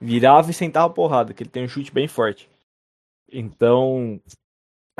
Virava 0.01 0.51
e 0.51 0.53
sentava 0.53 0.93
porrada, 0.93 1.33
que 1.33 1.43
ele 1.43 1.49
tem 1.49 1.63
um 1.63 1.69
chute 1.69 1.93
bem 1.93 2.09
forte. 2.09 2.49
Então, 3.31 4.19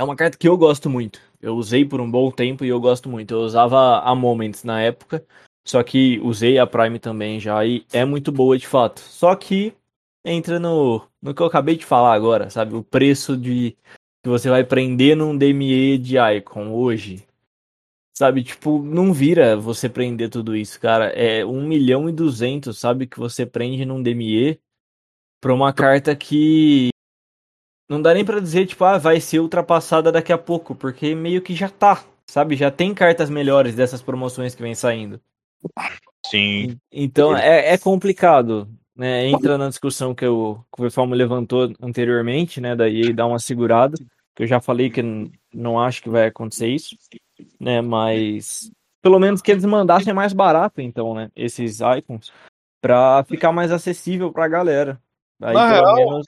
é 0.01 0.03
uma 0.03 0.15
carta 0.15 0.35
que 0.35 0.47
eu 0.47 0.57
gosto 0.57 0.89
muito. 0.89 1.21
Eu 1.39 1.55
usei 1.55 1.85
por 1.85 2.01
um 2.01 2.09
bom 2.09 2.31
tempo 2.31 2.65
e 2.65 2.69
eu 2.69 2.79
gosto 2.79 3.07
muito. 3.07 3.35
Eu 3.35 3.41
usava 3.41 3.99
a 3.99 4.15
Moments 4.15 4.63
na 4.63 4.81
época, 4.81 5.23
só 5.63 5.83
que 5.83 6.19
usei 6.23 6.57
a 6.57 6.65
Prime 6.65 6.97
também 6.97 7.39
já 7.39 7.63
e 7.63 7.85
é 7.93 8.03
muito 8.03 8.31
boa 8.31 8.57
de 8.57 8.67
fato. 8.67 8.99
Só 8.99 9.35
que 9.35 9.73
entra 10.25 10.59
no, 10.59 11.07
no 11.21 11.35
que 11.35 11.41
eu 11.41 11.45
acabei 11.45 11.77
de 11.77 11.85
falar 11.85 12.15
agora, 12.15 12.49
sabe? 12.49 12.75
O 12.75 12.83
preço 12.83 13.37
de 13.37 13.77
que 14.23 14.29
você 14.29 14.49
vai 14.49 14.63
prender 14.63 15.15
num 15.15 15.37
DME 15.37 15.99
de 15.99 16.17
Icon 16.17 16.71
hoje. 16.71 17.23
Sabe, 18.17 18.43
tipo, 18.43 18.81
não 18.81 19.13
vira 19.13 19.55
você 19.55 19.87
prender 19.87 20.29
tudo 20.29 20.55
isso, 20.55 20.79
cara. 20.79 21.09
É 21.09 21.45
1 21.45 21.67
milhão 21.67 22.09
e 22.09 22.11
200, 22.11 22.77
sabe, 22.77 23.07
que 23.07 23.19
você 23.19 23.45
prende 23.45 23.85
num 23.85 24.01
DME 24.01 24.59
pra 25.39 25.53
uma 25.53 25.73
carta 25.73 26.15
que 26.15 26.90
não 27.91 28.01
dá 28.01 28.13
nem 28.13 28.23
para 28.23 28.39
dizer, 28.39 28.65
tipo, 28.65 28.85
ah, 28.85 28.97
vai 28.97 29.19
ser 29.19 29.39
ultrapassada 29.39 30.13
daqui 30.13 30.31
a 30.31 30.37
pouco, 30.37 30.73
porque 30.73 31.13
meio 31.13 31.41
que 31.41 31.53
já 31.53 31.67
tá, 31.67 32.01
sabe? 32.25 32.55
Já 32.55 32.71
tem 32.71 32.93
cartas 32.93 33.29
melhores 33.29 33.75
dessas 33.75 34.01
promoções 34.01 34.55
que 34.55 34.61
vem 34.61 34.73
saindo. 34.73 35.19
Sim. 36.25 36.79
Então 36.89 37.35
é, 37.35 37.73
é 37.73 37.77
complicado, 37.77 38.69
né? 38.95 39.27
Entra 39.27 39.57
na 39.57 39.67
discussão 39.67 40.15
que, 40.15 40.23
eu, 40.23 40.63
que 40.73 40.85
o 40.85 40.89
Famo 40.89 41.13
levantou 41.13 41.73
anteriormente, 41.81 42.61
né? 42.61 42.77
Daí 42.77 43.11
dá 43.11 43.27
uma 43.27 43.39
segurada, 43.39 43.97
que 44.33 44.43
eu 44.43 44.47
já 44.47 44.61
falei 44.61 44.89
que 44.89 45.03
não 45.53 45.77
acho 45.77 46.01
que 46.01 46.09
vai 46.09 46.27
acontecer 46.27 46.69
isso, 46.69 46.95
né? 47.59 47.81
Mas 47.81 48.71
pelo 49.01 49.19
menos 49.19 49.41
que 49.41 49.51
eles 49.51 49.65
mandassem 49.65 50.13
mais 50.13 50.31
barato, 50.31 50.79
então, 50.79 51.13
né? 51.13 51.29
Esses 51.35 51.79
icons, 51.97 52.31
pra 52.79 53.21
ficar 53.25 53.51
mais 53.51 53.69
acessível 53.69 54.31
pra 54.31 54.47
galera. 54.47 54.97
Aí, 55.41 55.53
Na 55.53 55.73
pelo 55.73 55.93
real, 55.93 55.95
menos, 55.95 56.27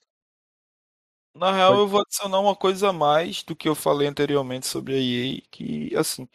Na 1.35 1.51
real, 1.51 1.71
Pode- 1.71 1.81
eu 1.81 1.87
vou 1.87 2.01
adicionar 2.01 2.39
uma 2.39 2.55
coisa 2.55 2.89
a 2.89 2.93
mais 2.93 3.43
do 3.43 3.55
que 3.55 3.67
eu 3.67 3.75
falei 3.75 4.07
anteriormente 4.07 4.67
sobre 4.67 4.93
a 4.93 4.97
EA, 4.99 5.41
que 5.51 5.95
assim, 5.95 6.27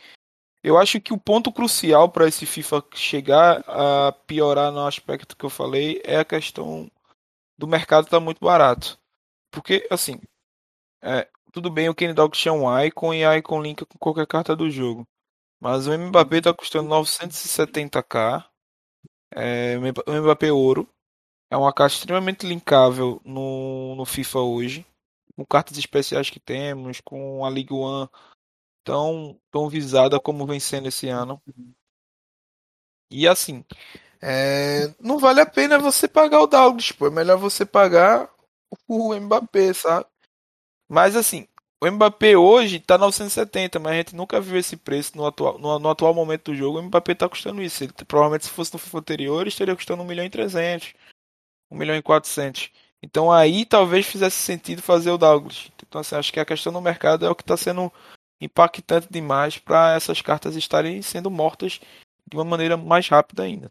eu 0.62 0.78
acho 0.78 1.00
que 1.00 1.12
o 1.12 1.18
ponto 1.18 1.52
crucial 1.52 2.10
para 2.10 2.28
esse 2.28 2.46
FIFA 2.46 2.84
chegar 2.94 3.64
a 3.68 4.12
piorar 4.26 4.72
no 4.72 4.86
aspecto 4.86 5.36
que 5.36 5.44
eu 5.46 5.50
falei 5.50 6.00
é 6.04 6.18
a 6.18 6.24
questão 6.26 6.90
do 7.58 7.66
mercado 7.68 8.06
estar 8.06 8.20
muito 8.20 8.40
barato. 8.44 8.98
Porque, 9.52 9.86
assim, 9.90 10.20
é, 11.02 11.28
tudo 11.52 11.70
bem 11.70 11.88
o 11.88 11.94
Kenny 11.94 12.14
Dog 12.14 12.36
tinha 12.36 12.52
um 12.52 12.66
Icon 12.84 13.14
e 13.14 13.24
a 13.24 13.36
Icon 13.38 13.62
linka 13.62 13.86
com 13.86 13.98
qualquer 13.98 14.26
carta 14.26 14.56
do 14.56 14.70
jogo. 14.70 15.06
Mas 15.60 15.86
o 15.88 15.96
Mbappé 15.98 16.40
tá 16.42 16.54
custando 16.54 16.88
970k. 16.88 18.44
É, 19.34 19.76
o 19.78 20.12
Mbappé 20.22 20.52
Ouro. 20.52 20.88
É 21.50 21.56
uma 21.56 21.72
carta 21.72 21.94
extremamente 21.96 22.46
linkável 22.46 23.20
no, 23.24 23.94
no 23.96 24.04
FIFA 24.06 24.40
hoje. 24.40 24.86
Com 25.38 25.46
cartas 25.46 25.78
especiais 25.78 26.30
que 26.30 26.40
temos, 26.40 27.00
com 27.00 27.44
a 27.44 27.48
League 27.48 27.72
One 27.72 28.08
tão, 28.82 29.40
tão 29.52 29.68
visada 29.68 30.18
como 30.18 30.44
vem 30.44 30.58
sendo 30.58 30.88
esse 30.88 31.06
ano. 31.08 31.40
E 33.08 33.28
assim, 33.28 33.64
é, 34.20 34.88
não 35.00 35.16
vale 35.16 35.40
a 35.40 35.46
pena 35.46 35.78
você 35.78 36.08
pagar 36.08 36.40
o 36.40 36.48
Douglas, 36.48 36.90
pô. 36.90 37.06
É 37.06 37.10
melhor 37.10 37.38
você 37.38 37.64
pagar 37.64 38.28
o 38.88 39.14
Mbappé, 39.14 39.72
sabe? 39.72 40.06
Mas 40.88 41.14
assim, 41.14 41.46
o 41.80 41.88
Mbappé 41.88 42.36
hoje 42.36 42.80
tá 42.80 42.98
970, 42.98 43.78
mas 43.78 43.92
a 43.92 43.96
gente 43.96 44.16
nunca 44.16 44.40
viu 44.40 44.58
esse 44.58 44.76
preço 44.76 45.16
no 45.16 45.24
atual, 45.24 45.58
no, 45.58 45.78
no 45.78 45.88
atual 45.88 46.12
momento 46.12 46.50
do 46.50 46.56
jogo. 46.56 46.80
O 46.80 46.82
Mbappé 46.82 47.14
tá 47.14 47.28
custando 47.28 47.62
isso. 47.62 47.84
Ele, 47.84 47.92
provavelmente 48.06 48.46
se 48.46 48.50
fosse 48.50 48.72
no 48.72 48.80
FIFA 48.80 48.98
anterior, 48.98 49.46
estaria 49.46 49.76
custando 49.76 50.02
1 50.02 50.06
milhão 50.06 50.24
e 50.26 50.30
300, 50.30 50.94
1 51.70 51.76
milhão 51.76 51.96
e 51.96 52.02
400. 52.02 52.70
Então 53.02 53.30
aí 53.30 53.64
talvez 53.64 54.06
fizesse 54.06 54.36
sentido 54.36 54.82
fazer 54.82 55.10
o 55.10 55.18
Douglas. 55.18 55.70
Então 55.86 56.00
assim, 56.00 56.16
acho 56.16 56.32
que 56.32 56.40
a 56.40 56.44
questão 56.44 56.72
no 56.72 56.80
mercado 56.80 57.24
é 57.24 57.30
o 57.30 57.34
que 57.34 57.42
está 57.42 57.56
sendo 57.56 57.92
impactante 58.40 59.08
demais 59.10 59.58
para 59.58 59.94
essas 59.94 60.20
cartas 60.20 60.56
estarem 60.56 61.02
sendo 61.02 61.30
mortas 61.30 61.80
de 62.28 62.36
uma 62.36 62.44
maneira 62.44 62.76
mais 62.76 63.08
rápida 63.08 63.42
ainda. 63.42 63.70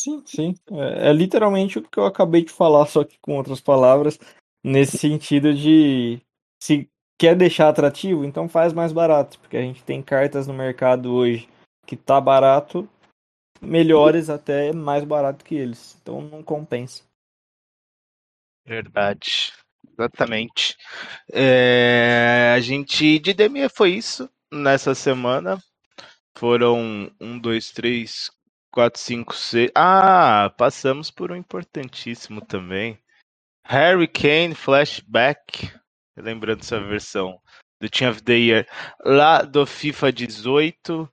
Sim, 0.00 0.22
sim. 0.26 0.54
É, 0.70 1.10
é 1.10 1.12
literalmente 1.12 1.78
o 1.78 1.82
que 1.82 1.98
eu 1.98 2.04
acabei 2.04 2.44
de 2.44 2.52
falar, 2.52 2.86
só 2.86 3.04
que 3.04 3.18
com 3.20 3.36
outras 3.36 3.60
palavras, 3.60 4.18
nesse 4.62 4.98
sentido 4.98 5.54
de 5.54 6.20
se 6.62 6.88
quer 7.18 7.36
deixar 7.36 7.68
atrativo, 7.68 8.24
então 8.24 8.48
faz 8.48 8.72
mais 8.72 8.92
barato, 8.92 9.38
porque 9.38 9.56
a 9.56 9.62
gente 9.62 9.82
tem 9.82 10.02
cartas 10.02 10.46
no 10.46 10.54
mercado 10.54 11.12
hoje 11.12 11.48
que 11.86 11.96
tá 11.96 12.20
barato, 12.20 12.88
melhores 13.60 14.28
até 14.28 14.72
mais 14.72 15.04
barato 15.04 15.44
que 15.44 15.54
eles. 15.54 15.96
Então 16.02 16.20
não 16.20 16.42
compensa. 16.42 17.02
Verdade. 18.66 19.52
Exatamente. 19.92 20.76
É, 21.32 22.52
a 22.54 22.60
gente 22.60 23.18
de 23.18 23.32
DME 23.32 23.68
foi 23.68 23.90
isso 23.90 24.28
nessa 24.52 24.94
semana. 24.94 25.62
Foram 26.36 27.12
um, 27.20 27.38
dois, 27.38 27.70
três, 27.70 28.30
quatro, 28.72 29.00
cinco, 29.00 29.34
seis. 29.34 29.70
Ah, 29.74 30.52
passamos 30.58 31.10
por 31.10 31.30
um 31.30 31.36
importantíssimo 31.36 32.40
também. 32.40 32.98
Harry 33.64 34.08
Kane 34.08 34.54
Flashback. 34.54 35.72
Lembrando 36.16 36.60
essa 36.60 36.80
versão 36.80 37.40
do 37.80 37.88
Team 37.88 38.10
of 38.10 38.22
the 38.22 38.34
Year 38.34 38.68
lá 39.04 39.42
do 39.42 39.66
FIFA 39.66 40.12
18. 40.12 41.10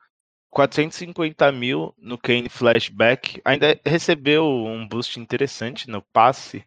450 0.51 1.49
mil 1.53 1.95
no 1.97 2.17
Kane 2.17 2.49
Flashback. 2.49 3.41
Ainda 3.45 3.79
recebeu 3.85 4.45
um 4.45 4.85
boost 4.85 5.17
interessante 5.17 5.89
no 5.89 6.01
passe, 6.01 6.65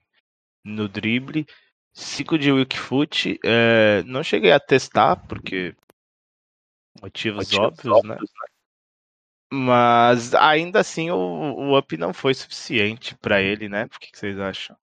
no 0.65 0.89
drible. 0.89 1.47
5 1.93 2.39
de 2.39 2.51
Wikifoot. 2.51 3.39
É, 3.45 4.03
não 4.05 4.23
cheguei 4.23 4.53
a 4.53 4.61
testar, 4.61 5.17
porque. 5.17 5.75
Motivos, 7.01 7.53
óbvios, 7.57 8.03
né? 8.05 8.17
Mas 9.53 10.35
ainda 10.35 10.81
assim 10.81 11.11
o, 11.11 11.17
o 11.17 11.79
up 11.79 11.97
não 11.97 12.13
foi 12.13 12.35
suficiente 12.35 13.17
pra 13.17 13.41
ele, 13.41 13.69
né? 13.69 13.85
O 13.85 13.99
que, 14.01 14.11
que 14.11 14.19
vocês 14.19 14.39
acham? 14.39 14.77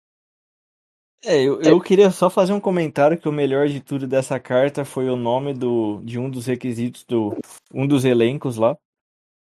É, 1.23 1.39
eu, 1.43 1.61
eu 1.61 1.79
queria 1.79 2.09
só 2.09 2.29
fazer 2.29 2.51
um 2.51 2.59
comentário 2.59 3.17
que 3.17 3.29
o 3.29 3.32
melhor 3.32 3.67
de 3.67 3.79
tudo 3.79 4.07
dessa 4.07 4.39
carta 4.39 4.84
foi 4.84 5.07
o 5.07 5.15
nome 5.15 5.53
do, 5.53 6.01
de 6.03 6.17
um 6.17 6.29
dos 6.29 6.47
requisitos 6.47 7.03
do 7.03 7.38
um 7.71 7.86
dos 7.86 8.05
elencos 8.05 8.57
lá, 8.57 8.75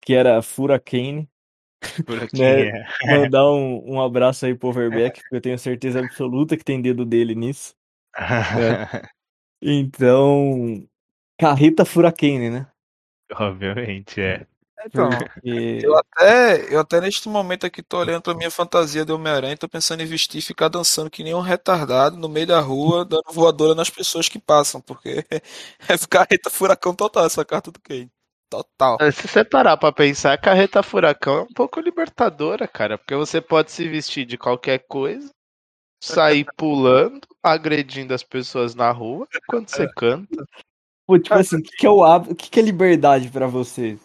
que 0.01 0.15
era 0.15 0.41
Furacane. 0.41 1.29
Por 2.07 2.23
aqui, 2.23 2.39
Né? 2.39 2.63
é. 3.07 3.17
Mandar 3.17 3.45
um, 3.51 3.95
um 3.95 4.01
abraço 4.01 4.47
aí 4.47 4.55
pro 4.55 4.69
Overbeck, 4.69 5.21
porque 5.23 5.37
eu 5.37 5.41
tenho 5.41 5.59
certeza 5.59 6.01
absoluta 6.01 6.57
que 6.57 6.65
tem 6.65 6.81
dedo 6.81 7.05
dele 7.05 7.35
nisso. 7.35 7.75
Então, 9.63 10.87
Carreta 11.39 11.85
Furacane, 11.85 12.51
né? 12.51 12.67
Obviamente, 13.33 14.21
é. 14.21 14.47
Então, 14.85 15.19
E- 15.43 15.81
eu 15.83 15.97
até, 15.97 16.75
eu 16.75 16.79
até 16.81 17.01
neste 17.01 17.29
momento 17.29 17.67
aqui 17.67 17.83
tô 17.83 17.99
olhando 17.99 18.23
pra 18.23 18.35
minha 18.35 18.51
fantasia 18.51 19.05
de 19.05 19.13
Homem-Aranha 19.13 19.55
e 19.55 19.57
tô 19.57 19.69
pensando 19.69 20.03
em 20.03 20.07
vestir 20.07 20.39
e 20.39 20.43
ficar 20.43 20.69
dançando 20.69 21.11
que 21.11 21.25
nem 21.25 21.35
um 21.35 21.41
retardado 21.41 22.17
no 22.17 22.29
meio 22.29 22.47
da 22.47 22.61
rua, 22.61 23.05
dando 23.05 23.25
voadora 23.33 23.75
nas 23.75 23.91
pessoas 23.91 24.29
que 24.29 24.39
passam, 24.39 24.81
porque 24.81 25.25
é 25.89 25.99
carreta 26.09 26.51
furacão 26.51 26.95
total 26.95 27.27
essa 27.27 27.45
carta 27.45 27.73
do 27.73 27.81
Kane. 27.81 28.11
Total. 28.49 28.97
Se 29.13 29.27
você 29.27 29.45
parar 29.45 29.77
pra 29.77 29.91
pensar, 29.91 30.33
a 30.33 30.39
carreta 30.39 30.83
furacão 30.83 31.39
é 31.39 31.43
um 31.43 31.53
pouco 31.53 31.81
libertadora, 31.81 32.69
cara, 32.69 32.97
porque 32.97 33.15
você 33.15 33.41
pode 33.41 33.73
se 33.73 33.89
vestir 33.89 34.25
de 34.25 34.39
qualquer 34.39 34.87
coisa, 34.87 35.31
sair 36.03 36.47
pulando, 36.57 37.27
agredindo 37.43 38.15
as 38.15 38.23
pessoas 38.23 38.75
na 38.75 38.91
rua 38.91 39.27
enquanto 39.35 39.71
você 39.71 39.89
canta. 39.95 40.45
Pô, 41.07 41.19
tipo 41.19 41.35
assim, 41.35 41.57
o 41.57 41.63
que, 41.63 41.77
que 41.77 41.87
é 41.87 41.91
o 41.91 42.35
que, 42.35 42.51
que 42.51 42.61
é 42.61 42.63
liberdade 42.63 43.29
pra 43.31 43.47
você? 43.47 43.99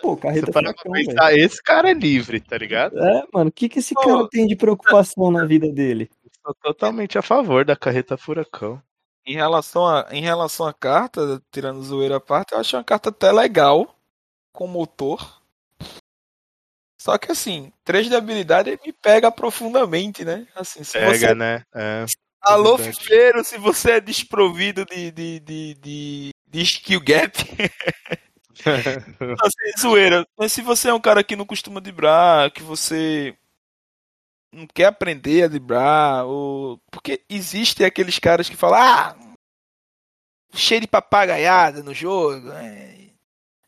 Pô, 0.00 0.14
Você 0.14 0.20
Carreta 0.22 0.52
parar 0.52 0.72
pra 0.72 0.82
Furacão, 0.82 0.92
velho. 0.92 1.06
pensar, 1.08 1.34
esse 1.36 1.62
cara 1.62 1.90
é 1.90 1.94
livre, 1.94 2.40
tá 2.40 2.56
ligado? 2.56 2.96
É, 2.98 3.24
mano, 3.32 3.50
o 3.50 3.52
que, 3.52 3.68
que 3.68 3.80
esse 3.80 3.94
Pô. 3.94 4.00
cara 4.00 4.28
tem 4.28 4.46
de 4.46 4.56
preocupação 4.56 5.30
na 5.30 5.44
vida 5.44 5.70
dele? 5.70 6.08
Sou 6.44 6.54
totalmente 6.62 7.18
a 7.18 7.22
favor 7.22 7.64
da 7.64 7.76
carreta 7.76 8.16
furacão. 8.16 8.80
Em 9.26 9.34
relação 9.34 9.86
a, 9.86 10.08
em 10.10 10.22
relação 10.22 10.66
à 10.66 10.72
carta, 10.72 11.42
tirando 11.52 11.82
zoeira 11.82 12.16
à 12.16 12.20
parte, 12.20 12.52
eu 12.52 12.58
acho 12.58 12.76
uma 12.76 12.84
carta 12.84 13.10
até 13.10 13.30
legal, 13.30 13.94
com 14.52 14.66
motor. 14.66 15.40
Só 17.00 17.16
que 17.16 17.32
assim, 17.32 17.72
3 17.84 18.08
de 18.08 18.14
habilidade 18.14 18.78
me 18.84 18.92
pega 18.92 19.32
profundamente, 19.32 20.24
né? 20.24 20.46
Assim, 20.54 20.84
se 20.84 20.92
Pega, 20.92 21.28
você 21.28 21.34
né? 21.34 21.64
É. 21.74 22.04
Alô. 22.42 22.76
Fileiro, 22.76 23.44
se 23.44 23.56
você 23.58 23.92
é 23.92 24.00
desprovido 24.00 24.84
de, 24.84 25.10
de, 25.10 25.40
de, 25.40 25.74
de, 25.74 26.30
de 26.46 26.62
skill 26.62 27.00
gap. 27.00 27.32
assim, 29.42 29.80
zoeira. 29.80 30.26
Mas 30.36 30.52
se 30.52 30.60
você 30.60 30.88
é 30.88 30.94
um 30.94 31.00
cara 31.00 31.24
que 31.24 31.36
não 31.36 31.46
costuma 31.46 31.80
driblar, 31.80 32.50
que 32.50 32.62
você 32.62 33.34
não 34.52 34.66
quer 34.66 34.86
aprender 34.86 35.44
a 35.44 35.48
driblar, 35.48 36.26
ou... 36.26 36.78
porque 36.90 37.22
existem 37.28 37.86
aqueles 37.86 38.18
caras 38.18 38.48
que 38.48 38.56
falam, 38.56 38.80
ah, 38.80 39.16
cheio 40.52 40.80
de 40.80 40.86
papagaiada 40.86 41.82
no 41.82 41.94
jogo. 41.94 42.50
É, 42.52 43.00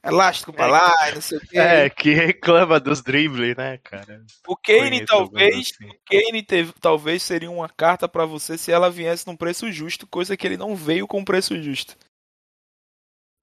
elástico 0.05 0.53
pra 0.53 0.67
lá, 0.67 1.11
e 1.11 1.15
não 1.15 1.21
sei 1.21 1.39
o 1.39 1.41
quê. 1.41 1.59
É, 1.59 1.89
que 1.89 2.13
reclama 2.13 2.81
dos 2.81 3.03
dribles, 3.03 3.57
né, 3.57 3.79
cara? 3.79 4.25
O 4.47 4.57
Kane 4.57 5.05
talvez, 5.05 5.73
assim. 5.73 5.89
o 5.89 5.97
Kane 6.05 6.43
teve, 6.43 6.73
talvez 6.81 7.23
seria 7.23 7.51
uma 7.51 7.69
carta 7.69 8.09
pra 8.09 8.27
você 8.27 8.59
se 8.59 8.73
ela 8.73 8.91
viesse 8.91 9.27
num 9.27 9.37
preço 9.37 9.71
justo, 9.71 10.07
coisa 10.07 10.37
que 10.37 10.47
ele 10.47 10.57
não 10.57 10.75
veio 10.75 11.07
com 11.07 11.25
preço 11.25 11.61
justo. 11.63 11.97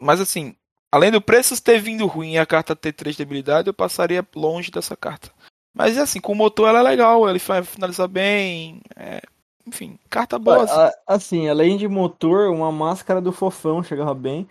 Mas 0.01 0.19
assim, 0.19 0.55
além 0.91 1.11
do 1.11 1.21
preço 1.21 1.61
ter 1.61 1.79
vindo 1.79 2.05
ruim 2.05 2.33
e 2.33 2.37
a 2.37 2.45
carta 2.45 2.75
ter 2.75 2.93
três 2.93 3.15
debilidades, 3.15 3.67
eu 3.67 3.73
passaria 3.73 4.25
longe 4.35 4.71
dessa 4.71 4.95
carta. 4.95 5.31
Mas 5.80 5.97
assim, 5.97 6.19
com 6.19 6.34
o 6.34 6.36
motor 6.36 6.67
ela 6.67 6.80
é 6.80 6.84
legal, 6.84 7.30
ele 7.30 7.39
vai 7.39 7.63
finalizar 7.63 8.09
bem, 8.09 8.82
é, 8.97 9.21
enfim, 9.65 9.97
carta 10.09 10.38
boa. 10.38 10.65
assim. 10.65 10.97
Assim, 11.07 11.47
além 11.47 11.77
de 11.77 11.88
motor, 11.88 12.51
uma 12.53 12.69
máscara 12.69 13.21
do 13.21 13.32
fofão 13.32 13.82
chegava 13.82 14.13
bem. 14.13 14.45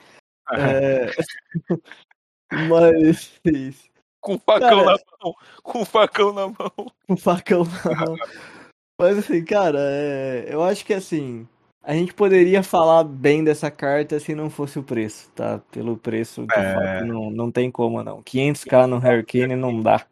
É... 0.54 1.10
Mas. 2.70 3.38
com 4.22 4.36
o 4.36 4.38
facão 4.38 4.68
cara. 4.70 4.84
na 4.84 4.98
mão, 5.22 5.34
com 5.62 5.82
o 5.82 5.84
facão 5.84 6.32
na 6.32 6.46
mão. 6.46 6.92
Um 7.06 7.16
facão 7.18 7.64
na 7.84 8.06
mão. 8.06 8.16
Mas 8.98 9.18
assim, 9.18 9.44
cara, 9.44 9.78
é, 9.82 10.46
eu 10.48 10.64
acho 10.64 10.82
que 10.82 10.94
assim. 10.94 11.46
A 11.82 11.92
gente 11.92 12.14
poderia 12.14 12.62
falar 12.62 13.04
bem 13.04 13.44
dessa 13.44 13.70
carta 13.70 14.18
se 14.18 14.34
não 14.34 14.48
fosse 14.48 14.78
o 14.78 14.82
preço, 14.82 15.30
tá? 15.32 15.60
Pelo 15.70 15.96
preço, 15.96 16.46
de 16.46 16.54
É. 16.54 16.74
fato, 16.74 17.04
não, 17.04 17.30
não 17.30 17.50
tem 17.50 17.70
como 17.70 18.02
não. 18.02 18.22
500k 18.22 18.86
no 18.86 18.96
Hurricane 18.96 19.56
não 19.56 19.78
dá. 19.82 20.06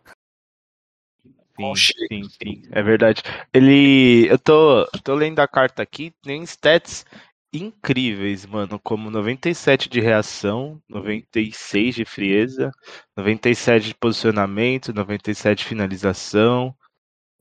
Sim, 1.57 1.75
sim, 1.75 2.23
sim, 2.25 2.63
é 2.71 2.83
verdade. 2.83 3.23
Ele. 3.53 4.27
Eu 4.29 4.39
tô, 4.39 4.87
tô 5.03 5.15
lendo 5.15 5.41
a 5.41 5.49
carta 5.49 5.83
aqui, 5.83 6.13
tem 6.23 6.43
stats 6.43 7.05
incríveis, 7.53 8.45
mano, 8.45 8.79
como 8.79 9.11
97 9.11 9.89
de 9.89 10.01
reação, 10.01 10.81
96 10.89 11.95
de 11.95 12.05
frieza, 12.05 12.71
97 13.17 13.89
de 13.89 13.95
posicionamento, 13.95 14.93
97 14.93 15.59
de 15.59 15.65
finalização, 15.65 16.75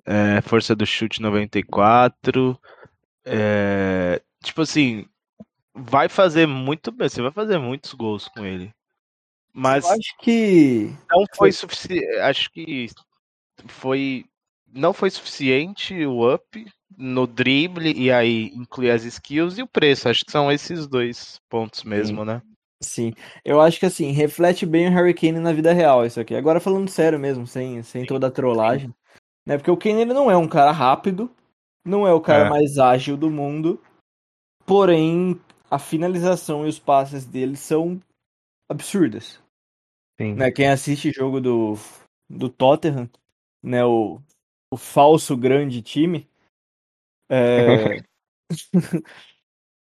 é, 0.05 0.41
força 0.41 0.76
do 0.76 0.86
chute 0.86 1.22
94. 1.22 2.59
É, 3.26 4.22
tipo 4.43 4.61
assim, 4.61 5.05
vai 5.74 6.07
fazer 6.07 6.47
muito 6.47 6.91
bem, 6.91 7.09
você 7.09 7.22
vai 7.22 7.32
fazer 7.32 7.57
muitos 7.57 7.93
gols 7.93 8.28
com 8.28 8.45
ele. 8.45 8.72
Mas 9.53 9.86
Eu 9.86 9.91
acho 9.91 10.18
que. 10.20 10.93
não 11.09 11.26
foi 11.36 11.51
suficiente. 11.51 12.05
Acho 12.20 12.51
que 12.51 12.88
foi. 13.68 14.26
Não 14.72 14.93
foi 14.93 15.10
suficiente 15.10 16.06
o 16.06 16.34
up 16.34 16.66
no 16.97 17.26
drible 17.26 17.93
e 17.93 18.12
aí 18.12 18.51
incluir 18.53 18.91
as 18.91 19.03
skills 19.03 19.58
e 19.58 19.62
o 19.64 19.68
preço. 19.68 20.10
Acho 20.10 20.26
que 20.26 20.32
são 20.32 20.51
esses 20.51 20.88
dois 20.88 21.39
pontos 21.49 21.84
mesmo, 21.84 22.26
né? 22.26 22.41
Sim, 22.84 23.14
eu 23.43 23.62
acho 23.62 23.80
que 23.80 23.86
assim, 23.86 24.12
reflete 24.12 24.66
bem 24.66 24.88
o 24.88 24.91
Harry 24.91 25.14
Kane 25.14 25.39
na 25.39 25.53
vida 25.53 25.72
real 25.72 26.06
isso 26.06 26.20
aqui. 26.20 26.36
Agora 26.36 26.60
falando 26.60 26.89
sério 26.89 27.18
mesmo, 27.18 27.47
sem, 27.47 27.82
sem 27.84 28.06
toda 28.06 28.28
a 28.28 28.32
trollagem, 28.32 28.93
né? 29.47 29.58
Porque 29.58 29.72
o 29.72 29.78
Kane 29.78 30.01
ele 30.01 30.14
não 30.14 30.30
é 30.30 30.36
um 30.36 30.47
cara 30.47 30.72
rápido, 30.72 31.32
não 31.86 32.06
é 32.06 32.14
o 32.14 32.22
cara 32.22 32.47
É. 32.47 32.49
mais 32.49 32.78
ágil 32.78 33.16
do 33.16 33.30
mundo, 33.30 33.82
porém 34.66 35.39
a 35.72 35.80
finalização 35.80 36.66
e 36.66 36.70
os 36.70 36.78
passes 36.78 37.26
dele 37.26 37.56
são 37.56 37.99
absurdas. 38.70 39.39
Sim. 40.20 40.36
Né? 40.36 40.51
Quem 40.51 40.68
assiste 40.68 41.12
jogo 41.12 41.39
do, 41.39 41.76
do 42.30 42.49
Tottenham, 42.49 43.10
né? 43.66 43.84
O, 43.84 44.22
o 44.72 44.78
falso 44.78 45.36
grande 45.36 45.82
time, 45.82 46.28
é, 47.30 48.03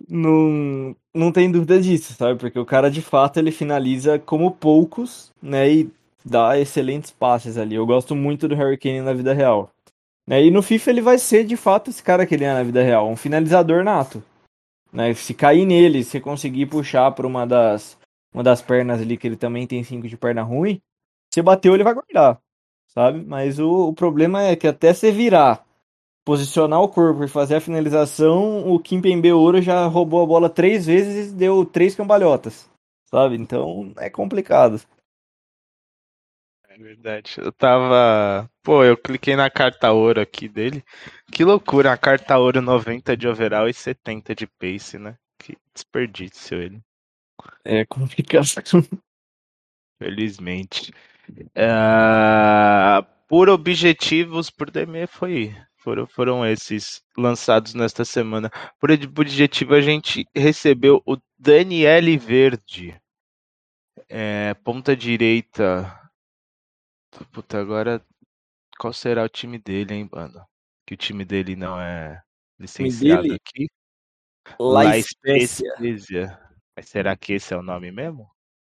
não, 0.07 0.95
não 1.13 1.32
tem 1.32 1.51
dúvida 1.51 1.80
disso, 1.80 2.13
sabe? 2.13 2.39
Porque 2.39 2.59
o 2.59 2.65
cara 2.65 2.91
de 2.91 3.01
fato 3.01 3.38
ele 3.38 3.51
finaliza 3.51 4.19
como 4.19 4.51
poucos, 4.51 5.32
né? 5.41 5.71
E 5.71 5.91
dá 6.23 6.59
excelentes 6.59 7.11
passes 7.11 7.57
ali. 7.57 7.75
Eu 7.75 7.86
gosto 7.86 8.15
muito 8.15 8.47
do 8.47 8.55
Harry 8.55 8.77
Kane 8.77 9.01
na 9.01 9.13
vida 9.13 9.34
real. 9.34 9.71
Né? 10.27 10.45
E 10.45 10.51
no 10.51 10.61
FIFA 10.61 10.91
ele 10.91 11.01
vai 11.01 11.17
ser 11.17 11.43
de 11.43 11.57
fato 11.57 11.89
esse 11.89 12.03
cara 12.03 12.25
que 12.25 12.36
ele 12.36 12.43
é 12.43 12.53
na 12.53 12.63
vida 12.63 12.84
real, 12.84 13.09
um 13.09 13.15
finalizador 13.15 13.84
nato. 13.84 14.23
Né? 14.91 15.13
Se 15.13 15.34
cair 15.34 15.65
nele, 15.65 16.03
se 16.03 16.19
conseguir 16.19 16.67
puxar 16.67 17.11
para 17.11 17.25
uma 17.25 17.45
das 17.47 17.97
uma 18.32 18.43
das 18.43 18.61
pernas 18.61 19.01
ali 19.01 19.17
que 19.17 19.25
ele 19.25 19.36
também 19.36 19.65
tem 19.65 19.84
cinco 19.84 20.07
de 20.07 20.15
perna 20.15 20.43
ruim, 20.43 20.80
você 21.34 21.41
bateu 21.41 21.73
ele 21.73 21.84
vai 21.84 21.95
guardar, 21.95 22.39
sabe? 22.99 23.23
Mas 23.25 23.59
o, 23.59 23.87
o 23.87 23.93
problema 23.93 24.43
é 24.43 24.57
que 24.57 24.67
até 24.67 24.93
você 24.93 25.09
virar 25.09 25.65
posicionar 26.25 26.81
o 26.81 26.89
corpo 26.89 27.23
e 27.23 27.29
fazer 27.29 27.55
a 27.55 27.61
finalização, 27.61 28.69
o 28.69 28.77
Kim 28.77 29.01
Pembe 29.01 29.31
Ouro 29.31 29.61
já 29.61 29.85
roubou 29.87 30.21
a 30.21 30.25
bola 30.25 30.49
três 30.49 30.85
vezes 30.85 31.31
e 31.31 31.35
deu 31.35 31.65
três 31.65 31.95
cambalhotas, 31.95 32.69
sabe? 33.05 33.35
Então 33.37 33.93
é 33.97 34.09
complicado. 34.09 34.81
É 36.67 36.77
verdade. 36.77 37.35
Eu 37.37 37.53
tava. 37.53 38.49
Pô, 38.61 38.83
eu 38.83 38.97
cliquei 38.97 39.35
na 39.35 39.49
carta 39.49 39.91
ouro 39.91 40.19
aqui 40.21 40.49
dele. 40.49 40.83
Que 41.31 41.45
loucura, 41.45 41.93
a 41.93 41.97
carta 41.97 42.37
ouro 42.37 42.61
90 42.61 43.15
de 43.15 43.27
overall 43.27 43.67
e 43.67 43.73
70 43.73 44.35
de 44.35 44.45
pace, 44.45 44.99
né? 44.99 45.17
Que 45.39 45.57
desperdício 45.73 46.61
ele. 46.61 46.81
É 47.63 47.85
complicado. 47.85 48.45
Felizmente. 49.97 50.93
Ah, 51.55 53.05
por 53.27 53.49
objetivos, 53.49 54.49
por 54.49 54.71
DME 54.71 55.07
foi. 55.07 55.55
Foram, 55.77 56.05
foram 56.07 56.45
esses 56.45 57.01
lançados 57.17 57.73
nesta 57.73 58.03
semana. 58.03 58.51
Por 58.80 58.91
ob- 58.91 59.19
objetivo, 59.19 59.73
a 59.75 59.82
gente 59.82 60.25
recebeu 60.36 61.01
o 61.05 61.17
Daniele 61.38 62.17
Verde. 62.17 62.99
É, 64.09 64.53
ponta 64.55 64.95
direita. 64.95 65.95
Puta, 67.32 67.59
agora. 67.59 68.03
Qual 68.77 68.93
será 68.93 69.23
o 69.23 69.30
time 69.30 69.57
dele, 69.57 69.93
hein, 69.93 70.09
mano? 70.11 70.45
Que 70.86 70.93
o 70.93 70.97
time 70.97 71.23
dele 71.25 71.55
não 71.55 71.80
é 71.80 72.21
licenciado 72.57 73.23
dele? 73.23 73.36
aqui. 73.36 73.67
La. 74.59 74.84
Spezia. 75.01 76.39
Mas 76.75 76.89
será 76.89 77.15
que 77.15 77.34
esse 77.34 77.53
é 77.53 77.57
o 77.57 77.61
nome 77.61 77.91
mesmo? 77.91 78.30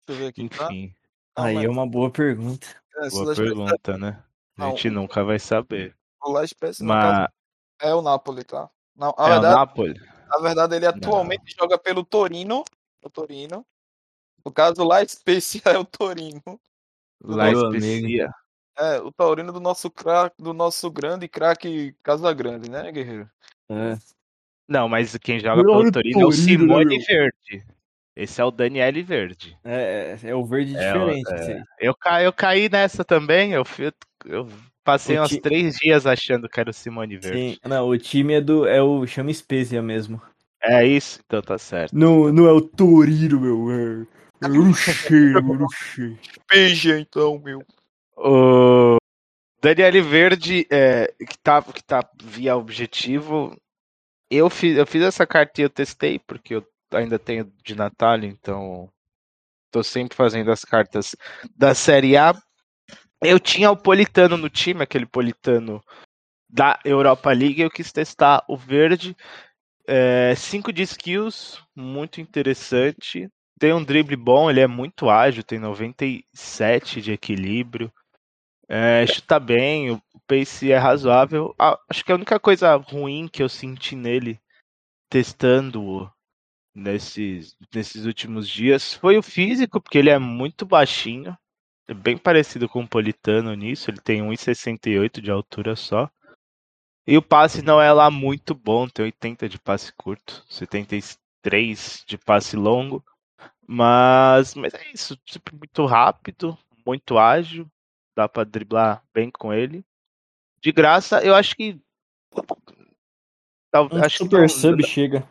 Deixa 0.07 0.21
eu 0.21 0.25
ver 0.25 0.29
aqui. 0.29 0.49
tá? 0.49 1.00
Não, 1.37 1.45
Aí 1.45 1.55
mas- 1.55 1.65
é 1.65 1.69
uma 1.69 1.87
boa 1.87 2.09
pergunta. 2.11 2.67
é, 2.97 3.09
boa 3.09 3.25
das- 3.25 3.37
pergunta, 3.37 3.97
né? 3.97 4.23
A 4.57 4.61
Não, 4.61 4.69
gente 4.71 4.89
nunca 4.89 5.23
vai 5.23 5.39
saber. 5.39 5.95
O 6.23 6.31
La 6.31 6.45
Spezia, 6.45 6.85
no 6.85 6.91
caso, 6.93 7.29
Mas 7.81 7.89
é 7.89 7.95
o 7.95 8.01
Napoli, 8.01 8.43
tá? 8.43 8.69
Não, 8.95 9.13
a, 9.17 9.23
é 9.23 9.29
o 9.29 9.31
verdade, 9.33 9.55
Napoli? 9.55 10.01
a 10.29 10.39
verdade, 10.39 10.75
ele 10.75 10.85
atualmente 10.85 11.55
joga 11.59 11.77
pelo 11.77 12.03
Torino. 12.05 12.63
O 13.03 13.09
Torino. 13.09 13.65
No 14.45 14.51
caso, 14.51 14.81
o 14.83 14.87
La 14.87 15.05
Spezia 15.07 15.61
é 15.65 15.77
o 15.77 15.85
Torino. 15.85 16.41
Spezia. 17.71 18.29
É, 18.77 18.99
o 18.99 19.11
Taurino 19.11 19.51
do 19.51 19.59
nosso 19.59 19.89
craque, 19.91 20.41
do 20.41 20.53
nosso 20.53 20.89
grande 20.89 21.27
craque 21.27 21.95
Casa 22.03 22.31
Grande, 22.33 22.69
né, 22.69 22.91
guerreiro? 22.91 23.29
É. 23.69 23.97
Não, 24.67 24.87
mas 24.87 25.15
quem 25.17 25.39
joga 25.39 25.61
pelo 25.63 25.91
Torino 25.91 26.21
é 26.21 26.25
o 26.25 26.29
né, 26.29 26.35
Simone? 26.35 26.99
Verde. 26.99 27.65
Esse 28.21 28.39
é 28.39 28.45
o 28.45 28.51
Daniele 28.51 29.01
Verde. 29.01 29.57
É, 29.63 30.17
é, 30.23 30.29
é 30.29 30.35
o 30.35 30.45
verde 30.45 30.75
É, 30.77 30.93
diferente. 30.93 31.31
é. 31.31 31.63
Eu, 31.79 31.95
ca... 31.95 32.21
eu 32.21 32.31
caí 32.31 32.69
nessa 32.69 33.03
também. 33.03 33.53
Eu, 33.53 33.65
fui... 33.65 33.91
eu 34.25 34.47
passei 34.83 35.17
O 35.17 35.23
uns 35.23 35.29
ti- 35.29 35.41
três 35.41 35.75
dias 35.77 36.05
achando 36.05 36.47
que 36.47 36.59
era 36.59 36.69
o 36.69 36.73
Simone 36.73 37.17
Verde. 37.17 37.53
Sim, 37.53 37.57
não, 37.65 37.87
o 37.89 37.97
time 37.97 38.35
é 38.35 38.41
do. 38.41 38.67
É 38.67 38.81
o 38.81 39.07
chama 39.07 39.33
Spezia 39.33 39.81
mesmo. 39.81 40.21
É 40.63 40.85
isso? 40.85 41.19
Então 41.25 41.41
tá 41.41 41.57
certo. 41.57 41.93
Não, 41.97 42.31
não 42.31 42.47
é 42.47 42.51
o 42.51 42.61
Torino, 42.61 43.41
meu. 43.41 43.71
É, 43.71 44.47
o 44.47 44.73
cheiro, 44.75 45.65
o 45.65 45.69
cheiro. 45.71 46.19
Beija, 46.47 46.99
então, 46.99 47.39
meu. 47.39 47.63
O 48.15 48.97
Daniele 49.59 50.01
Verde, 50.01 50.67
é, 50.69 51.11
que, 51.27 51.37
tá, 51.39 51.61
que 51.63 51.83
tá 51.83 52.07
via 52.23 52.55
objetivo. 52.55 53.55
Eu 54.29 54.47
fiz, 54.49 54.77
eu 54.77 54.85
fiz 54.85 55.01
essa 55.01 55.25
carta 55.25 55.59
e 55.59 55.63
eu 55.63 55.69
testei, 55.69 56.19
porque 56.19 56.53
eu 56.53 56.65
ainda 56.93 57.17
tenho 57.17 57.51
de 57.63 57.75
Natal, 57.75 58.17
então 58.23 58.91
tô 59.71 59.83
sempre 59.83 60.15
fazendo 60.15 60.51
as 60.51 60.65
cartas 60.65 61.15
da 61.55 61.73
Série 61.73 62.17
A. 62.17 62.33
Eu 63.21 63.39
tinha 63.39 63.71
o 63.71 63.77
Politano 63.77 64.37
no 64.37 64.49
time, 64.49 64.83
aquele 64.83 65.05
Politano 65.05 65.81
da 66.49 66.79
Europa 66.83 67.31
League, 67.31 67.61
eu 67.61 67.69
quis 67.69 67.91
testar 67.91 68.43
o 68.47 68.57
verde. 68.57 69.15
5 70.37 70.71
de 70.71 70.83
skills, 70.83 71.61
muito 71.75 72.21
interessante. 72.21 73.29
Tem 73.59 73.73
um 73.73 73.83
drible 73.83 74.15
bom, 74.15 74.49
ele 74.49 74.59
é 74.59 74.67
muito 74.67 75.09
ágil, 75.09 75.43
tem 75.43 75.59
97 75.59 77.01
de 77.01 77.11
equilíbrio. 77.11 77.91
É, 78.67 79.05
chuta 79.05 79.39
bem, 79.39 79.91
o 79.91 80.01
pace 80.25 80.71
é 80.71 80.77
razoável. 80.77 81.53
Ah, 81.59 81.77
acho 81.89 82.05
que 82.05 82.11
a 82.11 82.15
única 82.15 82.39
coisa 82.39 82.75
ruim 82.75 83.27
que 83.27 83.43
eu 83.43 83.49
senti 83.49 83.95
nele, 83.95 84.39
testando-o 85.09 86.09
nesses, 86.73 87.55
nesses 87.73 88.05
últimos 88.05 88.47
dias, 88.47 88.93
foi 88.93 89.17
o 89.17 89.23
físico, 89.23 89.81
porque 89.81 89.97
ele 89.97 90.09
é 90.09 90.19
muito 90.19 90.65
baixinho. 90.65 91.37
É 91.87 91.93
bem 91.93 92.17
parecido 92.17 92.69
com 92.69 92.83
o 92.83 92.87
Politano 92.87 93.53
nisso, 93.53 93.89
ele 93.89 93.99
tem 93.99 94.21
1,68 94.21 95.21
de 95.21 95.31
altura 95.31 95.75
só. 95.75 96.09
E 97.05 97.17
o 97.17 97.21
passe 97.21 97.61
não 97.61 97.81
é 97.81 97.91
lá 97.91 98.09
muito 98.11 98.53
bom, 98.53 98.87
tem 98.87 99.05
80 99.05 99.49
de 99.49 99.59
passe 99.59 99.91
curto, 99.93 100.45
70, 100.47 100.95
e- 100.95 101.01
três 101.41 102.03
de 102.07 102.17
passe 102.17 102.55
longo. 102.55 103.03
Mas, 103.67 104.53
mas 104.55 104.73
é 104.73 104.91
isso, 104.93 105.17
sempre 105.27 105.55
muito 105.55 105.85
rápido, 105.85 106.57
muito 106.85 107.17
ágil, 107.17 107.67
dá 108.15 108.29
para 108.29 108.43
driblar 108.43 109.03
bem 109.13 109.31
com 109.31 109.53
ele. 109.53 109.83
De 110.61 110.71
graça, 110.71 111.23
eu 111.23 111.33
acho 111.33 111.55
que. 111.55 111.79
Um 113.91 114.03
acho 114.03 114.17
super 114.19 114.43
que 114.43 114.49
sub 114.49 114.83
chega. 114.83 115.27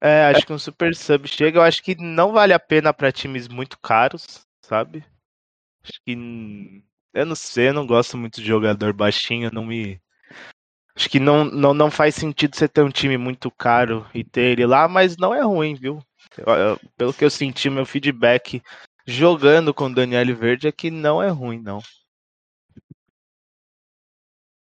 É, 0.00 0.26
acho 0.26 0.46
que 0.46 0.52
um 0.52 0.58
super 0.58 0.94
sub 0.94 1.26
chega. 1.28 1.58
Eu 1.58 1.62
acho 1.62 1.82
que 1.82 1.94
não 1.96 2.32
vale 2.32 2.52
a 2.52 2.58
pena 2.58 2.92
para 2.92 3.12
times 3.12 3.48
muito 3.48 3.78
caros, 3.78 4.46
sabe? 4.62 5.04
Acho 5.82 6.00
que. 6.04 6.82
Eu 7.14 7.26
não 7.26 7.34
sei, 7.34 7.68
eu 7.68 7.74
não 7.74 7.86
gosto 7.86 8.16
muito 8.16 8.40
de 8.40 8.46
jogador 8.46 8.92
baixinho, 8.92 9.50
não 9.52 9.64
me. 9.64 10.00
Acho 10.94 11.08
que 11.08 11.20
não, 11.20 11.44
não, 11.44 11.72
não 11.72 11.90
faz 11.90 12.14
sentido 12.14 12.56
você 12.56 12.68
ter 12.68 12.82
um 12.82 12.90
time 12.90 13.16
muito 13.16 13.50
caro 13.50 14.06
e 14.12 14.24
ter 14.24 14.52
ele 14.52 14.66
lá, 14.66 14.88
mas 14.88 15.16
não 15.16 15.34
é 15.34 15.42
ruim, 15.42 15.74
viu? 15.74 16.02
Eu, 16.36 16.54
eu, 16.54 16.80
pelo 16.96 17.14
que 17.14 17.24
eu 17.24 17.30
senti, 17.30 17.70
meu 17.70 17.86
feedback 17.86 18.62
jogando 19.06 19.72
com 19.72 19.86
o 19.86 19.94
Daniel 19.94 20.36
Verde 20.36 20.68
é 20.68 20.72
que 20.72 20.90
não 20.90 21.22
é 21.22 21.28
ruim, 21.28 21.60
não. 21.60 21.80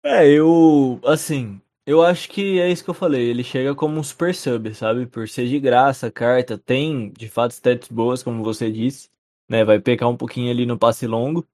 É, 0.03 0.28
eu. 0.28 0.99
Assim, 1.05 1.61
eu 1.86 2.01
acho 2.01 2.29
que 2.29 2.59
é 2.59 2.69
isso 2.69 2.84
que 2.84 2.89
eu 2.89 2.93
falei. 2.93 3.29
Ele 3.29 3.43
chega 3.43 3.75
como 3.75 3.99
um 3.99 4.03
super 4.03 4.34
sub, 4.34 4.73
sabe? 4.73 5.05
Por 5.05 5.27
ser 5.27 5.47
de 5.47 5.59
graça 5.59 6.07
a 6.07 6.11
carta, 6.11 6.57
tem 6.57 7.11
de 7.11 7.27
fato 7.27 7.51
stats 7.51 7.89
boas, 7.89 8.23
como 8.23 8.43
você 8.43 8.71
disse. 8.71 9.09
Né? 9.49 9.65
Vai 9.65 9.79
pecar 9.79 10.09
um 10.09 10.17
pouquinho 10.17 10.49
ali 10.49 10.65
no 10.65 10.77
passe 10.77 11.05
longo. 11.05 11.45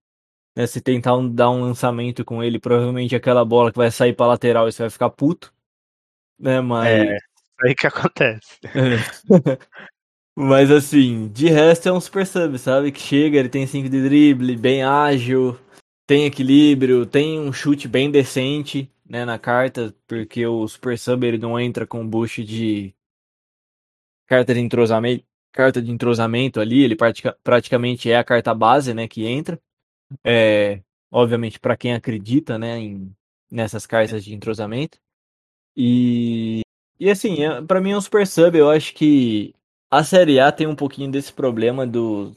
Né? 0.56 0.68
Se 0.68 0.82
tentar 0.82 1.16
um, 1.18 1.28
dar 1.28 1.50
um 1.50 1.62
lançamento 1.62 2.24
com 2.24 2.44
ele, 2.44 2.60
provavelmente 2.60 3.16
aquela 3.16 3.44
bola 3.44 3.72
que 3.72 3.78
vai 3.78 3.90
sair 3.90 4.14
pra 4.14 4.28
lateral 4.28 4.68
e 4.68 4.72
você 4.72 4.84
vai 4.84 4.90
ficar 4.90 5.10
puto. 5.10 5.54
Né? 6.38 6.62
Mas. 6.62 6.88
É, 6.88 7.18
aí 7.64 7.76
que 7.76 7.88
acontece. 7.88 8.60
Mas 10.42 10.72
assim, 10.72 11.28
de 11.34 11.50
resto 11.50 11.90
é 11.90 11.92
um 11.92 12.00
super 12.00 12.26
sub, 12.26 12.58
sabe? 12.58 12.94
Que 12.94 13.02
chega, 13.02 13.38
ele 13.38 13.50
tem 13.50 13.68
5 13.68 13.90
de 13.90 14.02
drible, 14.02 14.56
bem 14.56 14.84
ágil, 14.84 15.60
tem 16.08 16.26
equilíbrio, 16.26 17.06
tem 17.06 17.38
um 17.38 17.52
chute 17.52 17.90
bem 17.90 18.10
decente, 18.10 18.90
né, 19.10 19.26
na 19.26 19.40
carta, 19.40 19.96
porque 20.08 20.46
o 20.46 20.68
super 20.68 20.98
sub 20.98 21.26
ele 21.28 21.40
não 21.40 21.60
entra 21.60 21.88
com 21.88 22.08
boost 22.08 22.44
de 22.44 22.96
carta 24.28 24.54
de 24.54 24.60
entrosamento, 24.60 25.26
carta 25.52 25.82
de 25.82 25.92
entrosamento 25.92 26.60
ali, 26.60 26.84
ele 26.84 26.96
pratica, 26.96 27.38
praticamente 27.44 28.12
é 28.12 28.18
a 28.18 28.24
carta 28.24 28.54
base, 28.54 28.94
né, 28.94 29.08
que 29.08 29.26
entra. 29.26 29.60
É, 30.24 30.82
obviamente 31.12 31.60
para 31.60 31.78
quem 31.78 31.94
acredita, 31.94 32.58
né, 32.58 32.78
em 32.80 33.16
nessas 33.52 33.86
cartas 33.86 34.24
de 34.24 34.34
entrosamento. 34.36 35.00
E 35.76 36.62
e 37.00 37.10
assim, 37.10 37.44
é, 37.44 37.62
para 37.62 37.82
mim 37.82 37.92
é 37.92 37.98
um 37.98 38.02
super 38.02 38.28
sub, 38.28 38.58
eu 38.58 38.70
acho 38.70 38.94
que 38.94 39.56
a 39.92 40.04
Série 40.04 40.40
A 40.40 40.52
tem 40.52 40.68
um 40.68 40.76
pouquinho 40.76 41.12
desse 41.12 41.34
problema 41.34 41.88
do, 41.88 42.36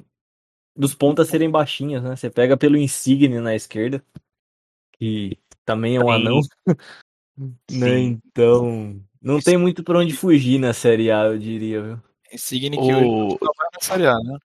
dos 0.77 0.95
pontas 0.95 1.29
serem 1.29 1.51
baixinhas, 1.51 2.03
né? 2.03 2.17
Você 2.17 2.31
pega 2.31 2.57
pelo 2.57 2.77
Insigne 2.77 3.41
na 3.41 3.55
esquerda, 3.55 4.05
que 4.93 5.39
também 5.65 5.97
é 5.97 6.01
um 6.01 6.11
anão. 6.11 6.41
né? 7.71 7.99
Então, 7.99 9.01
não 9.21 9.41
tem 9.41 9.57
muito 9.57 9.83
pra 9.83 9.99
onde 9.99 10.15
fugir 10.15 10.59
na 10.59 10.73
Série 10.73 11.11
A, 11.11 11.25
eu 11.25 11.39
diria, 11.39 11.83
viu? 11.83 12.01
Insigne 12.33 12.77
que 12.77 12.95
hoje 12.95 13.05
O, 13.05 13.39
vai 13.41 13.69
na 13.73 13.81
Série 13.81 14.07
A, 14.07 14.15
né? 14.19 14.39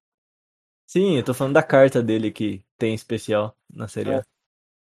Sim, 0.85 1.17
eu 1.17 1.23
tô 1.23 1.33
falando 1.33 1.53
da 1.53 1.63
carta 1.63 2.01
dele 2.01 2.31
que 2.31 2.63
tem 2.77 2.93
especial 2.93 3.55
na 3.69 3.87
Série 3.87 4.13
A. 4.13 4.23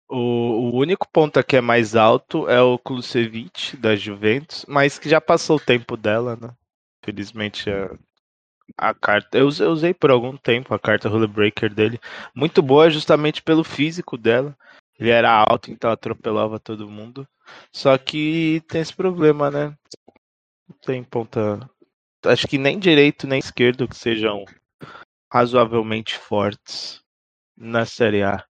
o, 0.09 0.16
o 0.16 0.77
único 0.77 1.09
ponta 1.09 1.43
que 1.43 1.57
é 1.57 1.61
mais 1.61 1.97
alto 1.97 2.49
é 2.49 2.61
o 2.61 2.79
Klusevic, 2.79 3.77
da 3.77 3.97
Juventus, 3.97 4.64
mas 4.69 4.99
que 4.99 5.09
já 5.09 5.21
passou 5.21 5.57
o 5.57 5.61
tempo 5.61 5.97
dela, 5.97 6.37
né? 6.41 6.51
Felizmente 7.05 7.71
a, 7.71 7.91
a 8.77 8.93
carta. 8.95 9.39
Eu, 9.39 9.47
usei- 9.47 9.66
eu 9.66 9.71
usei 9.71 9.95
por 9.95 10.11
algum 10.11 10.37
tempo 10.37 10.75
a 10.75 10.79
carta 10.79 11.09
Rule 11.09 11.27
Breaker 11.27 11.73
dele. 11.73 11.99
Muito 12.35 12.61
boa 12.61 12.91
justamente 12.91 13.43
pelo 13.43 13.64
físico 13.64 14.19
dela. 14.19 14.57
Ele 14.99 15.11
era 15.11 15.30
alto, 15.30 15.70
então 15.70 15.90
atropelava 15.90 16.59
todo 16.59 16.90
mundo. 16.90 17.26
Só 17.72 17.96
que 17.96 18.62
tem 18.68 18.80
esse 18.80 18.94
problema, 18.94 19.51
né? 19.51 19.74
Não 20.68 20.76
tem 20.84 21.05
ponta. 21.05 21.70
Acho 22.24 22.49
que 22.49 22.59
nem 22.59 22.78
direito 22.78 23.26
nem 23.26 23.38
esquerdo 23.38 23.86
que 23.86 23.96
sejam 23.96 24.44
razoavelmente 25.32 26.18
fortes 26.18 27.01
na 27.57 27.86
Série 27.86 28.22
A. 28.22 28.44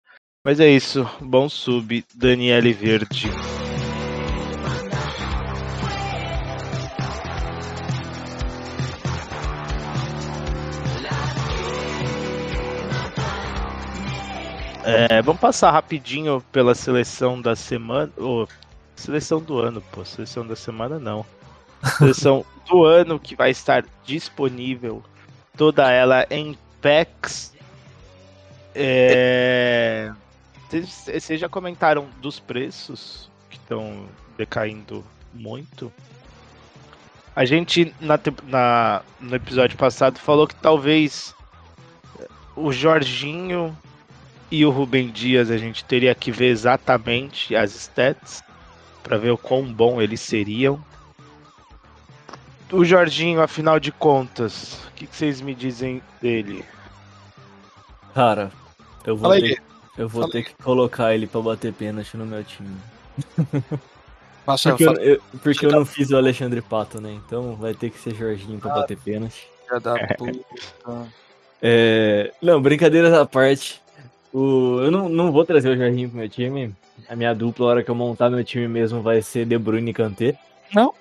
Mas 0.44 0.58
é 0.60 0.68
isso. 0.68 1.04
Bom 1.20 1.48
sub, 1.48 2.04
Daniele 2.14 2.72
Verde. 2.72 3.28
É, 14.88 15.22
vamos 15.22 15.40
passar 15.40 15.70
rapidinho 15.70 16.42
pela 16.52 16.74
seleção 16.74 17.40
da 17.40 17.54
semana. 17.54 18.10
Ô, 18.16 18.46
seleção 18.96 19.40
do 19.40 19.58
ano, 19.58 19.82
pô. 19.92 20.04
Seleção 20.04 20.46
da 20.46 20.56
semana 20.56 20.98
não. 20.98 21.24
Seleção 21.98 22.44
do 22.68 22.84
ano 22.84 23.18
que 23.18 23.36
vai 23.36 23.50
estar 23.50 23.84
disponível. 24.04 25.02
Toda 25.56 25.90
ela 25.92 26.26
em 26.30 26.56
packs. 26.80 27.54
É... 28.74 30.12
Vocês 30.70 31.40
já 31.40 31.48
comentaram 31.48 32.06
dos 32.20 32.38
preços 32.38 33.30
que 33.50 33.56
estão 33.56 34.06
decaindo 34.36 35.04
muito? 35.32 35.92
A 37.34 37.44
gente, 37.44 37.94
na, 38.00 38.18
na- 38.44 39.02
no 39.20 39.34
episódio 39.36 39.78
passado, 39.78 40.18
falou 40.18 40.46
que 40.46 40.54
talvez 40.56 41.34
o 42.54 42.72
Jorginho 42.72 43.76
e 44.50 44.64
o 44.64 44.70
Rubem 44.70 45.08
Dias 45.10 45.50
a 45.50 45.56
gente 45.58 45.84
teria 45.84 46.14
que 46.14 46.30
ver 46.30 46.46
exatamente 46.48 47.54
as 47.54 47.74
stats 47.74 48.42
para 49.02 49.16
ver 49.18 49.30
o 49.30 49.38
quão 49.38 49.64
bom 49.72 50.00
eles 50.00 50.20
seriam. 50.20 50.82
O 52.70 52.84
Jorginho, 52.84 53.40
afinal 53.40 53.80
de 53.80 53.90
contas, 53.90 54.74
o 54.88 54.92
que, 54.92 55.06
que 55.06 55.16
vocês 55.16 55.40
me 55.40 55.54
dizem 55.54 56.02
dele? 56.20 56.64
Cara, 58.14 58.50
eu 59.04 59.16
vou, 59.16 59.30
Fala 59.30 59.34
aí. 59.36 59.54
ter, 59.54 59.62
eu 59.96 60.08
vou 60.08 60.22
Fala 60.22 60.32
ter 60.32 60.42
que 60.44 60.54
colocar 60.62 61.14
ele 61.14 61.26
pra 61.26 61.40
bater 61.40 61.72
pênalti 61.72 62.16
no 62.16 62.26
meu 62.26 62.44
time. 62.44 62.76
Marcelo, 64.46 64.76
Porque, 64.78 64.98
eu, 65.00 65.02
eu- 65.14 65.22
porque 65.42 65.66
eu 65.66 65.70
não 65.70 65.84
fiz 65.84 66.10
o 66.10 66.16
Alexandre 66.16 66.60
Pato, 66.62 67.00
né? 67.00 67.12
Então 67.12 67.54
vai 67.56 67.74
ter 67.74 67.90
que 67.90 67.98
ser 67.98 68.14
Jorginho 68.14 68.58
pra 68.58 68.72
Ah. 68.72 68.74
bater 68.76 68.96
pênalti. 68.98 69.46
puta. 70.18 71.08
É, 71.62 72.32
Não, 72.40 72.60
brincadeiras 72.60 73.12
à 73.12 73.26
parte. 73.26 73.80
O... 74.32 74.80
Eu 74.80 74.90
não, 74.90 75.08
não 75.08 75.32
vou 75.32 75.44
trazer 75.44 75.70
o 75.70 75.76
Jorginho 75.76 76.08
pro 76.08 76.18
meu 76.18 76.28
time. 76.28 76.74
A 77.08 77.16
minha 77.16 77.34
dupla, 77.34 77.66
a 77.66 77.70
hora 77.70 77.82
que 77.82 77.90
eu 77.90 77.94
montar 77.94 78.30
meu 78.30 78.44
time 78.44 78.68
mesmo, 78.68 79.02
vai 79.02 79.22
ser 79.22 79.46
De 79.46 79.56
Bruyne 79.58 79.90
e 79.90 79.94
Kanté. 79.94 80.38
Não. 80.74 80.94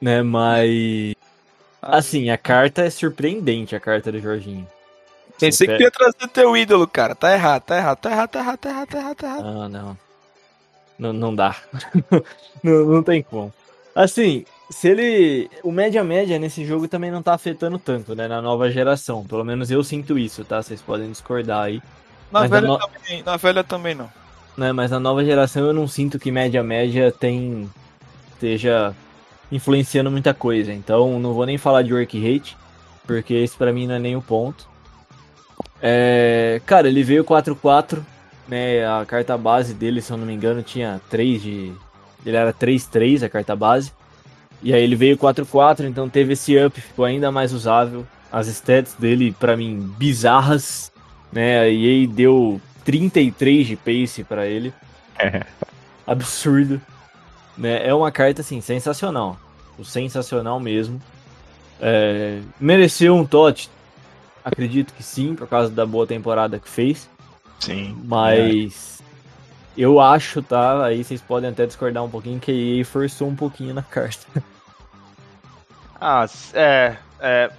Né, 0.00 0.22
mas... 0.22 1.14
Assim, 1.80 2.30
a 2.30 2.38
carta 2.38 2.82
é 2.82 2.90
surpreendente, 2.90 3.74
a 3.74 3.80
carta 3.80 4.12
do 4.12 4.20
Jorginho. 4.20 4.66
Pensei 5.38 5.66
que 5.66 5.76
tu 5.76 5.82
ia 5.82 5.90
trazer 5.90 6.28
teu 6.32 6.56
ídolo, 6.56 6.86
cara. 6.86 7.14
Tá 7.14 7.32
errado, 7.32 7.62
tá 7.62 7.76
errado, 7.76 7.98
tá 7.98 8.10
errado, 8.10 8.30
tá 8.30 8.38
errado, 8.38 8.58
tá 8.58 8.68
errado, 8.70 8.88
tá 8.88 8.98
errado, 8.98 9.16
tá 9.16 9.26
errado. 9.26 9.46
Ah, 9.46 9.68
não. 9.68 9.98
Não, 10.98 11.12
não 11.12 11.34
dá. 11.34 11.56
não, 12.62 12.84
não 12.84 13.02
tem 13.02 13.22
como. 13.22 13.52
Assim, 13.94 14.44
se 14.70 14.88
ele. 14.88 15.50
O 15.62 15.72
média-média 15.72 16.38
nesse 16.38 16.64
jogo 16.64 16.86
também 16.86 17.10
não 17.10 17.22
tá 17.22 17.34
afetando 17.34 17.78
tanto, 17.78 18.14
né? 18.14 18.28
Na 18.28 18.40
nova 18.40 18.70
geração. 18.70 19.26
Pelo 19.26 19.44
menos 19.44 19.70
eu 19.70 19.82
sinto 19.82 20.18
isso, 20.18 20.44
tá? 20.44 20.62
Vocês 20.62 20.80
podem 20.80 21.10
discordar 21.10 21.64
aí. 21.64 21.82
Na 22.32 22.46
velha, 22.46 22.66
no- 22.66 22.78
também, 22.78 23.22
na 23.22 23.36
velha 23.36 23.64
também 23.64 23.94
não. 23.94 24.10
Né? 24.56 24.72
Mas 24.72 24.90
na 24.90 24.98
nova 25.00 25.24
geração 25.24 25.66
eu 25.66 25.72
não 25.72 25.86
sinto 25.86 26.18
que 26.18 26.30
média-média 26.30 27.12
tem. 27.12 27.70
esteja 28.34 28.94
influenciando 29.50 30.10
muita 30.10 30.34
coisa. 30.34 30.72
Então 30.72 31.18
não 31.20 31.32
vou 31.34 31.46
nem 31.46 31.58
falar 31.58 31.82
de 31.82 31.92
work 31.94 32.18
rate, 32.18 32.56
porque 33.06 33.34
esse 33.34 33.56
pra 33.56 33.72
mim 33.72 33.86
não 33.86 33.94
é 33.94 33.98
nem 33.98 34.16
o 34.16 34.22
ponto. 34.22 34.66
É, 35.80 36.60
cara, 36.66 36.88
ele 36.88 37.02
veio 37.02 37.24
4-4, 37.24 38.04
né? 38.48 38.86
A 38.86 39.04
carta 39.06 39.36
base 39.36 39.74
dele, 39.74 40.00
se 40.00 40.12
eu 40.12 40.16
não 40.16 40.26
me 40.26 40.32
engano, 40.34 40.62
tinha 40.62 41.00
3 41.10 41.42
de. 41.42 41.72
Ele 42.24 42.36
era 42.36 42.52
3-3 42.52 43.22
a 43.22 43.28
carta 43.28 43.54
base. 43.56 43.92
E 44.62 44.72
aí 44.72 44.82
ele 44.82 44.94
veio 44.94 45.16
4-4, 45.18 45.84
então 45.88 46.08
teve 46.08 46.34
esse 46.34 46.56
up, 46.56 46.80
ficou 46.80 47.04
ainda 47.04 47.32
mais 47.32 47.52
usável. 47.52 48.06
As 48.30 48.46
stats 48.46 48.94
dele, 48.94 49.34
pra 49.38 49.56
mim, 49.56 49.78
bizarras, 49.98 50.91
né? 51.32 51.60
A 51.60 51.68
EA 51.68 52.06
deu 52.06 52.60
33 52.84 53.66
de 53.66 53.76
pace 53.76 54.24
pra 54.24 54.46
ele. 54.46 54.72
Absurdo. 56.06 56.80
Né? 57.56 57.86
É 57.86 57.94
uma 57.94 58.10
carta, 58.10 58.40
assim, 58.40 58.60
sensacional. 58.60 59.38
O 59.78 59.84
sensacional 59.84 60.60
mesmo. 60.60 61.00
É, 61.80 62.40
Mereceu 62.60 63.16
um 63.16 63.24
TOT? 63.24 63.70
Acredito 64.44 64.92
que 64.94 65.02
sim, 65.02 65.34
por 65.34 65.46
causa 65.48 65.70
da 65.70 65.86
boa 65.86 66.06
temporada 66.06 66.58
que 66.58 66.68
fez. 66.68 67.08
Sim. 67.60 67.96
Mas 68.04 69.02
eu 69.76 70.00
acho, 70.00 70.42
tá? 70.42 70.84
Aí 70.84 71.02
vocês 71.02 71.20
podem 71.20 71.50
até 71.50 71.64
discordar 71.66 72.04
um 72.04 72.10
pouquinho 72.10 72.40
que 72.40 72.50
a 72.50 72.54
EA 72.54 72.84
forçou 72.84 73.28
um 73.28 73.36
pouquinho 73.36 73.72
na 73.72 73.82
carta. 73.84 74.26
Ah, 76.00 76.26
é. 76.54 76.96
é 77.20 77.50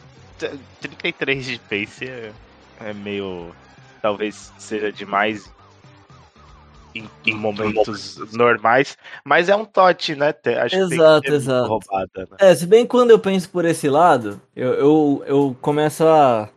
33 0.81 1.45
de 1.45 1.59
pace 1.59 2.05
é, 2.05 2.31
é 2.81 2.93
meio. 2.93 3.55
Talvez 4.03 4.51
seja 4.57 4.91
demais 4.91 5.49
em, 6.93 7.09
em, 7.25 7.33
momentos 7.33 8.17
normais, 8.33 8.97
mas 9.23 9.47
é 9.47 9.55
um 9.55 9.63
tote, 9.63 10.13
né? 10.13 10.35
Acho 10.61 10.75
exato, 10.75 11.33
exato. 11.33 11.69
Roubada, 11.69 12.27
né? 12.29 12.37
É, 12.37 12.53
se 12.53 12.67
bem 12.67 12.85
quando 12.85 13.11
eu 13.11 13.19
penso 13.19 13.49
por 13.49 13.63
esse 13.63 13.87
lado, 13.87 14.41
eu, 14.53 14.73
eu, 14.73 15.23
eu 15.25 15.57
começo 15.61 16.05
a, 16.05 16.49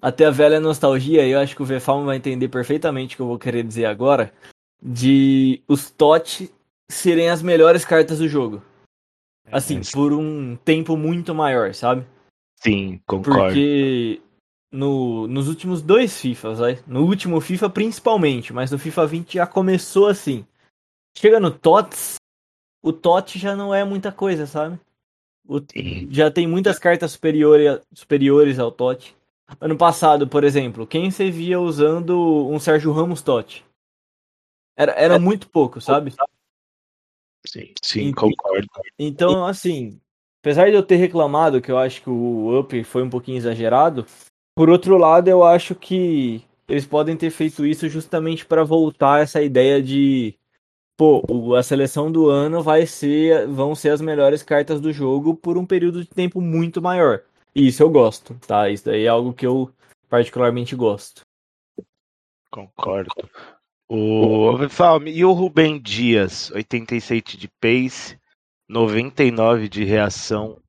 a 0.00 0.12
ter 0.12 0.26
a 0.26 0.30
velha 0.30 0.60
nostalgia, 0.60 1.26
e 1.26 1.32
eu 1.32 1.40
acho 1.40 1.56
que 1.56 1.62
o 1.62 1.66
VFalm 1.66 2.04
vai 2.06 2.18
entender 2.18 2.46
perfeitamente 2.46 3.14
o 3.14 3.16
que 3.16 3.22
eu 3.22 3.26
vou 3.26 3.38
querer 3.38 3.64
dizer 3.64 3.86
agora, 3.86 4.32
de 4.80 5.60
os 5.66 5.90
TOT 5.90 6.54
serem 6.88 7.30
as 7.30 7.42
melhores 7.42 7.84
cartas 7.84 8.20
do 8.20 8.28
jogo. 8.28 8.62
Assim, 9.50 9.78
é, 9.78 9.80
por 9.92 10.12
um 10.12 10.54
tempo 10.54 10.96
muito 10.96 11.34
maior, 11.34 11.74
sabe? 11.74 12.06
Sim, 12.62 13.00
concordo. 13.04 13.46
Porque 13.46 14.22
no, 14.72 15.28
nos 15.28 15.48
últimos 15.48 15.82
dois 15.82 16.18
FIFAs, 16.18 16.58
vai? 16.58 16.82
no 16.86 17.04
último 17.04 17.40
FIFA 17.40 17.68
principalmente, 17.68 18.52
mas 18.52 18.70
no 18.70 18.78
FIFA 18.78 19.06
20 19.06 19.34
já 19.34 19.46
começou 19.46 20.06
assim. 20.06 20.46
Chega 21.14 21.38
no 21.38 21.50
TOTS, 21.50 22.16
o 22.82 22.92
TOT 22.92 23.38
já 23.38 23.54
não 23.54 23.74
é 23.74 23.84
muita 23.84 24.10
coisa, 24.10 24.46
sabe? 24.46 24.80
O, 25.46 25.60
já 26.08 26.30
tem 26.30 26.46
muitas 26.46 26.78
cartas 26.78 27.12
superior, 27.12 27.82
superiores 27.92 28.58
ao 28.58 28.72
TOT. 28.72 29.14
Ano 29.60 29.76
passado, 29.76 30.26
por 30.26 30.42
exemplo, 30.42 30.86
quem 30.86 31.10
você 31.10 31.30
via 31.30 31.60
usando 31.60 32.48
um 32.48 32.58
Sérgio 32.58 32.92
Ramos 32.92 33.20
TOT? 33.20 33.64
Era, 34.74 34.92
era 34.92 35.18
muito 35.18 35.48
pouco, 35.50 35.80
sabe? 35.80 36.14
Sim, 37.46 37.74
sim, 37.82 38.12
concordo. 38.12 38.68
Então, 38.98 39.44
assim, 39.44 40.00
apesar 40.40 40.70
de 40.70 40.76
eu 40.76 40.82
ter 40.82 40.96
reclamado 40.96 41.60
que 41.60 41.70
eu 41.70 41.76
acho 41.76 42.00
que 42.02 42.08
o 42.08 42.58
up 42.58 42.82
foi 42.84 43.02
um 43.02 43.10
pouquinho 43.10 43.36
exagerado, 43.36 44.06
por 44.54 44.68
outro 44.68 44.96
lado, 44.96 45.28
eu 45.28 45.42
acho 45.42 45.74
que 45.74 46.44
eles 46.68 46.86
podem 46.86 47.16
ter 47.16 47.30
feito 47.30 47.66
isso 47.66 47.88
justamente 47.88 48.46
para 48.46 48.64
voltar 48.64 49.22
essa 49.22 49.42
ideia 49.42 49.82
de 49.82 50.34
pô, 50.96 51.54
a 51.54 51.62
seleção 51.62 52.12
do 52.12 52.28
ano 52.28 52.62
vai 52.62 52.86
ser 52.86 53.46
vão 53.48 53.74
ser 53.74 53.90
as 53.90 54.00
melhores 54.00 54.42
cartas 54.42 54.80
do 54.80 54.92
jogo 54.92 55.34
por 55.34 55.58
um 55.58 55.66
período 55.66 56.02
de 56.02 56.08
tempo 56.08 56.40
muito 56.40 56.80
maior. 56.80 57.22
E 57.54 57.66
isso 57.66 57.82
eu 57.82 57.90
gosto, 57.90 58.34
tá? 58.46 58.70
Isso 58.70 58.84
daí 58.86 59.04
é 59.04 59.08
algo 59.08 59.32
que 59.32 59.46
eu 59.46 59.70
particularmente 60.08 60.76
gosto. 60.76 61.22
Concordo. 62.50 63.10
O 63.88 64.52
e 65.06 65.24
o 65.24 65.32
Rubem 65.32 65.80
Dias, 65.80 66.50
87 66.50 67.36
de 67.36 67.48
pace, 67.60 68.18
99 68.68 69.68
de 69.68 69.84
reação, 69.84 70.61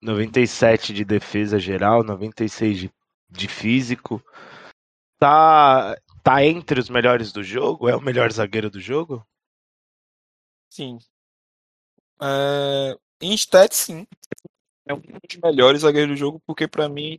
97 0.00 0.92
de 0.92 1.04
defesa 1.04 1.58
geral, 1.58 2.04
96 2.04 2.78
de, 2.78 2.92
de 3.28 3.48
físico. 3.48 4.22
Tá, 5.18 5.96
tá 6.22 6.44
entre 6.44 6.78
os 6.78 6.88
melhores 6.88 7.32
do 7.32 7.42
jogo? 7.42 7.88
É 7.88 7.96
o 7.96 8.00
melhor 8.00 8.30
zagueiro 8.30 8.70
do 8.70 8.80
jogo? 8.80 9.26
Sim. 10.70 10.98
É, 12.20 12.96
em 13.20 13.34
stats, 13.34 13.76
sim. 13.76 14.06
É 14.86 14.94
um 14.94 15.00
dos 15.00 15.36
melhores 15.42 15.82
zagueiros 15.82 16.14
do 16.14 16.18
jogo, 16.18 16.40
porque 16.46 16.66
para 16.66 16.88
mim, 16.88 17.18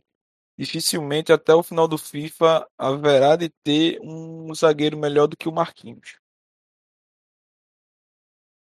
dificilmente 0.58 1.32
até 1.32 1.54
o 1.54 1.62
final 1.62 1.86
do 1.86 1.96
FIFA 1.96 2.66
haverá 2.76 3.36
de 3.36 3.48
ter 3.62 4.00
um 4.02 4.52
zagueiro 4.54 4.98
melhor 4.98 5.26
do 5.26 5.36
que 5.36 5.48
o 5.48 5.52
Marquinhos. 5.52 6.18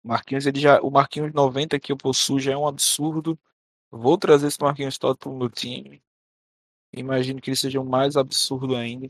Marquinhos, 0.03 0.47
ele 0.47 0.61
já, 0.61 0.81
o 0.81 0.91
Marquinhos 0.91 1.33
90 1.33 1.81
que 1.81 1.91
eu 1.91 1.97
possuo 1.97 2.39
já 2.39 2.53
é 2.53 2.57
um 2.57 2.67
absurdo. 2.67 3.39
Vou 3.97 4.19
trazer 4.19 4.49
esse 4.49 4.61
Marquinhos 4.61 4.99
Todd 4.99 5.17
pro 5.17 5.33
meu 5.33 5.49
time. 5.49 6.03
Imagino 6.93 7.41
que 7.41 7.51
ele 7.51 7.57
seja 7.57 7.81
um 7.81 7.85
mais 7.85 8.17
absurdo 8.17 8.75
ainda. 8.75 9.09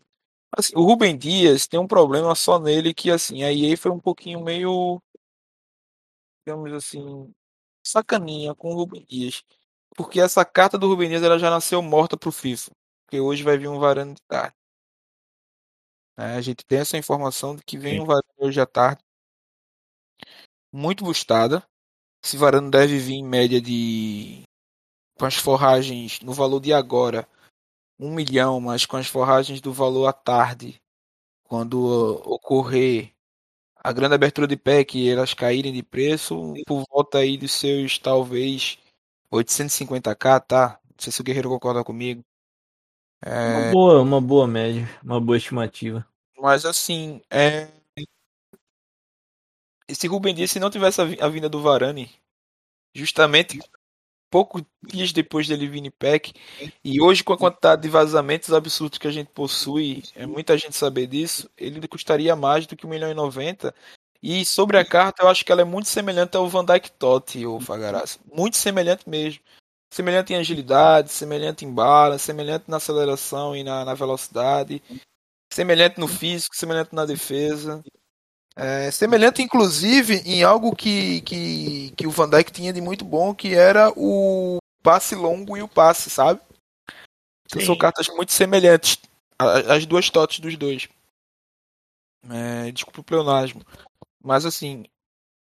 Assim, 0.57 0.75
o 0.77 0.83
Rubem 0.83 1.17
Dias 1.17 1.67
tem 1.67 1.81
um 1.81 1.87
problema 1.87 2.35
só 2.35 2.59
nele 2.59 2.93
que 2.93 3.11
assim, 3.11 3.43
a 3.45 3.53
EA 3.53 3.77
foi 3.77 3.91
um 3.91 3.99
pouquinho 3.99 4.45
meio 4.45 5.01
digamos 6.47 6.73
assim, 6.75 7.33
sacaninha 7.87 8.55
com 8.55 8.73
o 8.73 8.75
Rubem 8.75 9.05
Dias. 9.09 9.43
Porque 9.97 10.21
essa 10.21 10.45
carta 10.45 10.77
do 10.79 10.89
Rubem 10.89 11.09
Dias 11.09 11.23
ela 11.23 11.39
já 11.39 11.49
nasceu 11.49 11.81
morta 11.83 12.17
pro 12.17 12.31
FIFA. 12.31 12.71
Porque 13.07 13.21
hoje 13.21 13.43
vai 13.43 13.57
vir 13.57 13.69
um 13.69 13.79
Varane 13.79 14.15
de 14.15 14.23
tarde. 14.29 14.55
É, 16.19 16.37
a 16.37 16.41
gente 16.43 16.65
tem 16.67 16.81
essa 16.81 16.99
informação 16.99 17.57
de 17.57 17.63
que 17.65 17.79
vem 17.79 18.01
um 18.01 18.05
Varane 18.05 18.23
hoje 18.39 18.61
à 18.61 18.67
tarde 18.67 19.03
muito 20.71 21.05
bustada. 21.05 21.67
Esse 22.23 22.37
varano 22.37 22.71
deve 22.71 22.99
vir 22.99 23.15
em 23.15 23.25
média 23.25 23.61
de 23.61 24.45
com 25.19 25.27
as 25.27 25.37
forragens 25.37 26.21
no 26.21 26.33
valor 26.33 26.61
de 26.61 26.73
agora 26.73 27.29
um 27.99 28.13
milhão, 28.13 28.61
mas 28.61 28.85
com 28.87 28.97
as 28.97 29.07
forragens 29.07 29.61
do 29.61 29.73
valor 29.73 30.07
à 30.07 30.13
tarde, 30.13 30.81
quando 31.45 31.81
ocorrer 32.25 33.13
a 33.77 33.93
grande 33.93 34.15
abertura 34.15 34.47
de 34.47 34.57
pack 34.57 34.99
e 34.99 35.09
elas 35.09 35.35
caírem 35.35 35.73
de 35.73 35.83
preço, 35.83 36.55
por 36.67 36.85
volta 36.91 37.19
aí 37.19 37.37
dos 37.37 37.53
seus 37.53 37.99
talvez 37.99 38.79
850k, 39.33 40.41
tá? 40.41 40.81
Não 40.85 40.97
sei 40.99 41.13
se 41.13 41.21
o 41.21 41.25
Guerreiro 41.25 41.51
concorda 41.51 41.85
comigo. 41.85 42.25
É... 43.23 43.67
Uma 43.67 43.73
boa, 43.73 44.03
uma 44.03 44.21
boa 44.21 44.47
média, 44.47 44.89
uma 45.03 45.21
boa 45.21 45.37
estimativa. 45.37 46.07
Mas 46.37 46.65
assim, 46.65 47.23
é 47.31 47.69
esse 49.87 50.07
Rubem 50.07 50.35
Dias, 50.35 50.51
se 50.51 50.59
não 50.59 50.71
tivesse 50.71 51.01
a 51.01 51.29
vinda 51.29 51.49
do 51.49 51.61
Varane, 51.61 52.11
justamente 52.95 53.61
poucos 54.35 54.63
dias 54.83 55.13
depois 55.13 55.47
dele 55.47 55.69
vir 55.69 55.87
em 55.87 55.91
pack, 55.93 56.33
e 56.85 57.01
hoje 57.01 57.23
com 57.23 57.33
a 57.33 57.39
quantidade 57.39 57.83
de 57.83 57.89
vazamentos 57.89 58.53
absurdos 58.53 58.99
que 58.99 59.07
a 59.07 59.13
gente 59.13 59.29
possui, 59.29 60.03
é 60.17 60.27
muita 60.27 60.59
gente 60.59 60.75
saber 60.75 61.07
disso, 61.07 61.49
ele 61.57 61.87
custaria 61.87 62.35
mais 62.35 62.67
do 62.67 62.75
que 62.75 62.85
1 62.85 62.91
milhão 62.91 63.09
e 63.13 63.15
90. 63.15 63.73
E 64.21 64.45
sobre 64.45 64.77
a 64.77 64.85
carta, 64.85 65.23
eu 65.23 65.29
acho 65.29 65.45
que 65.45 65.53
ela 65.53 65.61
é 65.61 65.65
muito 65.65 65.89
semelhante 65.89 66.37
ao 66.37 66.49
Van 66.49 66.65
Dyke 66.65 66.91
Totti, 66.91 67.47
o 67.47 67.61
Fagaraz. 67.61 68.19
Muito 68.35 68.57
semelhante 68.57 69.09
mesmo. 69.09 69.41
Semelhante 69.93 70.33
em 70.33 70.37
agilidade, 70.37 71.13
semelhante 71.13 71.65
em 71.65 71.73
bala, 71.73 72.19
semelhante 72.19 72.65
na 72.67 72.79
aceleração 72.79 73.55
e 73.55 73.63
na, 73.63 73.85
na 73.85 73.95
velocidade, 73.95 74.83
semelhante 75.53 76.01
no 76.01 76.09
físico, 76.09 76.57
semelhante 76.57 76.93
na 76.93 77.07
defesa. 77.07 77.85
É, 78.57 78.91
semelhante, 78.91 79.43
inclusive, 79.43 80.17
em 80.25 80.45
algo 80.45 80.77
que, 80.77 81.23
que, 81.23 81.93
que 81.97 82.07
o 82.07 82.11
Van 82.11 82.29
Dijk 82.29 82.53
tinha 82.53 82.73
de 82.73 82.81
muito 82.81 83.05
bom, 83.05 83.35
que 83.35 83.55
era 83.55 83.93
o 83.97 84.59
passe 84.83 85.15
longo 85.15 85.57
e 85.57 85.63
o 85.63 85.69
passe, 85.69 86.09
sabe? 86.09 86.41
Então, 87.47 87.61
são 87.61 87.77
cartas 87.77 88.09
muito 88.09 88.33
semelhantes. 88.33 88.99
As 89.39 89.85
duas 89.85 90.09
totes 90.09 90.39
dos 90.39 90.57
dois. 90.57 90.89
É, 92.31 92.71
desculpa 92.71 93.01
o 93.01 93.05
pleonasmo. 93.05 93.63
Mas 94.23 94.47
assim, 94.47 94.85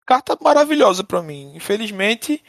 carta 0.05 0.37
maravilhosa 0.41 1.03
para 1.03 1.23
mim. 1.23 1.55
Infelizmente, 1.55 2.43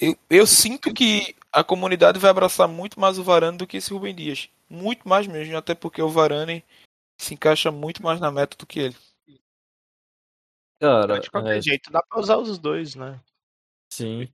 eu, 0.00 0.16
eu 0.28 0.46
sinto 0.46 0.92
que 0.92 1.36
a 1.52 1.62
comunidade 1.62 2.18
vai 2.18 2.30
abraçar 2.30 2.66
muito 2.66 2.98
mais 2.98 3.18
o 3.18 3.24
Varane 3.24 3.56
do 3.56 3.66
que 3.66 3.76
esse 3.76 3.92
Rubem 3.92 4.14
Dias. 4.14 4.48
Muito 4.68 5.08
mais 5.08 5.26
mesmo, 5.26 5.56
até 5.56 5.74
porque 5.74 6.02
o 6.02 6.08
Varane 6.08 6.64
se 7.20 7.34
encaixa 7.34 7.70
muito 7.70 8.02
mais 8.02 8.20
na 8.20 8.30
meta 8.30 8.56
do 8.56 8.66
que 8.66 8.80
ele. 8.80 8.96
Cara, 10.80 11.18
de 11.20 11.30
qualquer 11.30 11.58
é... 11.58 11.62
jeito, 11.62 11.90
dá 11.90 12.02
pra 12.02 12.20
usar 12.20 12.38
os 12.38 12.58
dois, 12.58 12.94
né? 12.94 13.20
Sim. 13.92 14.26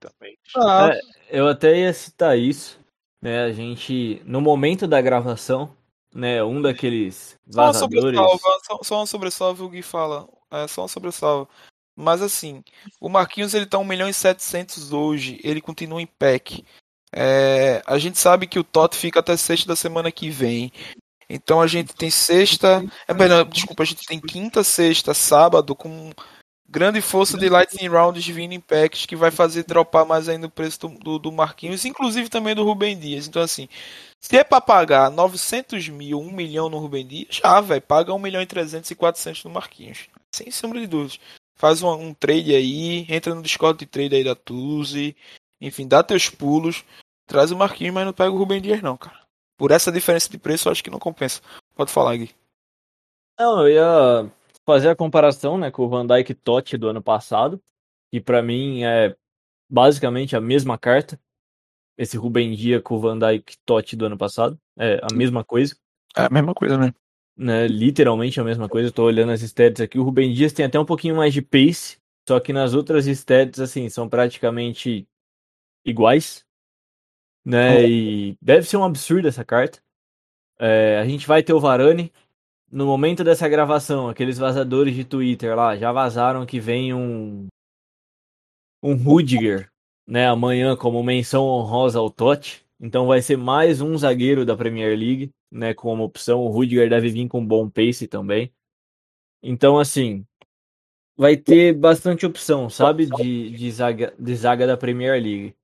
Ah. 0.57 0.91
É, 0.93 1.01
eu 1.41 1.49
até 1.49 1.79
ia 1.79 1.93
citar 1.93 2.39
isso. 2.39 2.79
Né, 3.21 3.43
a 3.43 3.53
gente, 3.53 4.23
no 4.25 4.41
momento 4.41 4.87
da 4.87 5.01
gravação, 5.01 5.75
né, 6.15 6.45
um 6.45 6.61
daqueles 6.63 7.37
vazadores... 7.47 8.15
Só 8.15 8.23
uma 8.23 8.39
sobressalva, 8.39 8.61
só, 8.63 8.79
só 8.83 8.97
uma 8.99 9.07
sobressalva 9.07 9.65
o 9.65 9.69
Gui 9.69 9.83
fala. 9.83 10.29
É 10.51 10.69
só 10.69 10.83
uma 10.83 10.89
sobressalva. 10.89 11.49
Mas 11.97 12.21
assim, 12.21 12.63
o 13.01 13.09
Marquinhos 13.09 13.55
ele 13.55 13.67
tá 13.67 13.79
1 13.79 13.85
milhão 13.85 14.09
e 14.09 14.13
700 14.13 14.93
hoje, 14.93 15.41
ele 15.43 15.63
continua 15.63 16.01
em 16.01 16.07
pack. 16.07 16.63
É, 17.11 17.83
a 17.87 17.99
gente 17.99 18.19
sabe 18.19 18.47
que 18.47 18.59
o 18.59 18.65
Tot 18.65 18.95
fica 18.95 19.21
até 19.21 19.35
sexta 19.37 19.67
da 19.67 19.77
semana 19.77 20.13
que 20.13 20.29
vem. 20.29 20.71
Então 21.29 21.61
a 21.61 21.67
gente 21.67 21.95
tem 21.95 22.11
sexta. 22.11 22.85
É, 23.09 23.15
melhor, 23.15 23.45
desculpa, 23.47 23.83
a 23.83 23.87
gente 23.87 24.07
tem 24.07 24.21
quinta, 24.21 24.63
sexta, 24.63 25.15
sábado 25.15 25.75
com 25.75 26.13
grande 26.69 27.01
força 27.01 27.39
de 27.39 27.49
Lightning 27.49 27.89
Rounds 27.89 28.27
vindo 28.27 28.53
em 28.53 28.61
packs 28.61 29.07
que 29.07 29.17
vai 29.17 29.31
fazer 29.31 29.65
dropar 29.65 30.05
mais 30.05 30.29
ainda 30.29 30.47
o 30.47 30.51
preço 30.51 30.81
do, 30.81 30.89
do, 30.99 31.19
do, 31.19 31.33
Marquinhos, 31.33 31.85
inclusive 31.85 32.29
também 32.29 32.55
do 32.55 32.65
Rubem 32.65 32.99
Dias. 32.99 33.27
Então, 33.27 33.43
assim, 33.43 33.69
se 34.21 34.37
é 34.37 34.45
para 34.45 34.61
pagar 34.61 35.11
900 35.11 35.89
mil, 35.89 36.21
1 36.21 36.33
milhão 36.33 36.69
no 36.69 36.79
Rubem 36.79 37.07
Dias, 37.07 37.37
já, 37.37 37.61
velho, 37.61 37.83
paga 37.83 38.13
1 38.13 38.19
milhão 38.19 38.43
e 38.43 38.47
300 38.47 38.91
e 38.91 38.95
400 38.95 39.45
no 39.45 39.51
Marquinhos. 39.51 40.09
Sem 40.35 40.51
sombra 40.51 40.81
de 40.81 40.87
dúvidas. 40.87 41.21
Faz 41.55 41.83
um, 41.83 41.91
um 41.91 42.15
trade 42.15 42.55
aí, 42.55 43.07
entra 43.09 43.35
no 43.35 43.43
Discord 43.43 43.79
de 43.79 43.87
trade 43.87 44.15
aí 44.15 44.25
da 44.25 44.35
Tuzi, 44.35 45.17
enfim, 45.61 45.89
dá 45.89 46.03
teus 46.03 46.29
pulos, 46.29 46.85
traz 47.27 47.51
o 47.51 47.57
Marquinhos, 47.57 47.95
mas 47.95 48.05
não 48.05 48.13
pega 48.13 48.31
o 48.31 48.37
Rubem 48.37 48.61
Dias, 48.61 48.83
não, 48.83 48.97
cara. 48.97 49.25
Por 49.57 49.71
essa 49.71 49.91
diferença 49.91 50.29
de 50.29 50.37
preço, 50.37 50.69
eu 50.69 50.73
acho 50.73 50.85
que 50.85 50.91
não 50.91 50.99
compensa. 50.99 51.41
Pode 51.75 51.91
falar, 51.91 52.17
Gui. 52.17 52.31
Não, 53.39 53.67
eu 53.67 53.69
ia 53.69 54.31
fazer 54.67 54.89
a 54.91 54.97
comparação 54.97 55.57
né, 55.57 55.71
com 55.71 55.85
o 55.85 55.89
Van 55.89 56.05
Dyke 56.05 56.35
Totti 56.35 56.77
do 56.77 56.89
ano 56.89 57.01
passado, 57.01 57.63
que 58.11 58.21
para 58.21 58.43
mim 58.43 58.83
é 58.85 59.17
basicamente 59.71 60.37
a 60.37 60.41
mesma 60.41 60.77
carta. 60.77 61.19
esse 61.97 62.17
Rubem 62.17 62.55
Dia 62.55 62.83
com 62.83 62.97
o 62.97 63.01
Van 63.01 63.19
Dijk 63.19 63.57
Totti 63.65 63.97
do 63.97 64.07
ano 64.07 64.19
passado. 64.19 64.59
É 64.77 65.01
a 65.03 65.15
mesma 65.15 65.45
coisa. 65.45 65.75
É 66.17 66.23
a 66.23 66.31
mesma 66.31 66.53
coisa 66.53 66.77
mesmo. 66.77 66.95
Né? 67.37 67.67
Literalmente 67.69 68.41
a 68.41 68.45
mesma 68.45 68.69
coisa. 68.69 68.89
Eu 68.89 68.93
tô 68.93 69.05
olhando 69.05 69.33
as 69.33 69.43
stats 69.43 69.81
aqui. 69.81 69.99
O 69.99 70.03
Rubem 70.03 70.33
Dias 70.33 70.53
tem 70.53 70.67
até 70.67 70.79
um 70.79 70.85
pouquinho 70.85 71.17
mais 71.17 71.33
de 71.33 71.41
pace. 71.41 71.99
Só 72.29 72.41
que 72.41 72.53
nas 72.53 72.75
outras 72.75 73.07
stats, 73.07 73.61
assim, 73.61 73.89
são 73.89 74.09
praticamente 74.09 75.07
iguais. 75.85 76.45
Né? 77.45 77.89
E 77.89 78.37
deve 78.43 78.67
ser 78.67 78.77
um 78.77 78.85
absurdo 78.85 79.29
essa 79.29 79.45
carta. 79.45 79.81
É, 80.59 80.99
a 80.99 81.07
gente 81.07 81.27
vai 81.27 81.43
ter 81.43 81.53
o 81.53 81.61
Varane. 81.61 82.13
No 82.77 82.85
momento 82.85 83.25
dessa 83.25 83.49
gravação, 83.49 84.07
aqueles 84.07 84.37
vazadores 84.37 84.95
de 84.95 85.03
Twitter 85.03 85.57
lá 85.57 85.75
já 85.79 85.91
vazaram 85.93 86.45
que 86.45 86.61
vem 86.61 86.93
um. 86.93 87.47
Um 88.83 88.95
Rudiger, 88.95 89.73
né? 90.07 90.29
Amanhã, 90.29 90.77
como 90.77 91.03
menção 91.03 91.47
honrosa 91.47 91.99
ao 91.99 92.11
Totti. 92.11 92.67
Então 92.79 93.07
vai 93.07 93.23
ser 93.23 93.39
mais 93.39 93.81
um 93.81 93.97
zagueiro 93.97 94.45
da 94.45 94.55
Premier 94.55 94.91
League, 94.91 95.31
né? 95.51 95.73
Como 95.73 96.05
opção. 96.05 96.43
O 96.43 96.51
Rudiger 96.51 96.91
deve 96.91 97.09
vir 97.09 97.27
com 97.29 97.43
bom 97.43 97.67
pace 97.67 98.07
também. 98.07 98.53
Então, 99.43 99.79
assim, 99.79 100.27
vai 101.17 101.35
ter 101.35 101.73
bastante 101.73 102.27
opção, 102.27 102.69
sabe? 102.69 103.07
De, 103.07 103.53
de, 103.53 103.71
zaga, 103.71 104.15
de 104.19 104.37
zaga 104.37 104.67
da 104.67 104.77
Premier 104.77 105.13
League. 105.13 105.57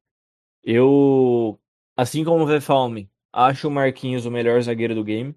Eu, 0.64 1.60
assim 1.94 2.24
como 2.24 2.44
o 2.44 2.46
Vefalme, 2.46 3.10
acho 3.30 3.68
o 3.68 3.70
Marquinhos 3.70 4.24
o 4.24 4.30
melhor 4.30 4.62
zagueiro 4.62 4.94
do 4.94 5.04
game. 5.04 5.36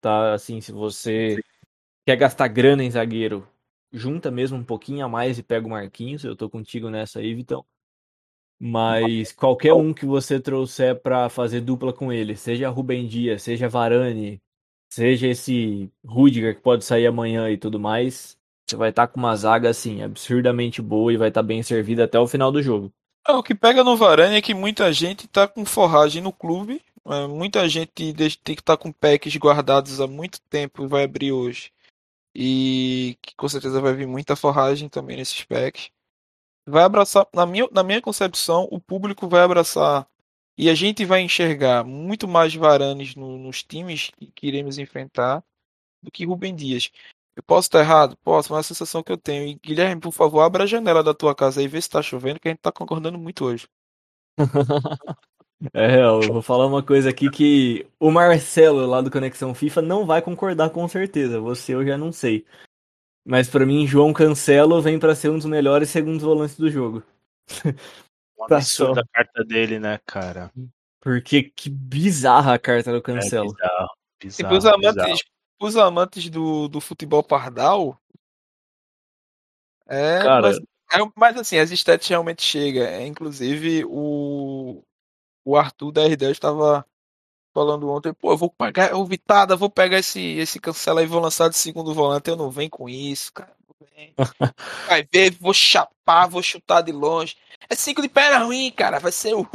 Tá, 0.00 0.32
assim, 0.34 0.60
se 0.60 0.70
você 0.72 1.42
quer 2.06 2.16
gastar 2.16 2.48
grana 2.48 2.84
em 2.84 2.90
zagueiro, 2.90 3.46
junta 3.92 4.30
mesmo 4.30 4.56
um 4.58 4.64
pouquinho 4.64 5.04
a 5.04 5.08
mais 5.08 5.38
e 5.38 5.42
pega 5.42 5.66
o 5.66 5.70
Marquinhos. 5.70 6.24
Eu 6.24 6.36
tô 6.36 6.48
contigo 6.48 6.90
nessa 6.90 7.18
aí, 7.18 7.34
Vitão. 7.34 7.64
Mas 8.60 9.32
qualquer 9.32 9.72
um 9.72 9.94
que 9.94 10.04
você 10.04 10.40
trouxer 10.40 11.00
para 11.00 11.28
fazer 11.28 11.60
dupla 11.60 11.92
com 11.92 12.12
ele, 12.12 12.36
seja 12.36 12.68
Rubem 12.68 13.06
Dias, 13.06 13.42
seja 13.42 13.68
Varane, 13.68 14.40
seja 14.90 15.28
esse 15.28 15.88
Rudiger 16.04 16.56
que 16.56 16.62
pode 16.62 16.84
sair 16.84 17.06
amanhã 17.06 17.48
e 17.50 17.56
tudo 17.56 17.78
mais, 17.78 18.36
você 18.66 18.74
vai 18.74 18.90
estar 18.90 19.06
tá 19.06 19.12
com 19.12 19.20
uma 19.20 19.36
zaga 19.36 19.70
assim 19.70 20.02
absurdamente 20.02 20.82
boa 20.82 21.12
e 21.12 21.16
vai 21.16 21.28
estar 21.28 21.42
tá 21.42 21.46
bem 21.46 21.62
servida 21.62 22.04
até 22.04 22.18
o 22.18 22.26
final 22.26 22.50
do 22.50 22.60
jogo. 22.60 22.92
É, 23.26 23.32
o 23.32 23.42
que 23.42 23.54
pega 23.54 23.84
no 23.84 23.96
Varane 23.96 24.36
é 24.36 24.42
que 24.42 24.54
muita 24.54 24.92
gente 24.92 25.28
tá 25.28 25.46
com 25.46 25.64
forragem 25.64 26.20
no 26.20 26.32
clube, 26.32 26.82
muita 27.28 27.68
gente 27.68 27.90
tem 27.92 28.14
que 28.14 28.52
estar 28.52 28.76
tá 28.76 28.82
com 28.82 28.92
packs 28.92 29.36
guardados 29.36 30.00
há 30.00 30.06
muito 30.06 30.40
tempo 30.42 30.84
e 30.84 30.88
vai 30.88 31.04
abrir 31.04 31.32
hoje. 31.32 31.72
E 32.34 33.18
que 33.22 33.34
com 33.36 33.48
certeza 33.48 33.80
vai 33.80 33.94
vir 33.94 34.06
muita 34.06 34.36
forragem 34.36 34.88
também 34.88 35.16
nesses 35.16 35.44
packs 35.44 35.90
vai 36.68 36.84
abraçar, 36.84 37.26
na 37.34 37.46
minha, 37.46 37.66
na 37.72 37.82
minha 37.82 38.00
concepção, 38.02 38.68
o 38.70 38.80
público 38.80 39.26
vai 39.28 39.40
abraçar 39.42 40.06
e 40.56 40.68
a 40.68 40.74
gente 40.74 41.04
vai 41.04 41.22
enxergar 41.22 41.84
muito 41.84 42.28
mais 42.28 42.54
Varanes 42.54 43.14
no, 43.14 43.38
nos 43.38 43.62
times 43.62 44.10
que, 44.16 44.26
que 44.32 44.46
iremos 44.46 44.78
enfrentar 44.78 45.42
do 46.02 46.10
que 46.10 46.26
Rubem 46.26 46.54
Dias. 46.54 46.90
Eu 47.36 47.42
posso 47.42 47.68
estar 47.68 47.80
errado? 47.80 48.16
Posso, 48.18 48.52
mas 48.52 48.58
é 48.58 48.60
a 48.60 48.68
sensação 48.68 49.02
que 49.02 49.12
eu 49.12 49.16
tenho. 49.16 49.48
E 49.48 49.54
Guilherme, 49.54 50.00
por 50.00 50.12
favor, 50.12 50.40
abra 50.42 50.64
a 50.64 50.66
janela 50.66 51.02
da 51.02 51.14
tua 51.14 51.34
casa 51.34 51.62
e 51.62 51.68
vê 51.68 51.80
se 51.80 51.88
tá 51.88 52.02
chovendo, 52.02 52.40
que 52.40 52.48
a 52.48 52.50
gente 52.50 52.60
tá 52.60 52.72
concordando 52.72 53.18
muito 53.18 53.44
hoje. 53.44 53.68
é, 55.72 56.00
eu 56.00 56.20
vou 56.20 56.42
falar 56.42 56.66
uma 56.66 56.82
coisa 56.82 57.10
aqui 57.10 57.30
que 57.30 57.86
o 57.98 58.10
Marcelo 58.10 58.86
lá 58.86 59.00
do 59.00 59.10
Conexão 59.10 59.54
FIFA 59.54 59.82
não 59.82 60.06
vai 60.06 60.22
concordar 60.22 60.70
com 60.70 60.86
certeza. 60.88 61.40
Você 61.40 61.74
eu 61.74 61.84
já 61.84 61.98
não 61.98 62.12
sei. 62.12 62.46
Mas 63.24 63.48
para 63.48 63.66
mim, 63.66 63.86
João 63.86 64.12
Cancelo 64.12 64.80
vem 64.80 64.98
para 64.98 65.14
ser 65.14 65.30
um 65.30 65.36
dos 65.36 65.46
melhores 65.46 65.90
segundos 65.90 66.22
volantes 66.22 66.56
do 66.56 66.70
jogo. 66.70 67.02
Um 68.38 68.44
absurdo 68.44 69.00
a 69.00 69.04
carta 69.12 69.44
dele, 69.44 69.80
né, 69.80 69.98
cara? 70.06 70.50
Porque 71.00 71.42
que 71.42 71.68
bizarra 71.68 72.54
a 72.54 72.58
carta 72.58 72.92
do 72.92 73.02
Cancelo. 73.02 73.50
É 73.50 73.52
bizarro, 73.52 73.88
bizarro, 74.22 74.46
e 74.46 74.48
pros 74.48 74.64
amantes, 74.64 75.24
pros 75.58 75.76
amantes 75.76 76.30
do, 76.30 76.68
do 76.68 76.80
futebol 76.80 77.22
pardal, 77.22 78.00
é, 79.88 80.18
cara... 80.18 80.42
mas, 80.42 80.58
é, 80.58 81.12
mas 81.16 81.36
assim, 81.36 81.58
as 81.58 81.70
stats 81.70 82.06
realmente 82.06 82.42
chegam. 82.42 82.84
É, 82.84 83.06
inclusive, 83.06 83.84
o, 83.86 84.84
o 85.48 85.56
Arthur 85.56 85.92
da 85.92 86.02
R10 86.02 86.30
estava 86.32 86.84
falando 87.54 87.88
ontem, 87.88 88.12
pô, 88.12 88.32
eu 88.32 88.36
vou 88.36 88.50
pagar, 88.50 88.94
o 88.94 89.04
Vitada, 89.06 89.56
vou 89.56 89.70
pegar 89.70 89.98
esse, 89.98 90.20
esse 90.20 90.60
cancela 90.60 91.02
e 91.02 91.06
vou 91.06 91.20
lançar 91.20 91.48
de 91.48 91.56
segundo 91.56 91.94
volante. 91.94 92.28
Eu 92.28 92.36
não 92.36 92.50
venho 92.50 92.68
com 92.68 92.86
isso, 92.86 93.32
cara. 93.32 93.56
Vai 94.86 95.08
ver, 95.10 95.30
vou 95.40 95.54
chapar, 95.54 96.28
vou 96.28 96.42
chutar 96.42 96.82
de 96.82 96.92
longe. 96.92 97.34
É 97.68 97.74
cinco 97.74 98.02
de 98.02 98.08
perna 98.08 98.44
ruim, 98.44 98.70
cara. 98.70 98.98
Vai 98.98 99.10
ser 99.10 99.34
o, 99.34 99.46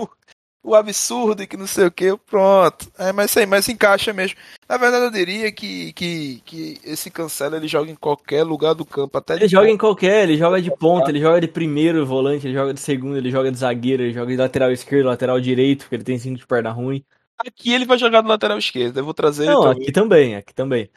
o 0.64 0.76
absurdo 0.76 1.44
e 1.44 1.48
que 1.48 1.58
não 1.58 1.68
sei 1.68 1.86
o 1.86 1.92
que. 1.92 2.16
Pronto. 2.26 2.90
É, 2.98 3.12
mas 3.12 3.30
isso 3.30 3.40
aí, 3.40 3.46
mas 3.46 3.68
encaixa 3.68 4.14
mesmo. 4.14 4.38
Na 4.68 4.78
verdade, 4.78 5.06
eu 5.06 5.12
diria 5.12 5.52
que, 5.52 5.92
que, 5.94 6.42
que 6.46 6.80
esse 6.86 7.12
cancela 7.12 7.58
ele 7.58 7.68
joga 7.68 7.92
em 7.92 7.96
qualquer 7.96 8.44
lugar 8.44 8.74
do 8.74 8.86
campo. 8.86 9.18
Até 9.18 9.36
ele 9.36 9.48
joga 9.48 9.66
ponta. 9.66 9.74
em 9.74 9.78
qualquer, 9.78 10.24
ele 10.24 10.38
joga 10.38 10.62
de 10.62 10.72
ponta, 10.72 11.10
ele 11.10 11.20
joga 11.20 11.42
de 11.42 11.48
primeiro 11.48 12.06
volante, 12.06 12.48
ele 12.48 12.54
joga 12.54 12.74
de 12.74 12.80
segundo, 12.80 13.18
ele 13.18 13.30
joga 13.30 13.52
de 13.52 13.58
zagueiro, 13.58 14.04
ele 14.04 14.14
joga 14.14 14.32
de 14.32 14.38
lateral 14.38 14.72
esquerdo, 14.72 15.08
lateral 15.08 15.40
direito, 15.42 15.82
porque 15.82 15.96
ele 15.96 16.04
tem 16.04 16.18
cinco 16.18 16.40
de 16.40 16.48
perna 16.48 16.72
ruim. 16.72 17.04
Aqui 17.38 17.74
ele 17.74 17.86
vai 17.86 17.98
jogar 17.98 18.22
no 18.22 18.30
lateral 18.30 18.58
esquerdo. 18.58 18.98
Eu 18.98 19.04
vou 19.04 19.14
trazer. 19.14 19.46
Não, 19.46 19.64
aqui 19.70 19.92
também, 19.92 20.36
aqui 20.36 20.54
também. 20.54 20.90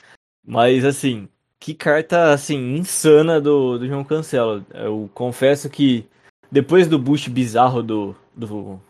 Mas 0.46 0.84
assim, 0.84 1.28
que 1.58 1.74
carta 1.74 2.32
assim 2.32 2.76
insana 2.76 3.40
do, 3.40 3.78
do 3.78 3.86
João 3.88 4.04
Cancelo. 4.04 4.64
Eu 4.72 5.10
confesso 5.12 5.68
que 5.68 6.06
depois 6.52 6.86
do 6.86 6.98
boost 6.98 7.28
bizarro 7.28 7.82
do, 7.82 8.14
do 8.34 8.80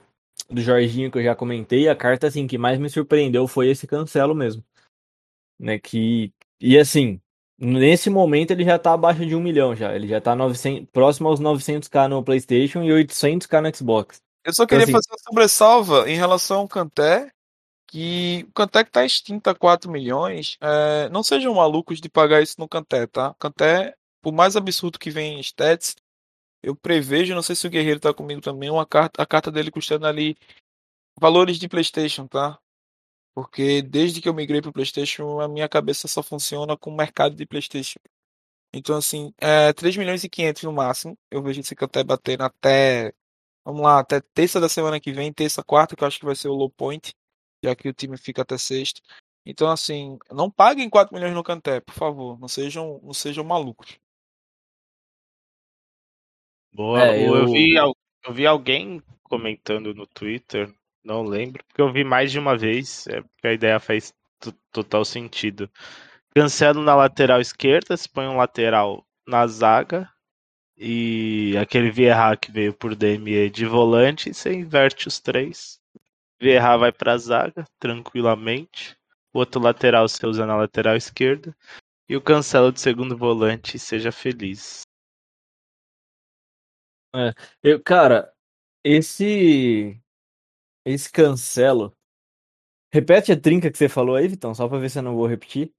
do 0.51 0.61
Jorginho 0.61 1.11
que 1.11 1.19
eu 1.19 1.25
já 1.25 1.35
comentei, 1.35 1.89
a 1.89 1.97
carta 1.97 2.27
assim 2.27 2.47
que 2.47 2.59
mais 2.59 2.79
me 2.79 2.91
surpreendeu 2.91 3.47
foi 3.49 3.69
esse 3.69 3.87
Cancelo 3.87 4.35
mesmo, 4.35 4.65
né? 5.59 5.79
Que 5.79 6.33
e 6.61 6.79
assim 6.79 7.21
nesse 7.59 8.11
momento 8.11 8.51
ele 8.51 8.65
já 8.65 8.79
tá 8.79 8.93
abaixo 8.93 9.25
de 9.25 9.35
um 9.35 9.41
milhão 9.41 9.75
já. 9.75 9.95
Ele 9.95 10.07
já 10.07 10.21
tá 10.21 10.35
900, 10.37 10.89
próximo 10.93 11.29
aos 11.29 11.41
900k 11.41 12.09
no 12.09 12.23
PlayStation 12.23 12.83
e 12.83 12.89
800k 12.89 13.61
no 13.61 13.75
Xbox. 13.75 14.21
Eu 14.45 14.53
só 14.53 14.67
queria 14.67 14.85
então, 14.85 14.99
assim, 14.99 15.09
fazer 15.09 15.21
uma 15.21 15.31
sobressalva 15.31 16.11
em 16.11 16.17
relação 16.17 16.61
ao 16.61 16.69
Canté 16.69 17.31
que 17.89 18.45
o 18.49 18.53
Canté 18.53 18.85
que 18.85 18.91
tá 18.91 19.05
extinto 19.05 19.49
a 19.49 19.55
4 19.55 19.91
milhões, 19.91 20.57
é, 20.61 21.09
não 21.09 21.23
sejam 21.23 21.55
malucos 21.55 22.01
de 22.01 22.09
pagar 22.09 22.43
isso 22.43 22.57
no 22.59 22.69
Canté, 22.69 23.07
tá? 23.07 23.35
Canté, 23.39 23.95
por 24.21 24.33
mais 24.33 24.57
absurdo 24.57 24.99
que 24.99 25.11
vem 25.11 25.37
em 25.37 25.41
stats, 25.41 25.95
eu 26.67 26.75
prevejo, 26.75 27.33
não 27.33 27.43
sei 27.43 27.55
se 27.55 27.65
o 27.65 27.71
Guerreiro 27.71 28.01
tá 28.01 28.13
comigo 28.13 28.41
também, 28.41 28.69
uma 28.69 28.85
carta, 28.85 29.23
a 29.23 29.27
carta 29.27 29.53
dele 29.53 29.71
custando 29.71 30.05
ali 30.05 30.37
valores 31.17 31.59
de 31.61 31.69
PlayStation, 31.69 32.27
tá? 32.27 32.59
Porque 33.33 33.83
desde 33.83 34.21
que 34.21 34.29
eu 34.29 34.35
migrei 34.35 34.61
pro 34.61 34.73
PlayStation, 34.73 35.41
a 35.41 35.47
minha 35.47 35.69
cabeça 35.69 36.09
só 36.09 36.25
funciona 36.25 36.77
com 36.77 36.91
o 36.91 36.97
mercado 36.97 37.37
de 37.37 37.47
PlayStation. 37.47 38.01
Então, 38.75 38.97
assim, 38.97 39.33
é 39.39 39.73
3 39.73 39.97
milhões 39.97 40.25
e 40.25 40.29
500 40.29 40.65
no 40.65 40.73
máximo. 40.73 41.17
Eu 41.31 41.41
vejo 41.41 41.61
esse 41.61 41.77
Canté 41.77 42.03
batendo 42.03 42.43
até, 42.43 43.13
vamos 43.65 43.83
lá, 43.83 44.01
até 44.01 44.21
terça 44.21 44.61
da 44.61 44.69
semana 44.69 44.99
que 44.99 45.13
vem, 45.13 45.33
terça, 45.33 45.63
quarta, 45.63 45.95
que 45.95 46.03
eu 46.03 46.09
acho 46.09 46.19
que 46.19 46.27
vai 46.27 46.35
ser 46.35 46.49
o 46.49 46.55
low 46.55 46.71
point 46.71 47.15
já 47.65 47.77
que 47.77 47.89
o 47.89 47.93
time 47.93 48.17
fica 48.19 48.43
até 48.43 48.59
sexto. 48.59 49.01
Então, 49.45 49.71
assim, 49.71 50.19
não 50.33 50.51
paguem 50.51 50.91
4 50.91 51.15
milhões 51.15 51.35
no 51.35 51.45
Canté, 51.45 51.81
por 51.81 51.95
favor. 51.95 52.39
Não 52.41 52.49
sejam, 52.49 53.01
não 53.05 53.15
sejam 53.15 53.45
malucos. 53.45 53.99
Boa, 56.77 57.07
é, 57.07 57.27
eu... 57.27 57.35
eu... 57.35 57.47
vi, 57.47 57.75
eu 57.75 57.95
vi 58.35 58.47
alguém 58.47 59.03
comentando 59.23 59.95
no 59.95 60.07
Twitter, 60.07 60.71
não 61.03 61.23
lembro, 61.23 61.65
porque 61.65 61.81
eu 61.81 61.91
vi 61.91 62.05
mais 62.05 62.31
de 62.31 62.39
uma 62.39 62.55
vez, 62.55 63.07
é 63.07 63.23
porque 63.23 63.49
a 63.49 63.53
ideia 63.55 63.81
faz 63.81 64.13
total 64.71 65.03
sentido. 65.03 65.71
Cancelo 66.35 66.83
na 66.83 66.95
lateral 66.95 67.41
esquerda, 67.41 67.97
se 67.97 68.07
põe 68.07 68.27
um 68.27 68.37
lateral 68.37 69.07
na 69.27 69.47
zaga, 69.47 70.07
e 70.77 71.57
aquele 71.59 71.91
Vieira 71.91 72.37
que 72.37 72.53
veio 72.53 72.75
por 72.75 72.95
DME 72.95 73.49
de 73.49 73.65
volante, 73.65 74.35
você 74.35 74.53
inverte 74.53 75.09
os 75.09 75.19
três. 75.19 75.81
Verra 76.39 76.77
vai 76.77 76.93
para 76.93 77.15
a 77.15 77.19
zaga 77.19 77.65
tranquilamente. 77.81 78.95
O 79.33 79.39
outro 79.39 79.63
lateral 79.63 80.07
você 80.07 80.27
usa 80.27 80.45
na 80.45 80.57
lateral 80.59 80.95
esquerda. 80.95 81.57
E 82.07 82.15
o 82.15 82.21
Cancelo 82.21 82.71
de 82.71 82.83
segundo 82.83 83.17
volante, 83.17 83.79
seja 83.79 84.13
feliz. 84.13 84.86
É, 87.17 87.35
eu, 87.63 87.83
cara, 87.83 88.33
esse 88.85 90.01
esse 90.85 91.11
Cancelo. 91.11 91.93
Repete 92.93 93.33
a 93.33 93.41
trinca 93.41 93.71
que 93.71 93.77
você 93.77 93.89
falou 93.89 94.15
aí, 94.15 94.29
Vitão, 94.29 94.55
só 94.55 94.69
para 94.69 94.79
ver 94.79 94.89
se 94.89 94.99
eu 94.99 95.03
não 95.03 95.17
vou 95.17 95.27
repetir. 95.27 95.73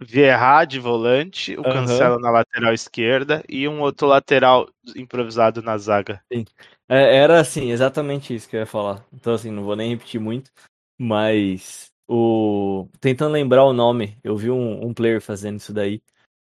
Vieira 0.00 0.64
de 0.64 0.80
volante, 0.80 1.54
o 1.54 1.58
uhum. 1.58 1.64
Cancelo 1.64 2.18
na 2.18 2.30
lateral 2.30 2.72
esquerda 2.72 3.44
e 3.48 3.68
um 3.68 3.80
outro 3.80 4.08
lateral 4.08 4.68
improvisado 4.96 5.62
na 5.62 5.78
zaga. 5.78 6.22
Sim. 6.32 6.44
É, 6.88 7.16
era 7.16 7.40
assim, 7.40 7.70
exatamente 7.70 8.34
isso 8.34 8.48
que 8.48 8.56
eu 8.56 8.60
ia 8.60 8.66
falar. 8.66 9.06
Então, 9.12 9.34
assim, 9.34 9.50
não 9.50 9.62
vou 9.62 9.76
nem 9.76 9.90
repetir 9.90 10.20
muito. 10.20 10.50
Mas 10.98 11.92
o. 12.08 12.88
Tentando 13.00 13.32
lembrar 13.32 13.64
o 13.64 13.72
nome, 13.72 14.18
eu 14.24 14.36
vi 14.36 14.50
um, 14.50 14.86
um 14.86 14.94
player 14.94 15.20
fazendo 15.20 15.58
isso 15.58 15.72
daí. 15.72 16.02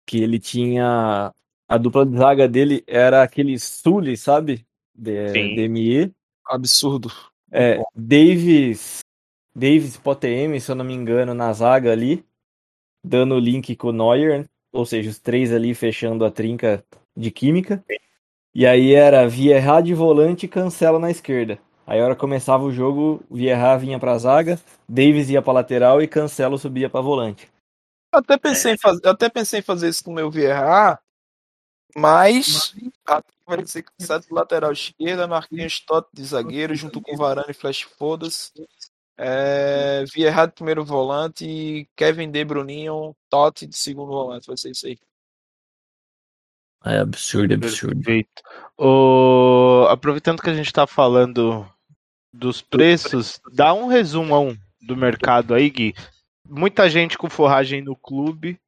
Que 0.06 0.22
ele 0.22 0.38
tinha. 0.38 1.32
A 1.68 1.78
dupla 1.78 2.04
de 2.04 2.16
zaga 2.16 2.48
dele 2.48 2.84
era 2.86 3.22
aquele 3.22 3.58
Sully, 3.58 4.16
sabe? 4.16 4.66
De, 4.94 5.32
DME. 5.56 6.12
Absurdo. 6.46 7.10
É, 7.50 7.80
Davis, 7.94 9.00
Davis 9.54 9.96
POTM, 9.96 10.60
se 10.60 10.70
eu 10.70 10.74
não 10.74 10.84
me 10.84 10.92
engano, 10.92 11.32
na 11.32 11.52
zaga 11.52 11.92
ali, 11.92 12.24
dando 13.02 13.34
o 13.34 13.38
link 13.38 13.74
com 13.76 13.88
o 13.88 13.92
Neuer, 13.92 14.44
ou 14.72 14.84
seja, 14.84 15.08
os 15.08 15.18
três 15.18 15.52
ali 15.52 15.74
fechando 15.74 16.24
a 16.24 16.30
trinca 16.30 16.84
de 17.16 17.30
química. 17.30 17.84
E 18.54 18.66
aí 18.66 18.92
era 18.92 19.26
Vieira 19.28 19.80
de 19.80 19.94
volante 19.94 20.46
e 20.46 20.48
cancela 20.48 20.98
na 20.98 21.10
esquerda. 21.10 21.58
Aí 21.86 22.00
a 22.00 22.04
hora 22.04 22.14
que 22.14 22.20
começava 22.20 22.64
o 22.64 22.72
jogo, 22.72 23.22
Vieira 23.30 23.76
vinha 23.78 23.98
pra 23.98 24.18
zaga, 24.18 24.58
Davis 24.88 25.30
ia 25.30 25.42
pra 25.42 25.52
lateral 25.52 26.02
e 26.02 26.08
Cancelo 26.08 26.58
subia 26.58 26.88
pra 26.88 27.00
volante. 27.00 27.48
Eu 28.12 28.20
até 28.20 28.38
pensei, 28.38 28.72
em, 28.72 28.78
fazer, 28.78 29.00
eu 29.04 29.10
até 29.10 29.28
pensei 29.28 29.60
em 29.60 29.62
fazer 29.62 29.88
isso 29.88 30.02
com 30.04 30.10
o 30.10 30.14
meu 30.14 30.30
Vieira, 30.30 30.98
mas 31.96 32.74
vai 33.46 33.64
ser 33.66 33.82
cansado 33.82 34.26
do 34.26 34.34
lateral 34.34 34.72
esquerda, 34.72 35.26
Marquinhos 35.26 35.80
Totti 35.80 36.08
de 36.12 36.24
zagueiro, 36.24 36.74
junto 36.74 37.00
com 37.00 37.16
Varane 37.16 37.50
e 37.50 37.54
Flash 37.54 37.82
Fodas. 37.82 38.52
É, 39.16 40.04
Vieira 40.12 40.46
de 40.46 40.54
primeiro 40.54 40.84
volante 40.84 41.46
e 41.46 41.88
Kevin 41.94 42.30
De 42.30 42.44
Bruninho, 42.44 43.14
Totti 43.30 43.66
de 43.66 43.76
segundo 43.76 44.08
volante. 44.08 44.46
Vai 44.46 44.56
ser 44.56 44.70
isso 44.70 44.86
aí. 44.86 44.98
É 46.84 46.98
absurdo, 46.98 47.54
absurdo. 47.54 47.96
Perfeito. 47.96 48.42
O... 48.76 49.86
Aproveitando 49.88 50.42
que 50.42 50.50
a 50.50 50.54
gente 50.54 50.66
está 50.66 50.86
falando 50.86 51.66
dos 52.32 52.60
preços, 52.60 53.40
dá 53.52 53.72
um 53.72 53.86
resumo 53.86 54.56
do 54.82 54.96
mercado 54.96 55.54
aí, 55.54 55.70
Gui. 55.70 55.94
Muita 56.46 56.90
gente 56.90 57.16
com 57.16 57.30
forragem 57.30 57.80
no 57.80 57.96
clube, 57.96 58.60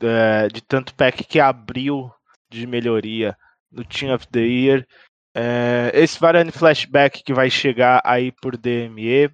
é, 0.00 0.46
de 0.48 0.60
tanto 0.60 0.94
pack 0.94 1.24
que 1.24 1.40
abriu 1.40 2.12
de 2.58 2.66
melhoria 2.66 3.36
no 3.70 3.84
Team 3.84 4.14
of 4.14 4.26
the 4.28 4.40
Year. 4.40 4.86
É, 5.34 5.90
esse 5.94 6.20
Varane 6.20 6.52
Flashback 6.52 7.22
que 7.22 7.32
vai 7.32 7.50
chegar 7.50 8.00
aí 8.04 8.30
por 8.30 8.56
DME. 8.56 9.30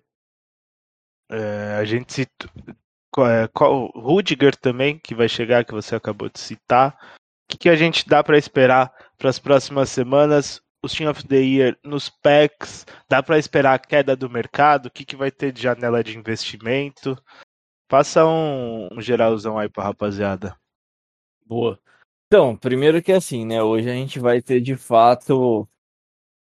É, 1.31 1.77
a 1.79 1.85
gente 1.85 2.13
cita. 2.13 2.49
É, 3.19 3.49
Rudiger 3.97 4.55
também, 4.55 4.99
que 4.99 5.15
vai 5.15 5.29
chegar, 5.29 5.65
que 5.65 5.73
você 5.73 5.97
acabou 5.97 6.29
de 6.29 6.39
citar. 6.39 6.97
O 7.45 7.51
que, 7.51 7.59
que 7.59 7.69
a 7.69 7.77
gente 7.77 8.09
dá 8.09 8.23
para 8.23 8.39
esperar 8.39 8.93
para 9.17 9.29
as 9.29 9.39
próximas 9.39 9.89
semanas? 9.91 10.61
Os 10.81 10.93
Team 10.93 11.11
of 11.11 11.27
the 11.27 11.39
Year 11.39 11.77
nos 11.83 12.09
packs, 12.09 12.87
dá 13.09 13.21
para 13.21 13.39
esperar 13.39 13.75
a 13.75 13.79
queda 13.81 14.15
do 14.15 14.31
mercado? 14.31 14.87
O 14.87 14.91
que, 14.91 15.05
que 15.05 15.17
vai 15.17 15.31
ter 15.31 15.51
de 15.51 15.63
janela 15.63 16.05
de 16.05 16.17
investimento? 16.17 17.21
Faça 17.91 18.25
um, 18.25 18.89
um 18.93 19.01
geralzão 19.01 19.59
aí 19.59 19.69
para 19.69 19.83
rapaziada. 19.83 20.57
Boa. 21.45 21.81
Então, 22.29 22.57
primeiro 22.57 23.03
que 23.03 23.11
assim, 23.11 23.45
né? 23.45 23.63
Hoje 23.63 23.91
a 23.91 23.95
gente 23.95 24.21
vai 24.21 24.41
ter 24.41 24.61
de 24.61 24.77
fato, 24.77 25.67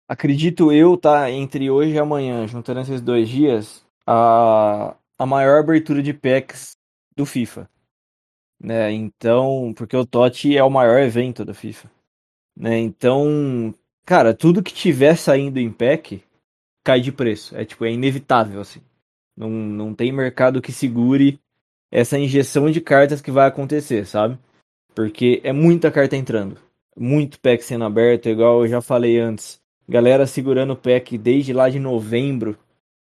acredito 0.09 0.73
eu, 0.73 0.97
tá? 0.97 1.31
Entre 1.31 1.71
hoje 1.71 1.93
e 1.93 1.99
amanhã, 1.99 2.47
juntando 2.47 2.81
esses 2.81 3.01
dois 3.01 3.29
dias, 3.29 3.87
a, 4.07 4.97
a 5.19 5.27
maior 5.27 5.61
abertura 5.61 6.03
de 6.03 6.13
packs 6.13 6.77
do 7.17 7.25
FIFA 7.25 7.69
né? 8.61 8.93
Então, 8.93 9.73
porque 9.77 9.97
o 9.97 10.07
TOT 10.07 10.57
é 10.57 10.63
o 10.65 10.71
maior 10.71 11.01
evento 11.01 11.45
da 11.45 11.55
FIFA, 11.55 11.91
né? 12.57 12.79
Então, 12.79 13.75
cara, 14.05 14.35
tudo 14.35 14.63
que 14.63 14.73
tiver 14.73 15.17
saindo 15.17 15.59
em 15.59 15.71
pack 15.73 16.23
cai 16.85 17.01
de 17.01 17.13
preço. 17.13 17.57
É 17.57 17.65
tipo, 17.65 17.85
é 17.85 17.93
inevitável 17.93 18.61
assim. 18.61 18.81
Não, 19.37 19.51
não 19.51 19.95
tem 19.95 20.13
mercado 20.13 20.61
que 20.61 20.73
segure 20.73 21.39
essa 21.91 22.19
injeção 22.19 22.71
de 22.71 22.81
cartas 22.81 23.21
que 23.21 23.31
vai 23.31 23.47
acontecer, 23.47 24.07
sabe? 24.07 24.39
Porque 24.99 25.41
é 25.45 25.53
muita 25.53 25.93
carta 25.93 26.17
entrando. 26.17 26.59
Muito 26.99 27.39
pack 27.39 27.63
sendo 27.63 27.85
aberto, 27.85 28.29
igual 28.29 28.63
eu 28.63 28.69
já 28.69 28.81
falei 28.81 29.17
antes. 29.17 29.61
Galera 29.89 30.27
segurando 30.27 30.73
o 30.73 30.77
pack 30.77 31.17
desde 31.17 31.53
lá 31.53 31.71
de 31.71 31.79
novembro, 31.79 32.59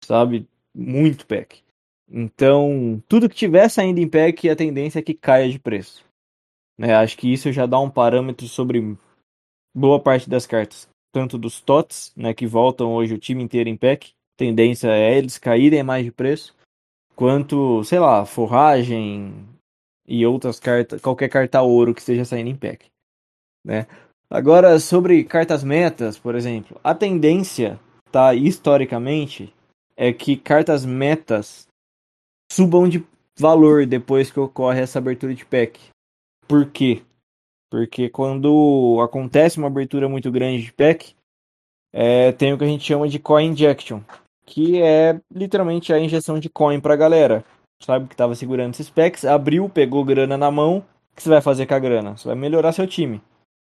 sabe? 0.02 0.48
Muito 0.74 1.28
pack. 1.28 1.62
Então, 2.10 3.04
tudo 3.10 3.28
que 3.28 3.36
tiver 3.36 3.68
saindo 3.68 4.00
em 4.00 4.08
pack, 4.08 4.50
a 4.50 4.56
tendência 4.56 5.00
é 5.00 5.02
que 5.02 5.14
caia 5.14 5.52
de 5.52 5.60
preço. 5.60 6.06
Né? 6.78 6.96
Acho 6.96 7.18
que 7.18 7.28
isso 7.28 7.52
já 7.52 7.66
dá 7.66 7.78
um 7.78 7.89
parâmetro 7.89 8.48
sobre 8.48 8.98
boa 9.76 10.00
parte 10.00 10.30
das 10.30 10.48
cartas. 10.48 10.88
Tanto 11.12 11.38
dos 11.38 11.60
TOTS, 11.60 12.14
né, 12.16 12.34
que 12.34 12.48
voltam 12.48 12.94
hoje 12.94 13.16
o 13.16 13.20
time 13.20 13.44
inteiro 13.44 13.68
em 13.68 13.76
pack, 13.76 14.14
tendência 14.38 14.88
é 14.88 15.18
eles 15.18 15.38
caírem 15.38 15.84
mais 15.84 16.06
de 16.06 16.12
preço, 16.14 16.56
quanto, 17.18 17.84
sei 17.84 18.00
lá, 18.00 18.26
forragem 18.26 19.51
e 20.12 20.26
outras 20.26 20.59
cartas, 20.59 21.01
qualquer 21.01 21.30
carta 21.30 21.62
ouro 21.62 21.93
que 21.93 22.01
esteja 22.01 22.26
saindo 22.26 22.49
em 22.49 22.55
pack. 22.55 22.88
Né? 23.66 23.88
Agora, 24.30 24.78
sobre 24.78 25.24
cartas 25.24 25.64
metas, 25.64 26.20
por 26.20 26.36
exemplo, 26.36 26.78
a 26.84 26.93
tendência, 26.93 27.80
tá, 28.12 28.36
historicamente, 28.36 29.53
é 29.95 30.12
que 30.12 30.36
cartas 30.36 30.86
metas 30.86 31.66
subam 32.51 32.89
de 32.89 33.01
valor 33.39 33.86
depois 33.86 34.30
que 34.30 34.39
ocorre 34.39 34.82
essa 34.82 34.99
abertura 34.99 35.34
de 35.34 35.45
pack. 35.45 35.80
Por 36.45 36.70
quê? 36.70 37.01
Porque 37.70 38.09
quando 38.09 38.99
acontece 39.01 39.59
uma 39.59 39.68
abertura 39.68 40.09
muito 40.09 40.30
grande 40.30 40.64
de 40.64 40.74
pack, 40.74 41.16
é, 41.93 42.34
tem 42.34 42.51
o 42.51 42.57
que 42.57 42.66
a 42.66 42.68
gente 42.68 42.84
chama 42.84 43.07
de 43.07 43.18
coin 43.18 43.51
injection, 43.51 44.01
que 44.45 44.82
é 44.82 45.18
literalmente 45.34 45.93
a 45.93 45.99
injeção 45.99 46.38
de 46.38 46.49
coin 46.49 46.82
pra 46.82 46.97
galera. 46.97 47.45
Sabe 47.82 48.07
que 48.07 48.13
estava 48.13 48.36
segurando 48.36 48.73
esses 48.73 48.89
packs, 48.89 49.25
abriu, 49.25 49.67
pegou 49.67 50.05
grana 50.05 50.38
na 50.38 50.51
mão, 50.51 50.77
o 50.77 51.15
que 51.15 51.23
você 51.23 51.29
vai 51.29 51.41
fazer 51.41 51.65
com 51.65 51.73
a 51.73 51.79
grana? 51.79 52.15
Você 52.15 52.27
vai 52.27 52.38
melhorar 52.38 52.71
seu 52.71 52.86
time. 52.86 53.21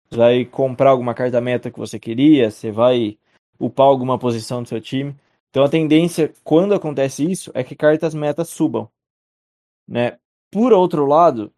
Você 0.09 0.17
vai 0.17 0.45
comprar 0.45 0.91
alguma 0.91 1.15
carta 1.15 1.41
meta 1.41 1.71
que 1.71 1.79
você 1.79 1.99
queria, 1.99 2.51
você 2.51 2.71
vai 2.71 3.19
upar 3.59 3.87
alguma 3.87 4.19
posição 4.19 4.63
do 4.63 4.69
seu 4.69 4.81
time. 4.81 5.17
Então 5.51 5.65
a 5.65 5.69
tendência, 5.69 6.33
quando 6.45 6.75
acontece 6.75 7.29
isso, 7.29 7.51
é 7.55 7.65
que 7.65 7.75
cartas 7.75 8.15
metas 8.15 8.51
subam. 8.51 8.89
Né? 9.89 10.19
Por 10.51 10.73
outro 10.73 11.07
lado, 11.07 11.51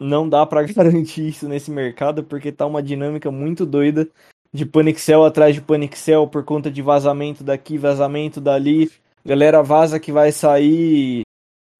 não 0.00 0.26
dá 0.26 0.46
para 0.46 0.62
garantir 0.72 1.28
isso 1.28 1.46
nesse 1.46 1.70
mercado, 1.70 2.24
porque 2.24 2.50
tá 2.50 2.64
uma 2.64 2.82
dinâmica 2.82 3.30
muito 3.30 3.66
doida 3.66 4.08
de 4.50 4.64
Panixel 4.64 5.24
atrás 5.24 5.54
de 5.54 5.60
Panixel 5.60 6.26
por 6.26 6.44
conta 6.44 6.70
de 6.70 6.80
vazamento 6.80 7.44
daqui, 7.44 7.76
vazamento 7.76 8.40
dali. 8.40 8.90
Galera 9.24 9.62
vaza 9.62 10.00
que 10.00 10.10
vai 10.10 10.32
sair 10.32 11.27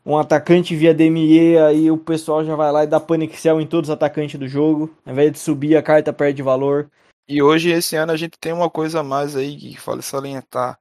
um 0.04 0.16
atacante 0.16 0.74
via 0.74 0.94
DME, 0.94 1.58
aí 1.58 1.90
o 1.90 1.98
pessoal 1.98 2.44
já 2.44 2.56
vai 2.56 2.72
lá 2.72 2.84
e 2.84 2.86
dá 2.86 2.98
Panixel 2.98 3.60
em 3.60 3.66
todos 3.66 3.90
os 3.90 3.94
atacantes 3.94 4.38
do 4.38 4.48
jogo. 4.48 4.94
Ao 5.04 5.12
invés 5.12 5.32
de 5.32 5.38
subir, 5.38 5.76
a 5.76 5.82
carta 5.82 6.12
perde 6.12 6.42
valor. 6.42 6.90
E 7.28 7.42
hoje, 7.42 7.70
esse 7.70 7.94
ano, 7.94 8.12
a 8.12 8.16
gente 8.16 8.38
tem 8.38 8.52
uma 8.52 8.70
coisa 8.70 9.00
a 9.00 9.02
mais 9.02 9.36
aí 9.36 9.56
que 9.56 9.78
vale 9.84 10.00
salientar. 10.00 10.78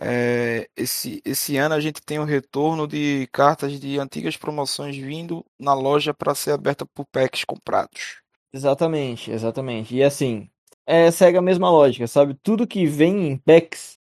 É, 0.00 0.68
esse, 0.76 1.20
esse 1.24 1.56
ano 1.56 1.74
a 1.74 1.80
gente 1.80 2.00
tem 2.00 2.18
o 2.18 2.24
retorno 2.24 2.86
de 2.86 3.28
cartas 3.30 3.78
de 3.78 3.98
antigas 3.98 4.36
promoções 4.36 4.96
vindo 4.96 5.44
na 5.58 5.74
loja 5.74 6.14
para 6.14 6.34
ser 6.34 6.52
aberta 6.52 6.86
por 6.86 7.04
packs 7.06 7.44
comprados. 7.44 8.22
Exatamente, 8.52 9.30
exatamente. 9.30 9.94
E 9.94 10.02
assim, 10.02 10.48
é, 10.86 11.10
segue 11.10 11.36
a 11.36 11.42
mesma 11.42 11.70
lógica, 11.70 12.06
sabe? 12.06 12.34
Tudo 12.42 12.66
que 12.66 12.86
vem 12.86 13.28
em 13.28 13.36
packs, 13.36 13.98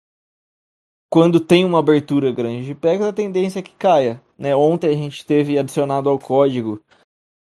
quando 1.11 1.41
tem 1.41 1.65
uma 1.65 1.81
abertura 1.81 2.31
grande 2.31 2.65
de 2.65 2.75
packs, 2.75 3.05
a 3.05 3.13
tendência 3.13 3.59
é 3.59 3.63
que 3.63 3.73
caia. 3.73 4.23
Né? 4.39 4.55
Ontem 4.55 4.89
a 4.89 4.95
gente 4.95 5.27
teve 5.27 5.59
adicionado 5.59 6.09
ao 6.09 6.19
código 6.19 6.81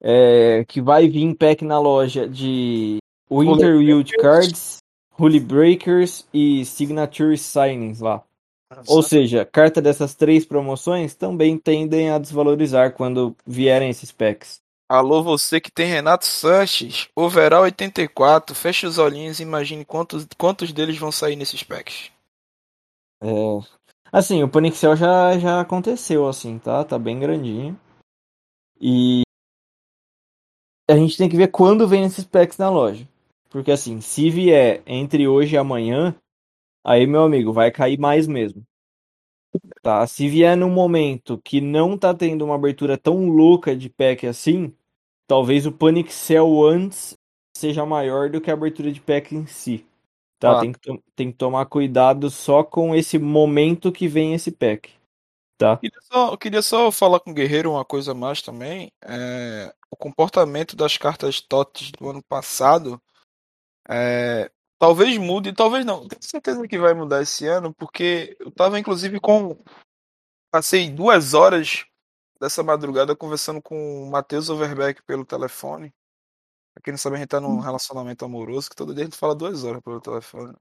é, 0.00 0.64
que 0.68 0.80
vai 0.80 1.08
vir 1.08 1.34
pack 1.34 1.64
na 1.64 1.78
loja 1.78 2.28
de 2.28 2.98
Winter 3.28 3.76
Wild 3.76 4.12
Cards, 4.18 4.78
Holy 5.18 5.40
Breakers 5.40 6.24
e 6.32 6.64
Signature 6.64 7.36
Signings 7.36 8.00
lá. 8.00 8.22
Ou 8.88 9.02
seja, 9.02 9.44
carta 9.44 9.82
dessas 9.82 10.14
três 10.14 10.44
promoções 10.44 11.14
também 11.14 11.58
tendem 11.58 12.10
a 12.10 12.18
desvalorizar 12.18 12.92
quando 12.92 13.36
vierem 13.46 13.90
esses 13.90 14.12
packs. 14.12 14.60
Alô, 14.88 15.22
você 15.22 15.60
que 15.60 15.70
tem 15.70 15.86
Renato 15.86 16.26
Sanches, 16.26 17.08
overall 17.16 17.64
84, 17.64 18.54
fecha 18.54 18.86
os 18.86 18.98
olhinhos 18.98 19.40
e 19.40 19.42
imagine 19.42 19.84
quantos, 19.84 20.26
quantos 20.38 20.72
deles 20.72 20.96
vão 20.96 21.10
sair 21.10 21.34
nesses 21.34 21.62
packs. 21.62 22.10
É. 23.20 23.26
Assim, 24.12 24.42
o 24.42 24.48
Panixel 24.48 24.96
já, 24.96 25.38
já 25.38 25.60
aconteceu, 25.60 26.28
assim, 26.28 26.58
tá? 26.58 26.84
Tá 26.84 26.98
bem 26.98 27.18
grandinho. 27.18 27.78
E 28.80 29.22
a 30.88 30.96
gente 30.96 31.16
tem 31.16 31.28
que 31.28 31.36
ver 31.36 31.48
quando 31.48 31.88
vem 31.88 32.04
esses 32.04 32.24
packs 32.24 32.58
na 32.58 32.70
loja. 32.70 33.06
Porque 33.50 33.70
assim, 33.70 34.00
se 34.00 34.30
vier 34.30 34.82
entre 34.86 35.26
hoje 35.26 35.54
e 35.54 35.58
amanhã, 35.58 36.14
Aí, 36.88 37.04
meu 37.04 37.22
amigo, 37.24 37.52
vai 37.52 37.72
cair 37.72 37.98
mais 37.98 38.28
mesmo. 38.28 38.62
Tá? 39.82 40.06
Se 40.06 40.28
vier 40.28 40.56
num 40.56 40.70
momento 40.70 41.36
que 41.44 41.60
não 41.60 41.98
tá 41.98 42.14
tendo 42.14 42.44
uma 42.44 42.54
abertura 42.54 42.96
tão 42.96 43.28
louca 43.28 43.74
de 43.74 43.90
pack 43.90 44.24
assim, 44.24 44.72
talvez 45.26 45.66
o 45.66 45.72
Panic 45.72 46.12
Cell 46.12 46.64
antes 46.64 47.16
seja 47.56 47.84
maior 47.84 48.30
do 48.30 48.40
que 48.40 48.52
a 48.52 48.54
abertura 48.54 48.92
de 48.92 49.00
pack 49.00 49.34
em 49.34 49.46
si. 49.46 49.84
Tá? 50.38 50.58
Ah. 50.58 50.60
Tem, 50.60 50.72
que 50.72 51.02
tem 51.14 51.32
que 51.32 51.38
tomar 51.38 51.66
cuidado 51.66 52.30
só 52.30 52.62
com 52.62 52.94
esse 52.94 53.18
momento 53.18 53.92
que 53.92 54.06
vem 54.06 54.34
esse 54.34 54.50
pack. 54.50 54.92
Tá? 55.58 55.72
Eu 55.72 55.78
queria 55.78 56.00
só, 56.02 56.30
eu 56.32 56.38
queria 56.38 56.62
só 56.62 56.90
falar 56.90 57.20
com 57.20 57.30
o 57.30 57.34
Guerreiro 57.34 57.70
uma 57.70 57.84
coisa 57.84 58.14
mais 58.14 58.42
também. 58.42 58.92
É, 59.02 59.74
o 59.90 59.96
comportamento 59.96 60.76
das 60.76 60.96
cartas 60.98 61.40
TOTS 61.40 61.92
do 61.92 62.10
ano 62.10 62.22
passado 62.22 63.00
é, 63.88 64.50
Talvez 64.78 65.16
mude, 65.16 65.54
talvez 65.54 65.86
não. 65.86 66.06
Tenho 66.06 66.22
certeza 66.22 66.68
que 66.68 66.78
vai 66.78 66.92
mudar 66.92 67.22
esse 67.22 67.46
ano, 67.46 67.72
porque 67.72 68.36
eu 68.38 68.50
tava 68.50 68.78
inclusive 68.78 69.18
com. 69.18 69.56
Passei 70.50 70.90
duas 70.90 71.32
horas 71.34 71.86
dessa 72.40 72.62
madrugada 72.62 73.16
conversando 73.16 73.62
com 73.62 74.02
o 74.02 74.10
Matheus 74.10 74.50
Overbeck 74.50 75.02
pelo 75.02 75.24
telefone. 75.24 75.94
Pra 76.76 76.82
quem 76.82 76.92
não 76.92 76.98
sabe, 76.98 77.16
a 77.16 77.18
gente 77.18 77.28
tá 77.28 77.40
num 77.40 77.58
relacionamento 77.58 78.22
amoroso 78.22 78.68
que 78.68 78.76
todo 78.76 78.92
dia 78.94 79.04
a 79.04 79.06
gente 79.06 79.16
fala 79.16 79.34
duas 79.34 79.64
horas 79.64 79.82
pelo 79.82 79.98
telefone. 79.98 80.54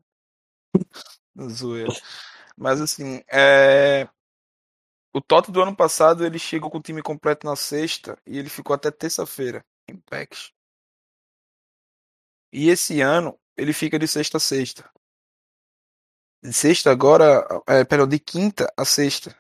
Zoeira. 1.49 1.91
Mas 2.55 2.79
assim, 2.79 3.21
é... 3.29 4.07
o 5.13 5.19
Toto 5.19 5.51
do 5.51 5.61
ano 5.61 5.75
passado 5.75 6.25
ele 6.25 6.39
chegou 6.39 6.71
com 6.71 6.77
o 6.77 6.81
time 6.81 7.01
completo 7.01 7.45
na 7.45 7.57
sexta 7.57 8.17
e 8.25 8.37
ele 8.37 8.49
ficou 8.49 8.73
até 8.73 8.89
terça-feira 8.89 9.65
em 9.89 9.97
packs. 9.97 10.53
E 12.49 12.69
esse 12.69 13.01
ano 13.01 13.37
ele 13.57 13.73
fica 13.73 13.99
de 13.99 14.07
sexta 14.07 14.37
a 14.37 14.39
sexta. 14.39 14.89
De 16.41 16.53
sexta 16.53 16.91
agora, 16.91 17.45
é, 17.67 17.83
perdão, 17.83 18.07
de 18.07 18.19
quinta 18.19 18.73
a 18.77 18.85
sexta. 18.85 19.35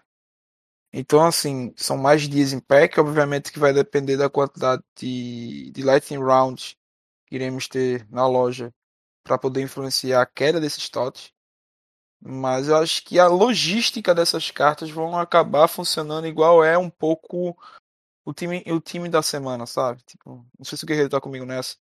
Então, 0.97 1.25
assim, 1.25 1.73
são 1.75 1.97
mais 1.97 2.21
dias 2.21 2.53
em 2.53 2.59
pack, 2.61 2.97
obviamente 3.01 3.51
que 3.51 3.59
vai 3.59 3.73
depender 3.73 4.15
da 4.15 4.29
quantidade 4.29 4.81
de, 4.95 5.69
de 5.71 5.83
Lightning 5.83 6.23
Rounds 6.23 6.77
que 7.25 7.35
iremos 7.35 7.67
ter 7.67 8.07
na 8.09 8.25
loja 8.25 8.73
para 9.21 9.37
poder 9.37 9.61
influenciar 9.61 10.21
a 10.21 10.25
queda 10.25 10.57
desses 10.57 10.87
TOTs. 10.87 11.33
Mas 12.21 12.69
eu 12.69 12.77
acho 12.77 13.03
que 13.03 13.19
a 13.19 13.27
logística 13.27 14.15
dessas 14.15 14.49
cartas 14.51 14.89
vão 14.89 15.17
acabar 15.19 15.67
funcionando 15.67 16.27
igual 16.27 16.63
é 16.63 16.77
um 16.77 16.89
pouco 16.89 17.57
o 18.23 18.33
time, 18.33 18.63
o 18.67 18.79
time 18.79 19.09
da 19.09 19.21
semana, 19.21 19.65
sabe? 19.65 20.01
Tipo, 20.03 20.45
não 20.57 20.63
sei 20.63 20.77
se 20.77 20.85
o 20.85 20.87
Guerreiro 20.87 21.09
tá 21.09 21.19
comigo 21.19 21.45
nessa. 21.45 21.75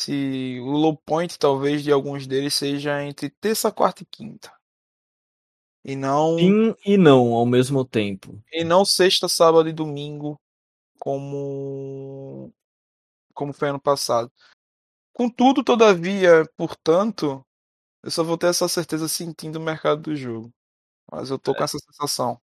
Se 0.00 0.58
o 0.62 0.70
low 0.70 0.96
point 0.96 1.38
talvez 1.38 1.82
de 1.84 1.92
alguns 1.92 2.26
deles 2.26 2.54
seja 2.54 3.04
entre 3.04 3.28
terça, 3.28 3.70
quarta 3.70 4.04
e 4.04 4.06
quinta. 4.06 4.57
E 5.88 5.96
não. 5.96 6.36
Sim 6.36 6.74
e 6.84 6.98
não 6.98 7.32
ao 7.32 7.46
mesmo 7.46 7.82
tempo. 7.82 8.38
E 8.52 8.62
não 8.62 8.84
sexta, 8.84 9.26
sábado 9.26 9.70
e 9.70 9.72
domingo, 9.72 10.38
como. 11.00 12.52
como 13.32 13.54
foi 13.54 13.70
ano 13.70 13.80
passado. 13.80 14.30
Contudo, 15.14 15.64
todavia, 15.64 16.44
portanto, 16.58 17.42
eu 18.04 18.10
só 18.10 18.22
vou 18.22 18.36
ter 18.36 18.48
essa 18.48 18.68
certeza 18.68 19.08
sentindo 19.08 19.56
o 19.56 19.62
mercado 19.62 20.02
do 20.02 20.14
jogo. 20.14 20.52
Mas 21.10 21.30
eu 21.30 21.38
tô 21.38 21.54
com 21.54 21.64
essa 21.64 21.78
sensação. 21.78 22.38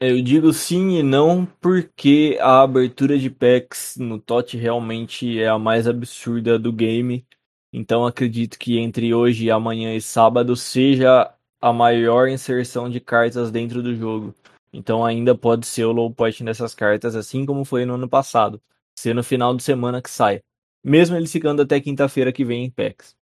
Eu 0.00 0.20
digo 0.20 0.52
sim 0.52 0.98
e 0.98 1.04
não 1.04 1.46
porque 1.46 2.36
a 2.40 2.62
abertura 2.62 3.16
de 3.16 3.30
packs 3.30 3.96
no 3.96 4.20
TOT 4.20 4.56
realmente 4.56 5.38
é 5.38 5.46
a 5.46 5.56
mais 5.56 5.86
absurda 5.86 6.58
do 6.58 6.72
game. 6.72 7.24
Então 7.72 8.04
acredito 8.04 8.58
que 8.58 8.76
entre 8.76 9.14
hoje, 9.14 9.52
amanhã 9.52 9.94
e 9.94 10.02
sábado 10.02 10.56
seja 10.56 11.32
a 11.62 11.72
maior 11.72 12.28
inserção 12.28 12.90
de 12.90 12.98
cartas 12.98 13.52
dentro 13.52 13.80
do 13.82 13.94
jogo. 13.94 14.34
Então 14.72 15.04
ainda 15.04 15.32
pode 15.32 15.64
ser 15.66 15.84
o 15.84 15.92
low 15.92 16.12
point 16.12 16.42
dessas 16.42 16.74
cartas, 16.74 17.14
assim 17.14 17.46
como 17.46 17.64
foi 17.64 17.84
no 17.84 17.94
ano 17.94 18.08
passado. 18.08 18.60
Ser 18.98 19.14
no 19.14 19.22
final 19.22 19.54
de 19.54 19.62
semana 19.62 20.02
que 20.02 20.10
sai. 20.10 20.42
Mesmo 20.82 21.16
ele 21.16 21.28
ficando 21.28 21.62
até 21.62 21.80
quinta-feira 21.80 22.32
que 22.32 22.44
vem 22.44 22.64
em 22.64 22.70
packs. 22.70 23.16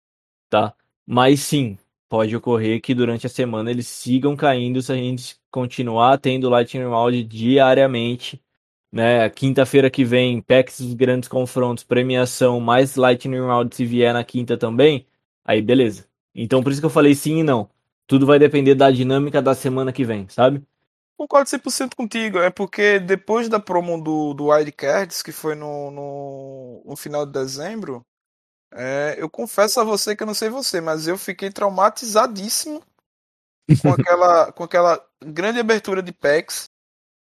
Tá? 0.50 0.74
Mas 1.06 1.40
sim, 1.40 1.78
pode 2.08 2.36
ocorrer 2.36 2.80
que 2.80 2.94
durante 2.94 3.26
a 3.26 3.30
semana 3.30 3.72
eles 3.72 3.88
sigam 3.88 4.36
caindo 4.36 4.82
se 4.84 4.92
a 4.92 4.96
gente 4.96 5.38
continuar 5.50 6.20
tendo 6.20 6.50
Lightning 6.50 6.86
Round 6.86 7.24
diariamente. 7.24 8.40
Né? 8.92 9.30
Quinta-feira 9.32 9.90
que 9.90 10.06
vem, 10.06 10.44
dos 10.80 10.94
grandes 10.94 11.28
confrontos, 11.28 11.84
premiação, 11.84 12.60
mais 12.60 12.96
Lightning 12.96 13.40
Round 13.40 13.76
se 13.76 13.84
vier 13.84 14.14
na 14.14 14.24
quinta 14.24 14.58
também, 14.58 15.08
aí 15.44 15.62
beleza. 15.62 16.06
Então 16.36 16.62
por 16.62 16.72
isso 16.72 16.82
que 16.82 16.86
eu 16.86 16.92
falei 16.92 17.16
sim 17.16 17.40
e 17.40 17.44
não. 17.44 17.70
Tudo 18.08 18.26
vai 18.26 18.40
depender 18.40 18.74
da 18.74 18.90
dinâmica 18.90 19.42
da 19.42 19.54
semana 19.54 19.92
que 19.92 20.06
vem, 20.06 20.28
sabe? 20.30 20.66
Concordo 21.18 21.50
100% 21.50 21.96
contigo. 21.96 22.40
É 22.40 22.50
porque 22.50 23.00
depois 23.00 23.50
da 23.50 23.60
promo 23.60 24.02
do, 24.02 24.34
do 24.34 24.46
Wildcards, 24.46 25.22
que 25.22 25.32
foi 25.32 25.56
no, 25.56 25.92
no, 25.92 26.84
no 26.86 26.96
final 26.96 27.26
de 27.26 27.34
dezembro, 27.34 28.06
é, 28.74 29.16
eu 29.18 29.30
confesso 29.30 29.80
a 29.80 29.84
você 29.84 30.16
que 30.16 30.24
eu 30.24 30.28
não 30.28 30.34
sei 30.34 30.50
você, 30.50 30.80
mas 30.80 31.08
eu 31.08 31.18
fiquei 31.18 31.52
traumatizadíssimo 31.52 32.82
com 33.82 33.90
aquela, 33.92 34.52
com 34.52 34.64
aquela 34.64 35.06
grande 35.22 35.60
abertura 35.60 36.02
de 36.02 36.14
packs. 36.14 36.70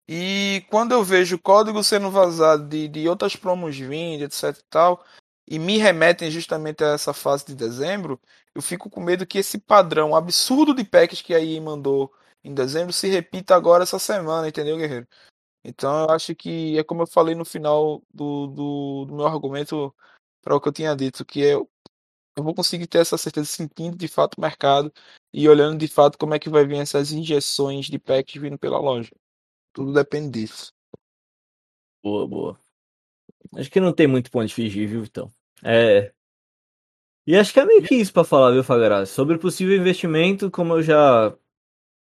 E 0.09 0.64
quando 0.70 0.93
eu 0.93 1.03
vejo 1.03 1.39
código 1.39 1.83
sendo 1.83 2.11
vazado 2.11 2.66
de, 2.66 2.89
de 2.89 3.09
outras 3.09 3.37
promos 3.37 3.76
vindo, 3.79 4.22
etc 4.24 4.57
e 4.59 4.64
tal, 4.70 5.05
e 5.51 5.59
me 5.59 5.79
remetem 5.79 6.31
justamente 6.31 6.85
a 6.85 6.89
essa 6.89 7.15
fase 7.15 7.47
de 7.47 7.55
dezembro, 7.55 8.21
eu 8.55 8.61
fico 8.61 8.91
com 8.91 9.01
medo 9.01 9.27
que 9.27 9.39
esse 9.39 9.59
padrão 9.59 10.15
absurdo 10.15 10.75
de 10.75 10.85
packs 10.85 11.23
que 11.23 11.35
a 11.35 11.41
EA 11.41 11.61
mandou 11.61 12.13
em 12.45 12.55
dezembro 12.55 12.93
se 12.93 13.09
repita 13.09 13.55
agora 13.55 13.83
essa 13.83 13.99
semana, 13.99 14.49
entendeu, 14.49 14.77
Guerreiro? 14.77 15.09
Então 15.65 16.05
eu 16.05 16.11
acho 16.11 16.35
que 16.35 16.79
é 16.79 16.85
como 16.85 17.03
eu 17.03 17.07
falei 17.07 17.35
no 17.35 17.45
final 17.45 18.03
do, 18.13 18.47
do, 18.49 19.05
do 19.07 19.15
meu 19.15 19.27
argumento 19.27 19.95
para 20.43 20.55
o 20.55 20.61
que 20.61 20.69
eu 20.69 20.73
tinha 20.73 20.95
dito, 20.95 21.25
que 21.25 21.41
eu, 21.41 21.71
eu 22.37 22.45
vou 22.45 22.55
conseguir 22.55 22.87
ter 22.87 22.99
essa 22.99 23.17
certeza 23.19 23.47
sentindo 23.47 23.97
de 23.97 24.09
fato 24.09 24.37
o 24.37 24.41
mercado 24.41 24.93
e 25.33 25.49
olhando 25.49 25.79
de 25.79 25.89
fato 25.89 26.19
como 26.19 26.35
é 26.35 26.39
que 26.39 26.51
vai 26.51 26.67
vir 26.67 26.77
essas 26.77 27.11
injeções 27.13 27.87
de 27.87 27.99
packs 27.99 28.41
vindo 28.41 28.59
pela 28.59 28.79
loja. 28.79 29.15
Tudo 29.73 29.93
depende 29.93 30.41
disso. 30.41 30.73
Boa, 32.03 32.27
boa. 32.29 32.61
Acho 33.55 33.71
que 33.71 33.81
não 33.81 33.93
tem 33.95 34.07
muito 34.07 34.31
ponto 34.31 34.47
de 34.47 34.55
fingir, 34.55 34.89
viu, 34.89 35.03
Vitão? 35.03 35.33
É. 35.65 36.13
E 37.27 37.37
acho 37.37 37.53
que 37.53 37.61
é 37.61 37.65
meio 37.65 37.83
que 37.83 37.95
isso 37.95 38.13
pra 38.13 38.25
falar, 38.25 38.53
viu, 38.53 38.65
Fagaraz? 38.65 39.11
Sobre 39.11 39.39
possível 39.39 39.77
investimento, 39.77 40.51
como 40.51 40.75
eu 40.75 40.83
já. 40.83 41.37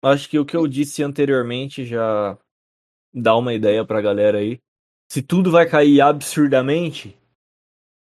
Acho 0.03 0.30
que 0.30 0.38
o 0.38 0.45
que 0.45 0.56
eu 0.56 0.68
disse 0.68 1.01
anteriormente 1.01 1.84
já 1.84 2.38
dá 3.14 3.36
uma 3.36 3.53
ideia 3.53 3.84
pra 3.84 4.01
galera 4.01 4.38
aí. 4.38 4.60
Se 5.12 5.22
tudo 5.22 5.49
vai 5.49 5.68
cair 5.68 6.01
absurdamente, 6.01 7.18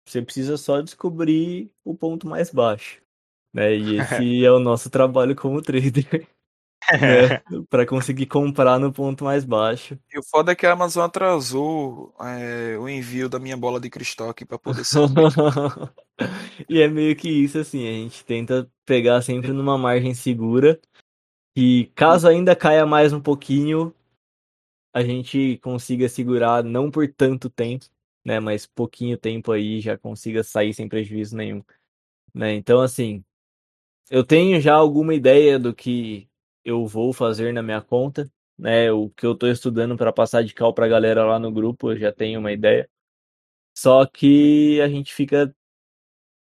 você 0.08 0.22
precisa 0.22 0.58
só 0.58 0.82
descobrir 0.82 1.72
o 1.84 1.96
ponto 1.96 2.28
mais 2.28 2.50
baixo. 2.50 3.02
Né? 3.54 3.76
E 3.76 4.00
esse 4.00 4.44
é 4.46 4.52
o 4.52 4.60
nosso 4.60 4.90
trabalho 4.90 5.36
como 5.36 5.62
trader. 5.62 6.28
Né? 7.00 7.42
para 7.70 7.86
conseguir 7.86 8.26
comprar 8.26 8.80
no 8.80 8.92
ponto 8.92 9.24
mais 9.24 9.44
baixo. 9.44 9.98
E 10.14 10.20
o 10.20 10.24
foda 10.24 10.52
é 10.52 10.56
que 10.56 10.66
a 10.66 10.74
Amazon 10.74 11.06
atrasou 11.06 12.14
é, 12.20 12.78
o 12.78 12.88
envio 12.90 13.30
da 13.30 13.40
minha 13.40 13.56
bola 13.56 13.80
de 13.80 13.90
cristal 13.90 14.30
aqui 14.30 14.46
pra 14.46 14.58
poder 14.58 14.84
e 16.70 16.82
é 16.82 16.88
meio 16.88 17.16
que 17.16 17.30
isso, 17.30 17.58
assim, 17.58 17.88
a 17.88 17.92
gente 17.92 18.24
tenta 18.26 18.70
pegar 18.86 19.22
sempre 19.22 19.52
numa 19.52 19.78
margem 19.78 20.14
segura. 20.14 20.80
E 21.56 21.92
caso 21.96 22.28
ainda 22.28 22.56
caia 22.56 22.86
mais 22.86 23.14
um 23.14 23.22
pouquinho, 23.22 23.94
a 24.94 25.04
gente 25.04 25.58
consiga 25.60 26.10
segurar 26.10 26.64
não 26.64 26.92
por 26.92 27.08
tanto 27.12 27.50
tempo, 27.50 27.86
né? 28.26 28.40
Mas 28.40 28.66
pouquinho 28.66 29.18
tempo 29.18 29.52
aí 29.52 29.80
já 29.80 29.98
consiga 29.98 30.44
sair 30.44 30.74
sem 30.74 30.88
prejuízo 30.88 31.36
nenhum. 31.36 31.64
Né? 32.34 32.54
Então, 32.56 32.82
assim, 32.82 33.24
eu 34.10 34.24
tenho 34.24 34.60
já 34.62 34.74
alguma 34.76 35.14
ideia 35.14 35.60
do 35.60 35.74
que 35.74 36.28
eu 36.64 36.86
vou 36.88 37.14
fazer 37.14 37.54
na 37.54 37.62
minha 37.64 37.82
conta, 37.82 38.32
né? 38.58 38.92
O 38.92 39.10
que 39.10 39.26
eu 39.26 39.34
estou 39.34 39.50
estudando 39.50 39.98
para 39.98 40.14
passar 40.14 40.44
de 40.44 40.54
cal 40.54 40.74
para 40.74 40.86
a 40.86 40.90
galera 40.90 41.26
lá 41.26 41.40
no 41.40 41.52
grupo, 41.52 41.92
eu 41.92 41.98
já 41.98 42.12
tenho 42.12 42.40
uma 42.40 42.52
ideia. 42.52 42.90
Só 43.76 44.06
que 44.06 44.80
a 44.82 44.88
gente 44.88 45.14
fica 45.14 45.54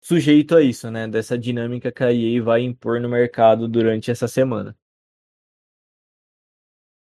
sujeito 0.02 0.56
a 0.56 0.62
isso, 0.62 0.90
né? 0.92 1.08
Dessa 1.08 1.38
dinâmica 1.38 1.92
que 1.92 2.04
a 2.04 2.12
EA 2.12 2.42
vai 2.42 2.62
impor 2.62 3.00
no 3.00 3.10
mercado 3.10 3.68
durante 3.68 4.10
essa 4.12 4.28
semana. 4.28 4.76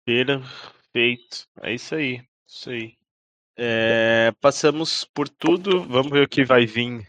Perfeito. 0.06 1.48
É 1.62 1.74
isso 1.74 1.96
aí. 1.96 2.24
Isso 2.48 2.70
aí. 2.72 2.98
É, 3.56 4.32
passamos 4.40 5.04
por 5.04 5.28
tudo. 5.28 5.84
Vamos 5.84 6.12
ver 6.12 6.24
o 6.24 6.30
que 6.30 6.44
vai 6.46 6.66
vir. 6.66 7.08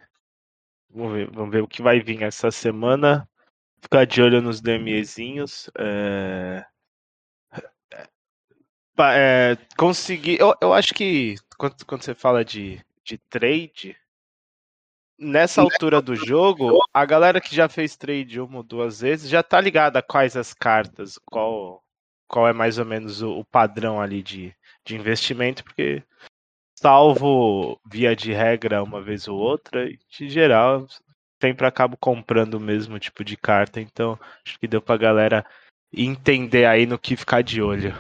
Vamos 0.91 1.13
ver, 1.13 1.31
vamos 1.31 1.51
ver 1.53 1.63
o 1.63 1.69
que 1.69 1.81
vai 1.81 2.01
vir 2.01 2.23
essa 2.23 2.51
semana. 2.51 3.30
Ficar 3.83 4.05
de 4.07 4.23
olho 4.23 4.43
nos 4.43 4.61
DMEzinhos. 4.61 5.71
É... 5.79 6.65
É, 8.99 9.57
conseguir. 9.79 10.39
Eu, 10.39 10.55
eu 10.61 10.75
acho 10.75 10.93
que 10.93 11.37
quando, 11.57 11.87
quando 11.87 12.03
você 12.03 12.15
fala 12.15 12.45
de, 12.45 12.85
de 13.03 13.17
trade, 13.17 13.97
nessa 15.19 15.61
altura 15.61 16.01
do 16.01 16.17
jogo, 16.17 16.79
a 16.93 17.05
galera 17.05 17.41
que 17.41 17.55
já 17.55 17.69
fez 17.69 17.97
trade 17.97 18.41
uma 18.41 18.59
ou 18.59 18.63
duas 18.63 19.01
vezes 19.01 19.31
já 19.31 19.43
tá 19.43 19.61
ligada 19.61 19.99
a 19.99 20.03
quais 20.03 20.37
as 20.37 20.55
cartas, 20.55 21.19
qual, 21.31 21.83
qual 22.27 22.49
é 22.49 22.53
mais 22.53 22.79
ou 22.79 22.85
menos 22.85 23.21
o, 23.23 23.39
o 23.39 23.45
padrão 23.45 24.01
ali 24.01 24.23
de, 24.23 24.55
de 24.85 24.97
investimento, 24.97 25.63
porque 25.63 26.03
salvo 26.75 27.79
via 27.87 28.17
de 28.17 28.33
regra 28.33 28.83
uma 28.83 29.03
vez 29.03 29.29
ou 29.29 29.39
outra, 29.39 29.87
de 30.09 30.29
geral, 30.29 30.87
sempre 31.41 31.67
acabo 31.67 31.97
comprando 31.97 32.55
o 32.55 32.61
mesmo 32.61 32.99
tipo 32.99 33.25
de 33.25 33.37
carta, 33.37 33.81
então 33.81 34.19
acho 34.45 34.59
que 34.59 34.69
deu 34.69 34.83
pra 34.83 34.97
galera 34.97 35.47
entender 35.93 36.67
aí 36.67 36.87
no 36.87 36.99
que 36.99 37.17
ficar 37.17 37.43
de 37.43 37.63
olho. 37.63 37.95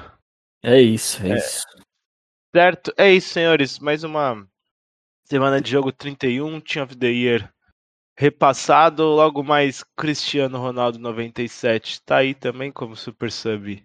É 0.62 0.80
isso, 0.80 1.24
é, 1.24 1.30
é. 1.30 1.36
isso. 1.38 1.66
Certo, 2.54 2.92
é 2.96 3.12
isso, 3.12 3.30
senhores. 3.30 3.78
Mais 3.78 4.04
uma 4.04 4.46
semana 5.24 5.60
de 5.60 5.70
jogo 5.70 5.92
31, 5.92 6.60
Team 6.60 6.84
of 6.84 6.96
the 6.96 7.08
Year 7.08 7.52
repassado. 8.20 9.04
Logo 9.04 9.42
mais, 9.42 9.82
Cristiano 9.96 10.58
Ronaldo 10.58 10.98
97 10.98 12.02
tá 12.02 12.18
aí 12.18 12.34
também 12.34 12.70
como 12.70 12.94
super 12.94 13.32
sub 13.32 13.82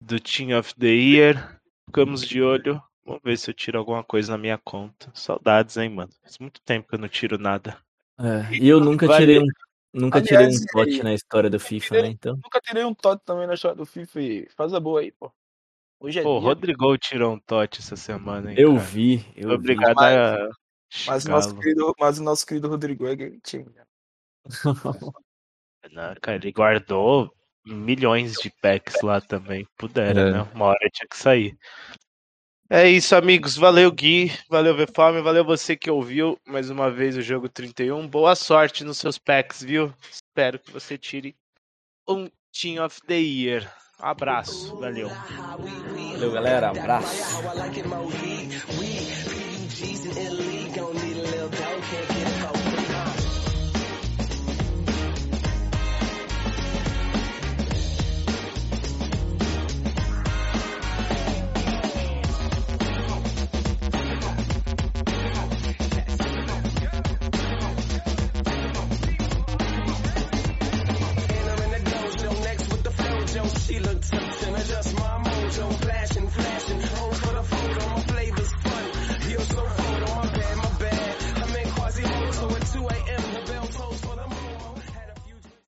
do 0.00 0.20
Team 0.20 0.56
of 0.56 0.74
the 0.76 0.86
Year. 0.86 1.60
Ficamos 1.86 2.22
de 2.22 2.40
olho. 2.40 2.80
Vamos 3.04 3.22
ver 3.24 3.36
se 3.36 3.50
eu 3.50 3.54
tiro 3.54 3.78
alguma 3.78 4.04
coisa 4.04 4.32
na 4.32 4.38
minha 4.38 4.56
conta. 4.58 5.10
Saudades, 5.12 5.76
hein, 5.76 5.88
mano. 5.88 6.12
Faz 6.22 6.38
muito 6.38 6.60
tempo 6.62 6.88
que 6.88 6.94
eu 6.94 6.98
não 7.00 7.08
tiro 7.08 7.36
nada. 7.38 7.76
É, 8.20 8.54
e 8.54 8.68
eu 8.68 8.80
nunca 8.80 9.08
tirei 9.16 9.38
um, 9.38 9.46
nunca 9.94 10.18
Aliás, 10.18 10.60
tirei 10.60 10.74
um 10.74 10.80
aí? 10.96 11.02
na 11.02 11.14
história 11.14 11.48
do 11.48 11.58
FIFA, 11.58 12.02
né? 12.02 12.08
Então. 12.08 12.34
Nunca 12.36 12.60
tirei 12.60 12.84
um 12.84 12.94
tote 12.94 13.22
também 13.24 13.46
na 13.46 13.54
história 13.54 13.76
do 13.76 13.86
FIFA 13.86 14.20
e 14.20 14.48
faz 14.54 14.74
a 14.74 14.80
boa 14.80 15.00
aí, 15.00 15.10
pô. 15.12 15.32
Hoje 16.02 16.18
é 16.18 16.22
Pô, 16.22 16.36
o 16.36 16.40
dia. 16.40 16.48
Rodrigo 16.48 16.98
tirou 16.98 17.34
um 17.34 17.38
tote 17.38 17.80
essa 17.80 17.96
semana, 17.96 18.50
hein, 18.52 18.56
Eu 18.58 18.74
cara. 18.74 18.84
vi, 18.86 19.24
eu 19.36 19.48
vi. 19.48 19.54
Obrigado 19.54 19.94
Mas- 19.96 20.16
a 20.16 20.48
Mas 21.06 21.24
o, 21.24 21.30
nosso 21.30 21.56
querido, 21.58 21.94
mas 21.98 22.18
o 22.18 22.22
nosso 22.22 22.46
querido 22.46 22.68
Rodrigo 22.68 23.06
é 23.06 23.16
time. 23.42 23.66
né? 23.74 23.84
Não, 25.92 26.14
cara, 26.20 26.36
ele 26.36 26.52
guardou 26.52 27.32
milhões 27.66 28.34
de 28.34 28.50
packs 28.62 29.00
lá 29.02 29.20
também. 29.20 29.66
Pudera, 29.76 30.20
É. 30.20 30.32
né? 30.32 30.50
Uma 30.54 30.66
hora 30.66 30.90
tinha 30.92 31.06
que 31.08 31.16
sair. 31.16 31.56
É 32.72 32.88
isso, 32.88 33.16
amigos. 33.16 33.56
Valeu, 33.56 33.90
Gui. 33.90 34.30
Valeu, 34.48 34.76
Vefame. 34.76 35.20
Valeu 35.20 35.44
você 35.44 35.74
que 35.74 35.90
ouviu 35.90 36.38
mais 36.46 36.70
uma 36.70 36.88
vez 36.88 37.16
o 37.16 37.20
jogo 37.20 37.48
31. 37.48 38.06
Boa 38.06 38.36
sorte 38.36 38.84
nos 38.84 38.98
seus 38.98 39.18
packs, 39.18 39.60
viu? 39.60 39.92
Espero 40.08 40.56
que 40.56 40.70
você 40.70 40.96
tire 40.96 41.34
um 42.08 42.30
Team 42.52 42.84
of 42.84 43.00
the 43.08 43.18
Year. 43.18 43.68
Abraço. 43.98 44.76
Valeu. 44.76 45.08
Valeu, 45.08 46.30
galera. 46.30 46.70
Abraço. 46.70 47.40
She 73.70 73.78
looked 73.78 74.04
so 74.04 74.19